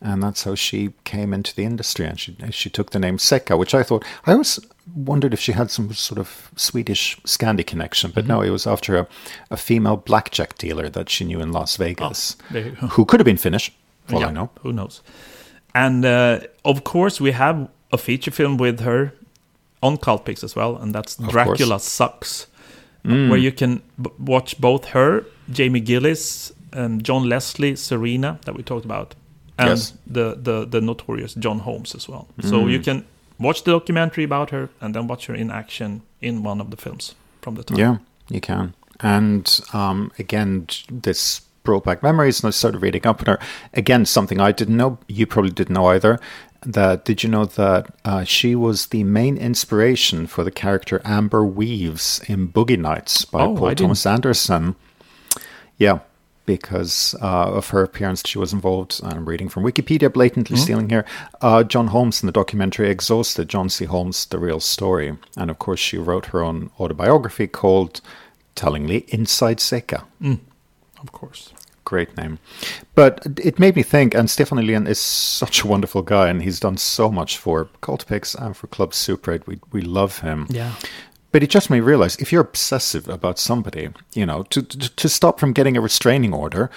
And 0.00 0.22
that's 0.22 0.44
how 0.44 0.54
she 0.54 0.94
came 1.04 1.32
into 1.32 1.54
the 1.54 1.64
industry. 1.64 2.06
And 2.06 2.18
she, 2.18 2.36
she 2.50 2.70
took 2.70 2.90
the 2.90 2.98
name 2.98 3.18
Seka, 3.18 3.56
which 3.58 3.74
I 3.74 3.82
thought, 3.82 4.04
I 4.26 4.32
always 4.32 4.58
wondered 4.94 5.32
if 5.32 5.40
she 5.40 5.52
had 5.52 5.70
some 5.70 5.92
sort 5.92 6.18
of 6.18 6.50
Swedish 6.56 7.20
Scandi 7.20 7.66
connection. 7.66 8.10
But 8.10 8.26
no, 8.26 8.40
it 8.40 8.50
was 8.50 8.66
after 8.66 8.96
a, 8.96 9.06
a 9.50 9.56
female 9.56 9.96
blackjack 9.96 10.58
dealer 10.58 10.88
that 10.88 11.08
she 11.08 11.24
knew 11.24 11.40
in 11.40 11.52
Las 11.52 11.76
Vegas, 11.76 12.36
there 12.50 12.66
you 12.66 12.72
go. 12.72 12.86
who 12.88 13.04
could 13.04 13.20
have 13.20 13.24
been 13.24 13.36
Finnish, 13.36 13.72
for 14.06 14.16
all 14.16 14.20
Yeah, 14.22 14.26
I 14.28 14.32
know. 14.32 14.50
Who 14.62 14.72
knows? 14.72 15.02
And 15.74 16.04
uh, 16.04 16.40
of 16.64 16.82
course, 16.84 17.20
we 17.20 17.32
have 17.32 17.68
a 17.92 17.98
feature 17.98 18.30
film 18.30 18.56
with 18.56 18.80
her 18.80 19.12
on 19.82 19.96
Cultpix 19.96 20.42
as 20.44 20.54
well, 20.56 20.76
and 20.76 20.94
that's 20.94 21.18
Of 21.18 21.28
Dracula 21.28 21.78
Sucks, 21.80 22.46
where 23.02 23.36
you 23.38 23.52
can 23.52 23.82
b- 24.00 24.10
watch 24.18 24.60
both 24.60 24.86
her, 24.86 25.24
Jamie 25.50 25.80
Gillis, 25.80 26.52
and 26.72 27.02
John 27.04 27.28
Leslie, 27.28 27.76
Serena, 27.76 28.38
that 28.44 28.54
we 28.54 28.62
talked 28.62 28.84
about, 28.84 29.14
and 29.58 29.68
Yes. 29.70 29.92
the, 30.06 30.34
the, 30.40 30.66
the 30.66 30.80
notorious 30.80 31.34
John 31.34 31.60
Holmes 31.60 31.94
as 31.94 32.08
well. 32.08 32.28
So 32.42 32.66
you 32.66 32.80
can 32.80 33.04
watch 33.38 33.64
the 33.64 33.70
documentary 33.72 34.24
about 34.24 34.50
her 34.50 34.68
and 34.80 34.94
then 34.94 35.06
watch 35.06 35.26
her 35.26 35.34
in 35.34 35.50
action 35.50 36.02
in 36.20 36.42
one 36.42 36.60
of 36.60 36.70
the 36.70 36.76
films 36.76 37.14
from 37.40 37.54
the 37.54 37.62
time. 37.62 37.78
Yeah, 37.78 37.96
you 38.28 38.40
can. 38.40 38.74
And 39.00 39.60
um, 39.72 40.10
again, 40.18 40.66
this 40.90 41.40
brought 41.62 41.84
back 41.84 42.02
memories, 42.02 42.40
and 42.42 42.48
I 42.48 42.50
started 42.50 42.82
reading 42.82 43.06
up 43.06 43.20
on 43.20 43.26
her. 43.26 43.38
Again, 43.74 44.04
something 44.06 44.40
I 44.40 44.52
didn't 44.52 44.76
know, 44.76 44.98
you 45.06 45.26
probably 45.26 45.50
didn't 45.52 45.74
know 45.74 45.86
either. 45.86 46.18
That 46.62 47.04
did 47.04 47.22
you 47.22 47.28
know 47.28 47.44
that 47.44 47.86
uh, 48.04 48.24
she 48.24 48.54
was 48.56 48.86
the 48.86 49.04
main 49.04 49.36
inspiration 49.36 50.26
for 50.26 50.42
the 50.42 50.50
character 50.50 51.00
Amber 51.04 51.44
Waves 51.44 52.20
in 52.26 52.48
Boogie 52.48 52.78
Nights 52.78 53.24
by 53.24 53.42
Oh, 53.44 53.54
I 53.54 53.58
Paul 53.58 53.68
didn't- 53.68 53.78
Thomas 53.78 54.06
Anderson? 54.06 54.74
Yeah, 55.76 56.00
because 56.46 57.14
uh, 57.22 57.52
of 57.52 57.68
her 57.68 57.82
appearance, 57.84 58.22
she 58.26 58.38
was 58.38 58.52
involved. 58.52 59.00
I'm 59.04 59.26
reading 59.28 59.48
from 59.48 59.62
Wikipedia, 59.62 60.12
blatantly 60.12 60.56
stealing 60.56 60.88
here. 60.88 61.04
Uh, 61.40 61.62
John 61.62 61.88
Holmes 61.88 62.20
in 62.22 62.26
the 62.26 62.32
documentary 62.32 62.90
Exhausted, 62.90 63.48
John 63.48 63.68
C. 63.68 63.84
Holmes, 63.84 64.26
The 64.26 64.40
Real 64.40 64.58
Story. 64.58 65.16
And 65.36 65.50
of 65.52 65.60
course, 65.60 65.78
she 65.78 65.96
wrote 65.98 66.26
her 66.26 66.42
own 66.42 66.70
autobiography 66.80 67.46
called, 67.46 68.00
tellingly, 68.56 69.04
Inside 69.08 69.58
Seka. 69.58 70.02
Of 71.00 71.12
course. 71.12 71.52
Great 71.88 72.14
name. 72.18 72.38
But 72.94 73.26
it 73.42 73.58
made 73.58 73.74
me 73.74 73.82
think, 73.82 74.14
and 74.14 74.28
Stefan 74.28 74.58
Nylén 74.58 74.86
is 74.86 74.98
such 74.98 75.62
a 75.62 75.66
wonderful 75.66 76.02
guy, 76.02 76.28
and 76.28 76.42
he's 76.42 76.60
done 76.60 76.76
so 76.76 77.10
much 77.10 77.38
for 77.38 77.64
Cultpix 77.80 78.34
and 78.34 78.54
for 78.54 78.66
Club 78.66 78.92
Super 78.92 79.32
8, 79.32 79.46
we 79.72 79.80
love 79.80 80.18
him. 80.18 80.46
Yeah. 80.50 80.74
But 81.32 81.42
it 81.42 81.48
just 81.48 81.70
made 81.70 81.78
me 81.78 81.86
realize 81.86 82.16
if 82.16 82.30
you're 82.30 82.42
obsessive 82.42 83.08
about 83.08 83.38
somebody, 83.38 83.88
you 84.12 84.26
know, 84.26 84.42
to, 84.50 84.60
to 84.60 84.96
to 84.96 85.08
stop 85.08 85.40
from 85.40 85.54
getting 85.54 85.78
a 85.78 85.80
restraining 85.80 86.34
order, 86.34 86.68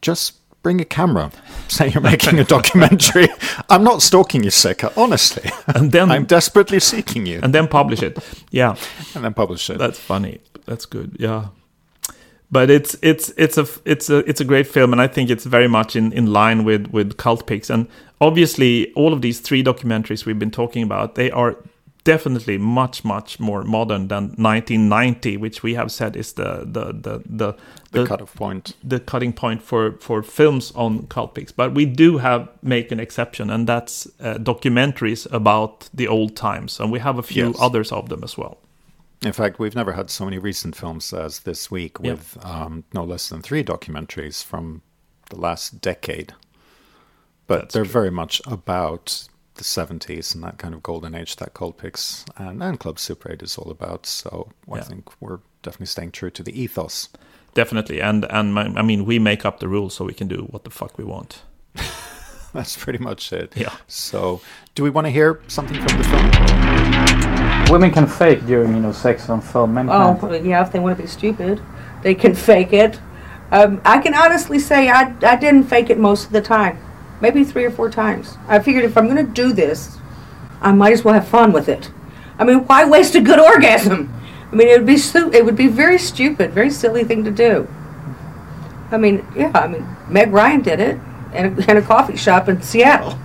just 0.00 0.32
bring 0.62 0.80
a 0.80 0.84
camera. 0.86 1.30
Say 1.68 1.90
you're 1.90 2.02
making 2.02 2.38
a 2.38 2.44
documentary. 2.44 3.28
I'm 3.68 3.84
not 3.84 4.00
stalking 4.00 4.44
you, 4.44 4.50
Seka, 4.50 4.96
honestly. 4.96 5.50
And 5.74 5.92
then 5.92 6.10
I'm 6.10 6.24
desperately 6.24 6.80
seeking 6.80 7.26
you. 7.26 7.40
and 7.42 7.52
then 7.54 7.68
publish 7.68 8.02
it. 8.02 8.16
Yeah. 8.50 8.76
And 9.14 9.24
then 9.24 9.34
publish 9.34 9.68
it. 9.70 9.76
That's 9.78 9.98
funny. 9.98 10.40
That's 10.64 10.86
good. 10.86 11.16
Yeah. 11.20 11.48
But 12.50 12.70
it's 12.70 12.96
it's 13.02 13.30
it's 13.36 13.58
a 13.58 13.66
it's 13.84 14.10
a 14.10 14.18
it's 14.28 14.40
a 14.40 14.44
great 14.44 14.66
film, 14.66 14.92
and 14.92 15.00
I 15.02 15.08
think 15.08 15.30
it's 15.30 15.44
very 15.44 15.68
much 15.68 15.96
in, 15.96 16.12
in 16.12 16.26
line 16.32 16.64
with 16.64 16.88
with 16.92 17.16
Cultpix. 17.16 17.70
And 17.70 17.88
obviously, 18.20 18.92
all 18.94 19.12
of 19.12 19.22
these 19.22 19.40
three 19.40 19.62
documentaries 19.64 20.24
we've 20.26 20.38
been 20.38 20.50
talking 20.52 20.82
about, 20.84 21.14
they 21.14 21.30
are 21.30 21.56
definitely 22.04 22.58
much 22.58 23.02
much 23.04 23.40
more 23.40 23.64
modern 23.64 24.08
than 24.08 24.24
1990, 24.36 25.38
which 25.38 25.62
we 25.62 25.74
have 25.74 25.90
said 25.90 26.16
is 26.16 26.34
the 26.34 26.60
the 26.64 26.92
the 26.92 27.22
the, 27.26 27.54
the 27.92 28.06
cutoff 28.06 28.34
point. 28.34 28.74
the 28.84 29.00
cutting 29.00 29.32
point 29.32 29.62
for 29.62 29.92
for 30.00 30.22
films 30.22 30.70
on 30.76 31.06
Cultpix 31.08 31.52
But 31.56 31.74
we 31.74 31.86
do 31.86 32.18
have 32.18 32.48
make 32.62 32.92
an 32.92 33.00
exception, 33.00 33.50
and 33.50 33.66
that's 33.66 34.06
uh, 34.20 34.34
documentaries 34.34 35.26
about 35.32 35.88
the 35.94 36.06
old 36.06 36.36
times, 36.36 36.78
and 36.80 36.92
we 36.92 37.00
have 37.00 37.18
a 37.18 37.22
few 37.22 37.46
Yes. 37.46 37.56
others 37.60 37.90
of 37.92 38.08
them 38.08 38.22
as 38.22 38.36
well. 38.38 38.58
In 39.24 39.32
fact, 39.32 39.58
we've 39.58 39.74
never 39.74 39.92
had 39.92 40.10
so 40.10 40.24
many 40.24 40.38
recent 40.38 40.76
films 40.76 41.12
as 41.12 41.40
this 41.40 41.70
week 41.70 41.96
Yep. 42.00 42.18
with 42.18 42.44
um, 42.44 42.84
no 42.92 43.04
less 43.04 43.28
than 43.30 43.40
three 43.40 43.64
documentaries 43.64 44.44
from 44.44 44.82
the 45.30 45.36
last 45.40 45.80
decade. 45.80 46.34
But 47.46 47.60
That's 47.62 47.74
they're 47.74 47.84
true. 47.84 47.92
very 47.92 48.10
much 48.10 48.42
about 48.46 49.26
the 49.54 49.64
70s 49.64 50.34
and 50.34 50.42
that 50.44 50.58
kind 50.58 50.74
of 50.74 50.82
golden 50.82 51.14
age 51.14 51.36
that 51.36 51.54
Cultpix 51.54 52.24
and, 52.36 52.62
and 52.62 52.78
Club 52.78 52.98
Super 52.98 53.32
8 53.32 53.42
is 53.42 53.56
all 53.56 53.70
about. 53.70 54.04
So 54.04 54.50
I 54.70 54.76
Yeah. 54.76 54.82
think 54.82 55.10
we're 55.22 55.38
definitely 55.62 55.86
staying 55.86 56.10
true 56.12 56.30
to 56.30 56.42
the 56.42 56.60
ethos. 56.60 57.08
Definitely, 57.54 58.00
and 58.00 58.24
and 58.30 58.52
my, 58.52 58.64
I 58.76 58.82
mean, 58.82 59.04
we 59.04 59.20
make 59.20 59.44
up 59.46 59.60
the 59.60 59.68
rules, 59.68 59.94
so 59.94 60.04
we 60.04 60.12
can 60.12 60.26
do 60.26 60.48
what 60.50 60.64
the 60.64 60.70
fuck 60.70 60.98
we 60.98 61.04
want. 61.04 61.42
That's 62.52 62.76
pretty 62.76 62.98
much 62.98 63.32
it. 63.32 63.52
Yeah. 63.56 63.72
So, 63.86 64.40
do 64.74 64.82
we 64.82 64.90
want 64.90 65.06
to 65.06 65.10
hear 65.12 65.40
something 65.46 65.76
from 65.86 65.98
the 65.98 66.04
film? 66.04 67.33
Women 67.74 67.90
can 67.90 68.06
fake 68.06 68.46
during, 68.46 68.72
you 68.72 68.80
know, 68.80 68.92
sex 68.92 69.28
on 69.28 69.40
film 69.40 69.74
many 69.74 69.88
Oh, 69.90 70.32
yeah, 70.32 70.64
if 70.64 70.70
they 70.70 70.78
want 70.78 70.96
to 70.96 71.02
be 71.02 71.08
stupid, 71.08 71.60
they 72.04 72.14
can 72.14 72.32
fake 72.32 72.72
it. 72.72 73.00
Um, 73.50 73.80
I 73.84 73.98
can 73.98 74.14
honestly 74.14 74.60
say 74.60 74.88
I, 74.88 75.12
I 75.22 75.34
didn't 75.34 75.64
fake 75.64 75.90
it 75.90 75.98
most 75.98 76.26
of 76.26 76.30
the 76.30 76.40
time. 76.40 76.78
Maybe 77.20 77.42
three 77.42 77.64
or 77.64 77.72
four 77.72 77.90
times. 77.90 78.38
I 78.46 78.60
figured 78.60 78.84
if 78.84 78.96
I'm 78.96 79.08
going 79.08 79.26
to 79.26 79.32
do 79.32 79.52
this, 79.52 79.98
I 80.60 80.70
might 80.70 80.92
as 80.92 81.02
well 81.02 81.14
have 81.14 81.26
fun 81.26 81.50
with 81.50 81.68
it. 81.68 81.90
I 82.38 82.44
mean, 82.44 82.60
why 82.60 82.84
waste 82.84 83.16
a 83.16 83.20
good 83.20 83.40
orgasm? 83.40 84.14
I 84.52 84.54
mean, 84.54 84.68
it 84.68 84.78
would 84.78 84.86
be 84.86 85.36
it 85.36 85.44
would 85.44 85.56
be 85.56 85.66
very 85.66 85.98
stupid, 85.98 86.52
very 86.52 86.70
silly 86.70 87.02
thing 87.02 87.24
to 87.24 87.32
do. 87.32 87.66
I 88.92 88.98
mean, 88.98 89.26
yeah, 89.34 89.50
I 89.52 89.66
mean, 89.66 89.84
Meg 90.08 90.32
Ryan 90.32 90.62
did 90.62 90.78
it 90.78 91.00
in 91.34 91.46
a, 91.46 91.70
in 91.72 91.76
a 91.78 91.82
coffee 91.82 92.16
shop 92.16 92.48
in 92.48 92.62
Seattle. 92.62 93.18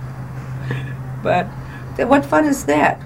But 1.22 1.46
th- 1.94 2.08
what 2.08 2.26
fun 2.26 2.46
is 2.46 2.64
that? 2.64 3.00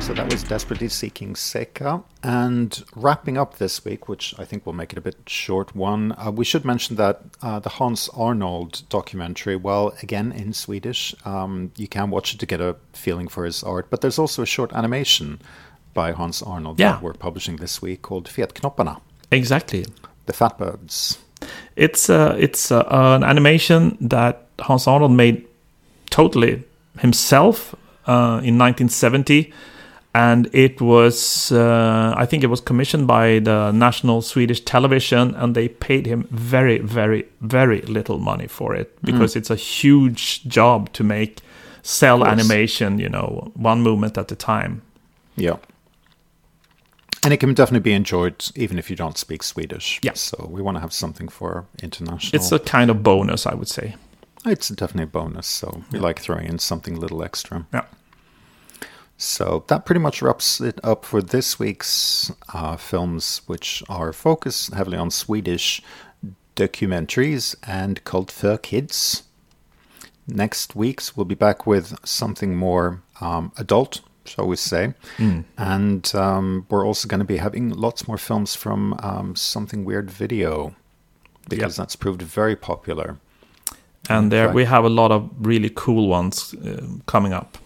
So 0.00 0.14
that 0.14 0.30
was 0.30 0.44
Desperately 0.44 0.88
Seeking 0.88 1.34
Seka. 1.34 2.04
And 2.22 2.84
wrapping 2.94 3.36
up 3.36 3.58
this 3.58 3.84
week, 3.84 4.08
which 4.08 4.34
I 4.38 4.44
think 4.44 4.64
will 4.64 4.72
make 4.72 4.92
it 4.92 4.98
a 4.98 5.00
bit 5.00 5.16
short 5.26 5.74
one, 5.74 6.12
uh, 6.16 6.30
we 6.30 6.44
should 6.44 6.64
mention 6.64 6.94
that 6.96 7.22
uh, 7.42 7.58
the 7.58 7.70
Hans 7.70 8.08
Arnold 8.14 8.82
documentary, 8.88 9.56
well, 9.56 9.92
again 10.02 10.30
in 10.30 10.52
Swedish, 10.52 11.12
um, 11.24 11.72
you 11.76 11.88
can 11.88 12.10
watch 12.10 12.32
it 12.34 12.38
to 12.38 12.46
get 12.46 12.60
a 12.60 12.76
feeling 12.92 13.26
for 13.26 13.44
his 13.44 13.64
art. 13.64 13.88
But 13.90 14.00
there's 14.00 14.18
also 14.18 14.42
a 14.42 14.46
short 14.46 14.72
animation 14.72 15.40
by 15.92 16.12
Hans 16.12 16.40
Arnold 16.40 16.78
Yeah. 16.78 16.92
that 16.92 17.02
we're 17.02 17.14
publishing 17.14 17.56
this 17.56 17.82
week 17.82 18.02
called 18.02 18.28
"Fiat 18.28 18.54
Fetknopparna, 18.54 19.00
Exactly. 19.32 19.86
the 20.26 20.32
Fat 20.32 20.56
Birds. 20.56 21.18
It's 21.74 22.08
uh, 22.08 22.36
it's 22.38 22.70
uh, 22.70 22.84
an 22.88 23.24
animation 23.24 23.96
that 24.00 24.46
Hans 24.60 24.86
Arnold 24.86 25.10
made 25.12 25.44
totally 26.10 26.62
himself 27.00 27.74
uh, 28.06 28.40
in 28.44 28.56
1970, 28.56 29.52
and 30.16 30.48
it 30.54 30.80
was 30.80 31.52
uh, 31.52 32.14
I 32.16 32.24
think 32.24 32.42
it 32.42 32.46
was 32.46 32.60
commissioned 32.60 33.06
by 33.06 33.38
the 33.40 33.70
National 33.72 34.22
Swedish 34.22 34.60
Television, 34.60 35.34
and 35.34 35.54
they 35.54 35.68
paid 35.68 36.06
him 36.06 36.26
very, 36.30 36.78
very, 36.78 37.26
very 37.42 37.82
little 37.82 38.18
money 38.18 38.46
for 38.46 38.74
it 38.74 38.88
because 39.02 39.36
it's 39.36 39.50
a 39.50 39.56
huge 39.56 40.42
job 40.48 40.90
to 40.94 41.04
make 41.04 41.42
cell 41.82 42.24
animation, 42.24 42.98
you 42.98 43.10
know, 43.10 43.52
one 43.54 43.82
movement 43.82 44.16
at 44.16 44.32
a 44.32 44.36
time. 44.36 44.80
Yeah. 45.36 45.56
And 47.22 47.34
it 47.34 47.38
can 47.38 47.52
definitely 47.52 47.90
be 47.90 47.92
enjoyed 47.92 48.42
even 48.54 48.78
if 48.78 48.88
you 48.88 48.96
don't 48.96 49.18
speak 49.18 49.42
Swedish. 49.42 50.00
Yeah. 50.02 50.14
So 50.14 50.48
we 50.50 50.62
want 50.62 50.76
to 50.76 50.80
have 50.80 50.92
something 50.92 51.28
for 51.28 51.66
international. 51.82 52.40
It's 52.40 52.52
a 52.52 52.58
kind 52.58 52.90
of 52.90 53.02
bonus, 53.02 53.46
I 53.46 53.54
would 53.54 53.68
say. 53.68 53.96
It's 54.46 54.68
definitely 54.68 55.04
a 55.04 55.20
bonus, 55.20 55.46
so 55.46 55.82
we 55.90 55.98
like 55.98 56.20
throwing 56.20 56.46
in 56.46 56.58
something 56.58 56.96
a 56.96 57.00
little 57.00 57.22
extra. 57.22 57.66
Yeah. 57.74 57.84
So 59.18 59.64
that 59.68 59.86
pretty 59.86 60.00
much 60.00 60.20
wraps 60.20 60.60
it 60.60 60.78
up 60.84 61.04
for 61.04 61.22
this 61.22 61.58
week's 61.58 62.30
uh, 62.52 62.76
films, 62.76 63.40
which 63.46 63.82
are 63.88 64.12
focused 64.12 64.74
heavily 64.74 64.98
on 64.98 65.10
Swedish 65.10 65.80
documentaries 66.54 67.54
and 67.66 68.02
cult 68.04 68.30
for 68.30 68.58
kids. 68.58 69.22
Next 70.26 70.74
week's 70.76 71.16
we'll 71.16 71.24
be 71.24 71.34
back 71.34 71.66
with 71.66 71.94
something 72.04 72.56
more 72.56 73.02
um, 73.20 73.52
adult, 73.56 74.00
shall 74.24 74.46
we 74.48 74.56
say. 74.56 74.94
And 75.56 76.14
um, 76.14 76.66
we're 76.68 76.84
also 76.86 77.08
going 77.08 77.20
to 77.20 77.24
be 77.26 77.36
having 77.38 77.70
lots 77.70 78.06
more 78.08 78.18
films 78.18 78.54
from 78.54 78.98
um, 79.02 79.36
Something 79.36 79.84
Weird 79.84 80.10
Video 80.10 80.74
because 81.48 81.76
that's 81.76 81.96
proved 81.96 82.22
very 82.22 82.56
popular. 82.56 83.16
And 84.10 84.30
there 84.30 84.46
fact- 84.46 84.56
we 84.56 84.64
have 84.64 84.84
a 84.84 84.88
lot 84.90 85.10
of 85.10 85.30
really 85.38 85.70
cool 85.74 86.08
ones 86.08 86.54
uh, 86.54 86.82
coming 87.06 87.32
up. 87.32 87.56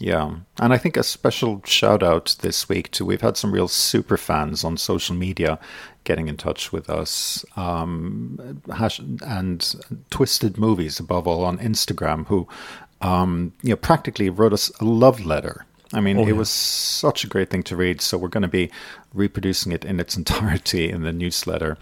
Yeah, 0.00 0.36
and 0.60 0.72
I 0.72 0.78
think 0.78 0.96
a 0.96 1.02
special 1.02 1.60
shout 1.64 2.04
out 2.04 2.36
this 2.40 2.68
week 2.68 2.90
to 2.92 3.04
we've 3.04 3.20
had 3.20 3.36
some 3.36 3.50
real 3.52 3.66
super 3.66 4.16
fans 4.16 4.62
on 4.62 4.76
social 4.76 5.16
media 5.16 5.58
getting 6.04 6.28
in 6.28 6.36
touch 6.36 6.72
with 6.72 6.88
us, 6.88 7.44
um, 7.56 8.62
hash, 8.72 9.00
and 9.22 9.74
Twisted 10.10 10.56
Movies 10.56 11.00
above 11.00 11.26
all 11.26 11.44
on 11.44 11.58
Instagram, 11.58 12.26
who 12.28 12.46
um, 13.00 13.52
you 13.62 13.70
know 13.70 13.76
practically 13.76 14.30
wrote 14.30 14.52
us 14.52 14.70
a 14.80 14.84
love 14.84 15.24
letter. 15.24 15.64
I 15.92 16.00
mean, 16.00 16.18
Oh, 16.18 16.22
it 16.22 16.28
yeah. 16.28 16.32
was 16.34 16.50
such 16.50 17.24
a 17.24 17.26
great 17.28 17.48
thing 17.50 17.62
to 17.64 17.74
read. 17.76 18.00
So 18.02 18.18
we're 18.18 18.28
going 18.28 18.42
to 18.42 18.48
be 18.48 18.70
reproducing 19.14 19.72
it 19.72 19.84
in 19.84 19.98
its 19.98 20.16
entirety 20.22 20.90
in 20.90 21.02
the 21.02 21.12
newsletter, 21.12 21.76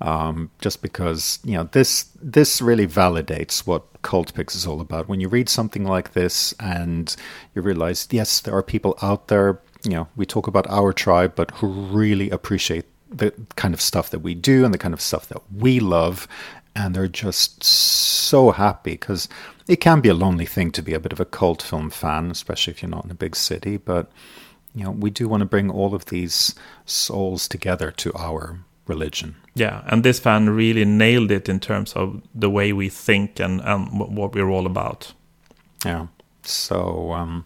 um, 0.00 0.50
just 0.60 0.82
because 0.82 1.38
you 1.44 1.54
know 1.54 1.64
this 1.72 2.04
this 2.22 2.62
really 2.62 2.86
validates 2.86 3.66
what 3.66 4.02
Cultpix 4.02 4.54
is 4.56 4.66
all 4.66 4.80
about. 4.80 5.08
When 5.08 5.20
you 5.20 5.28
read 5.28 5.48
something 5.48 5.84
like 5.84 6.12
this 6.12 6.54
and 6.58 7.14
you 7.54 7.62
realize, 7.62 8.08
yes, 8.10 8.40
there 8.40 8.54
are 8.54 8.62
people 8.62 8.98
out 9.02 9.28
there. 9.28 9.60
You 9.84 9.92
know, 9.92 10.08
we 10.16 10.26
talk 10.26 10.46
about 10.46 10.68
our 10.68 10.92
tribe, 10.92 11.34
but 11.34 11.50
who 11.52 11.66
really 11.68 12.30
appreciate 12.30 12.86
the 13.10 13.32
kind 13.56 13.74
of 13.74 13.80
stuff 13.80 14.10
that 14.10 14.20
we 14.20 14.34
do 14.34 14.64
and 14.64 14.72
the 14.72 14.78
kind 14.78 14.94
of 14.94 15.00
stuff 15.00 15.28
that 15.28 15.42
we 15.52 15.80
love, 15.80 16.28
and 16.76 16.94
they're 16.94 17.08
just 17.08 17.64
so 17.64 18.52
happy 18.52 18.92
because 18.92 19.28
it 19.66 19.76
can 19.76 20.00
be 20.00 20.08
a 20.08 20.14
lonely 20.14 20.46
thing 20.46 20.70
to 20.72 20.82
be 20.82 20.94
a 20.94 21.00
bit 21.00 21.12
of 21.12 21.20
a 21.20 21.24
cult 21.24 21.62
film 21.62 21.90
fan, 21.90 22.30
especially 22.30 22.72
if 22.72 22.82
you're 22.82 22.90
not 22.90 23.04
in 23.04 23.10
a 23.10 23.14
big 23.14 23.36
city. 23.36 23.76
But 23.76 24.10
you 24.74 24.84
know, 24.84 24.92
we 24.92 25.10
do 25.10 25.28
want 25.28 25.40
to 25.40 25.46
bring 25.46 25.70
all 25.70 25.94
of 25.94 26.06
these 26.06 26.54
souls 26.86 27.48
together 27.48 27.90
to 27.90 28.12
our 28.14 28.60
religion. 28.90 29.34
Yeah, 29.54 29.82
and 29.86 30.02
this 30.02 30.18
fan 30.20 30.50
really 30.50 30.84
nailed 30.84 31.30
it 31.30 31.48
in 31.48 31.60
terms 31.60 31.94
of 31.94 32.20
the 32.34 32.50
way 32.50 32.72
we 32.72 32.88
think 32.90 33.40
and, 33.40 33.60
and 33.62 33.80
what 34.16 34.34
we're 34.34 34.50
all 34.50 34.66
about. 34.66 35.14
Yeah. 35.84 36.06
So, 36.42 37.12
um, 37.12 37.44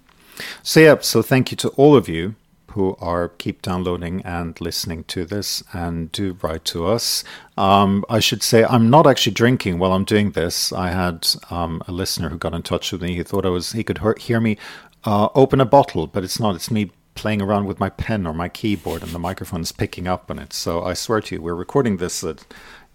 so 0.62 0.80
yeah. 0.80 0.96
So 1.00 1.22
thank 1.22 1.50
you 1.50 1.56
to 1.58 1.68
all 1.80 1.96
of 1.96 2.08
you 2.08 2.34
who 2.74 2.96
are 3.00 3.28
keep 3.28 3.62
downloading 3.62 4.20
and 4.22 4.60
listening 4.60 5.04
to 5.04 5.24
this 5.24 5.62
and 5.72 6.10
do 6.10 6.36
write 6.42 6.64
to 6.64 6.86
us. 6.86 7.22
Um, 7.56 8.04
I 8.10 8.18
should 8.18 8.42
say 8.42 8.64
I'm 8.64 8.90
not 8.90 9.06
actually 9.06 9.34
drinking 9.34 9.78
while 9.78 9.92
I'm 9.92 10.04
doing 10.04 10.32
this. 10.32 10.72
I 10.72 10.88
had 10.90 11.28
um, 11.50 11.82
a 11.86 11.92
listener 11.92 12.30
who 12.30 12.38
got 12.38 12.52
in 12.52 12.62
touch 12.62 12.90
with 12.90 13.02
me. 13.02 13.14
He 13.14 13.22
thought 13.22 13.46
I 13.46 13.50
was 13.50 13.72
he 13.72 13.84
could 13.84 13.98
hear, 13.98 14.16
hear 14.18 14.40
me 14.40 14.58
uh, 15.04 15.28
open 15.34 15.60
a 15.60 15.64
bottle, 15.64 16.06
but 16.06 16.24
it's 16.24 16.40
not. 16.40 16.56
It's 16.56 16.70
me 16.70 16.90
playing 17.14 17.42
around 17.42 17.66
with 17.66 17.78
my 17.80 17.88
pen 17.90 18.26
or 18.26 18.34
my 18.34 18.48
keyboard, 18.48 19.02
and 19.02 19.12
the 19.12 19.18
microphone's 19.18 19.72
picking 19.72 20.06
up 20.08 20.30
on 20.30 20.38
it. 20.38 20.52
So 20.52 20.82
I 20.84 20.94
swear 20.94 21.20
to 21.20 21.34
you, 21.34 21.42
we're 21.42 21.54
recording 21.54 21.96
this 21.98 22.24
at 22.24 22.44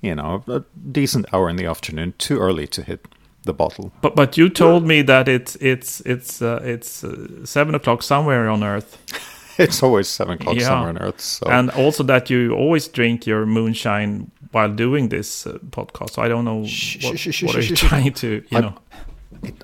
you 0.01 0.15
know 0.15 0.43
a 0.47 0.63
decent 0.91 1.25
hour 1.33 1.49
in 1.49 1.55
the 1.55 1.65
afternoon. 1.65 2.13
Too 2.17 2.39
early 2.39 2.67
to 2.67 2.81
hit 2.83 3.07
the 3.43 3.53
bottle. 3.53 3.91
But 4.01 4.15
but 4.15 4.37
you 4.37 4.49
told 4.49 4.85
me 4.85 5.01
that 5.03 5.27
it's 5.27 5.55
it's 5.61 6.01
it's 6.01 6.41
uh, 6.41 6.59
it's 6.63 7.03
uh, 7.03 7.45
seven 7.45 7.75
o'clock 7.75 8.03
somewhere 8.03 8.49
on 8.49 8.63
Earth. 8.63 8.97
It's 9.59 9.83
always 9.83 10.07
seven 10.07 10.35
o'clock 10.35 10.55
Yeah. 10.55 10.67
somewhere 10.67 10.89
on 10.89 10.97
Earth. 10.99 11.19
So 11.19 11.45
And 11.49 11.69
also 11.71 12.01
that 12.03 12.29
you 12.29 12.53
always 12.53 12.87
drink 12.87 13.27
your 13.27 13.45
moonshine 13.45 14.31
while 14.53 14.69
doing 14.73 15.09
this 15.09 15.45
uh, 15.45 15.57
podcast. 15.71 16.11
So 16.11 16.21
I 16.21 16.29
don't 16.29 16.45
know 16.45 16.63
Shh, 16.65 17.03
what, 17.03 17.19
shh, 17.19 17.33
shh, 17.35 17.43
what 17.43 17.55
are 17.57 17.61
you 17.61 17.75
trying 17.75 18.13
to, 18.13 18.27
you 18.49 18.57
I- 18.57 18.61
know. 18.61 18.73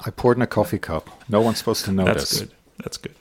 I 0.05 0.09
poured 0.11 0.35
in 0.37 0.41
a 0.43 0.47
coffee 0.47 0.79
cup. 0.79 1.09
No 1.29 1.39
one's 1.39 1.59
supposed 1.59 1.85
to 1.85 1.93
notice. 1.93 2.13
That's 2.31 2.39
good. 2.41 2.51
That's 2.83 2.97
good. 2.97 3.15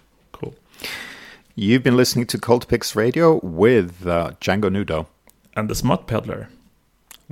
Cool. 1.55 1.65
You've 1.65 1.83
been 1.83 1.97
listening 1.97 2.27
to 2.27 2.39
Cultpix 2.39 2.97
Radio 2.97 3.39
with 3.43 4.07
uh, 4.07 4.33
Django 4.41 4.71
Nudo. 4.71 5.07
And 5.57 5.69
the 5.69 5.75
Smut 5.75 6.07
Peddler. 6.07 6.49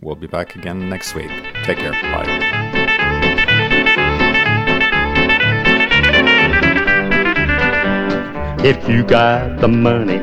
We'll 0.00 0.14
be 0.14 0.26
back 0.26 0.54
again 0.54 0.88
next 0.88 1.14
week. 1.14 1.30
Take 1.64 1.78
care. 1.78 1.92
Bye. 1.92 2.28
If 8.64 8.88
you 8.88 9.02
got 9.02 9.60
the 9.60 9.66
money, 9.66 10.20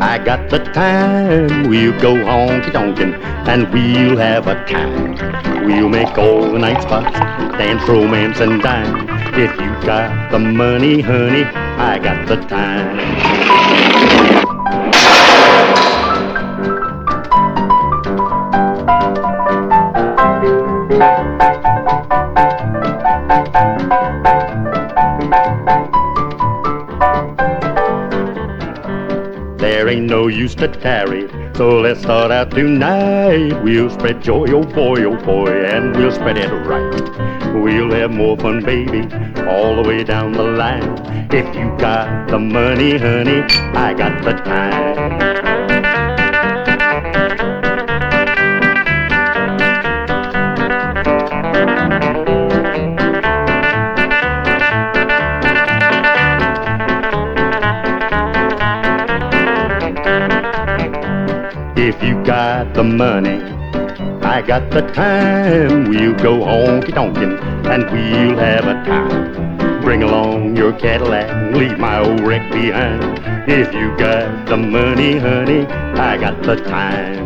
I 0.00 0.22
got 0.24 0.48
the 0.48 0.60
time. 0.60 1.68
We'll 1.68 1.98
go 2.00 2.14
honky 2.14 2.70
tonkin' 2.70 3.14
and 3.14 3.72
we'll 3.72 4.16
have 4.16 4.46
a 4.46 4.64
time. 4.66 5.66
We'll 5.66 5.88
make 5.88 6.16
all 6.16 6.52
the 6.52 6.58
night 6.58 6.82
spots, 6.82 7.18
dance, 7.58 7.82
romance, 7.88 8.38
and 8.38 8.62
dine. 8.62 9.08
If 9.34 9.50
you 9.60 9.70
got 9.84 10.30
the 10.30 10.38
money, 10.38 11.00
honey, 11.00 11.67
I 11.88 11.98
got 11.98 12.28
the 12.28 12.36
time. 12.36 12.98
There 29.56 29.88
ain't 29.88 30.04
no 30.04 30.26
use 30.26 30.54
to 30.56 30.68
tarry, 30.68 31.30
so 31.54 31.80
let's 31.80 32.02
start 32.02 32.30
out 32.30 32.50
tonight. 32.50 33.62
We'll 33.62 33.88
spread 33.88 34.22
joy, 34.22 34.48
oh 34.50 34.64
boy, 34.64 35.04
oh 35.04 35.16
boy, 35.24 35.64
and 35.64 35.96
we'll 35.96 36.12
spread 36.12 36.36
it 36.36 36.50
right. 36.66 37.54
We'll 37.54 37.90
have 37.92 38.10
more 38.10 38.36
fun, 38.36 38.62
baby, 38.62 39.08
all 39.48 39.82
the 39.82 39.88
way 39.88 40.04
down 40.04 40.32
the 40.32 40.42
line. 40.42 40.97
If 41.30 41.54
you 41.54 41.68
got 41.76 42.28
the 42.28 42.38
money, 42.38 42.96
honey, 42.96 43.42
I 43.76 43.92
got 43.92 44.24
the 44.24 44.32
time. 44.32 45.18
If 61.76 62.02
you 62.02 62.24
got 62.24 62.72
the 62.72 62.84
money, 62.84 63.42
I 64.22 64.40
got 64.40 64.70
the 64.70 64.80
time. 64.94 65.90
We'll 65.90 66.14
go 66.14 66.38
honky 66.40 66.94
tonkin' 66.94 67.36
and 67.66 67.84
we'll 67.92 68.38
have 68.38 68.64
a 68.64 68.72
time. 68.86 69.47
Bring 69.88 70.02
along 70.02 70.54
your 70.54 70.74
Cadillac, 70.74 71.30
and 71.30 71.56
leave 71.56 71.78
my 71.78 71.98
old 72.00 72.20
wreck 72.20 72.52
behind. 72.52 73.18
If 73.50 73.72
you 73.72 73.96
got 73.96 74.46
the 74.46 74.58
money, 74.58 75.16
honey, 75.16 75.64
I 75.64 76.18
got 76.18 76.42
the 76.42 76.56
time. 76.56 77.17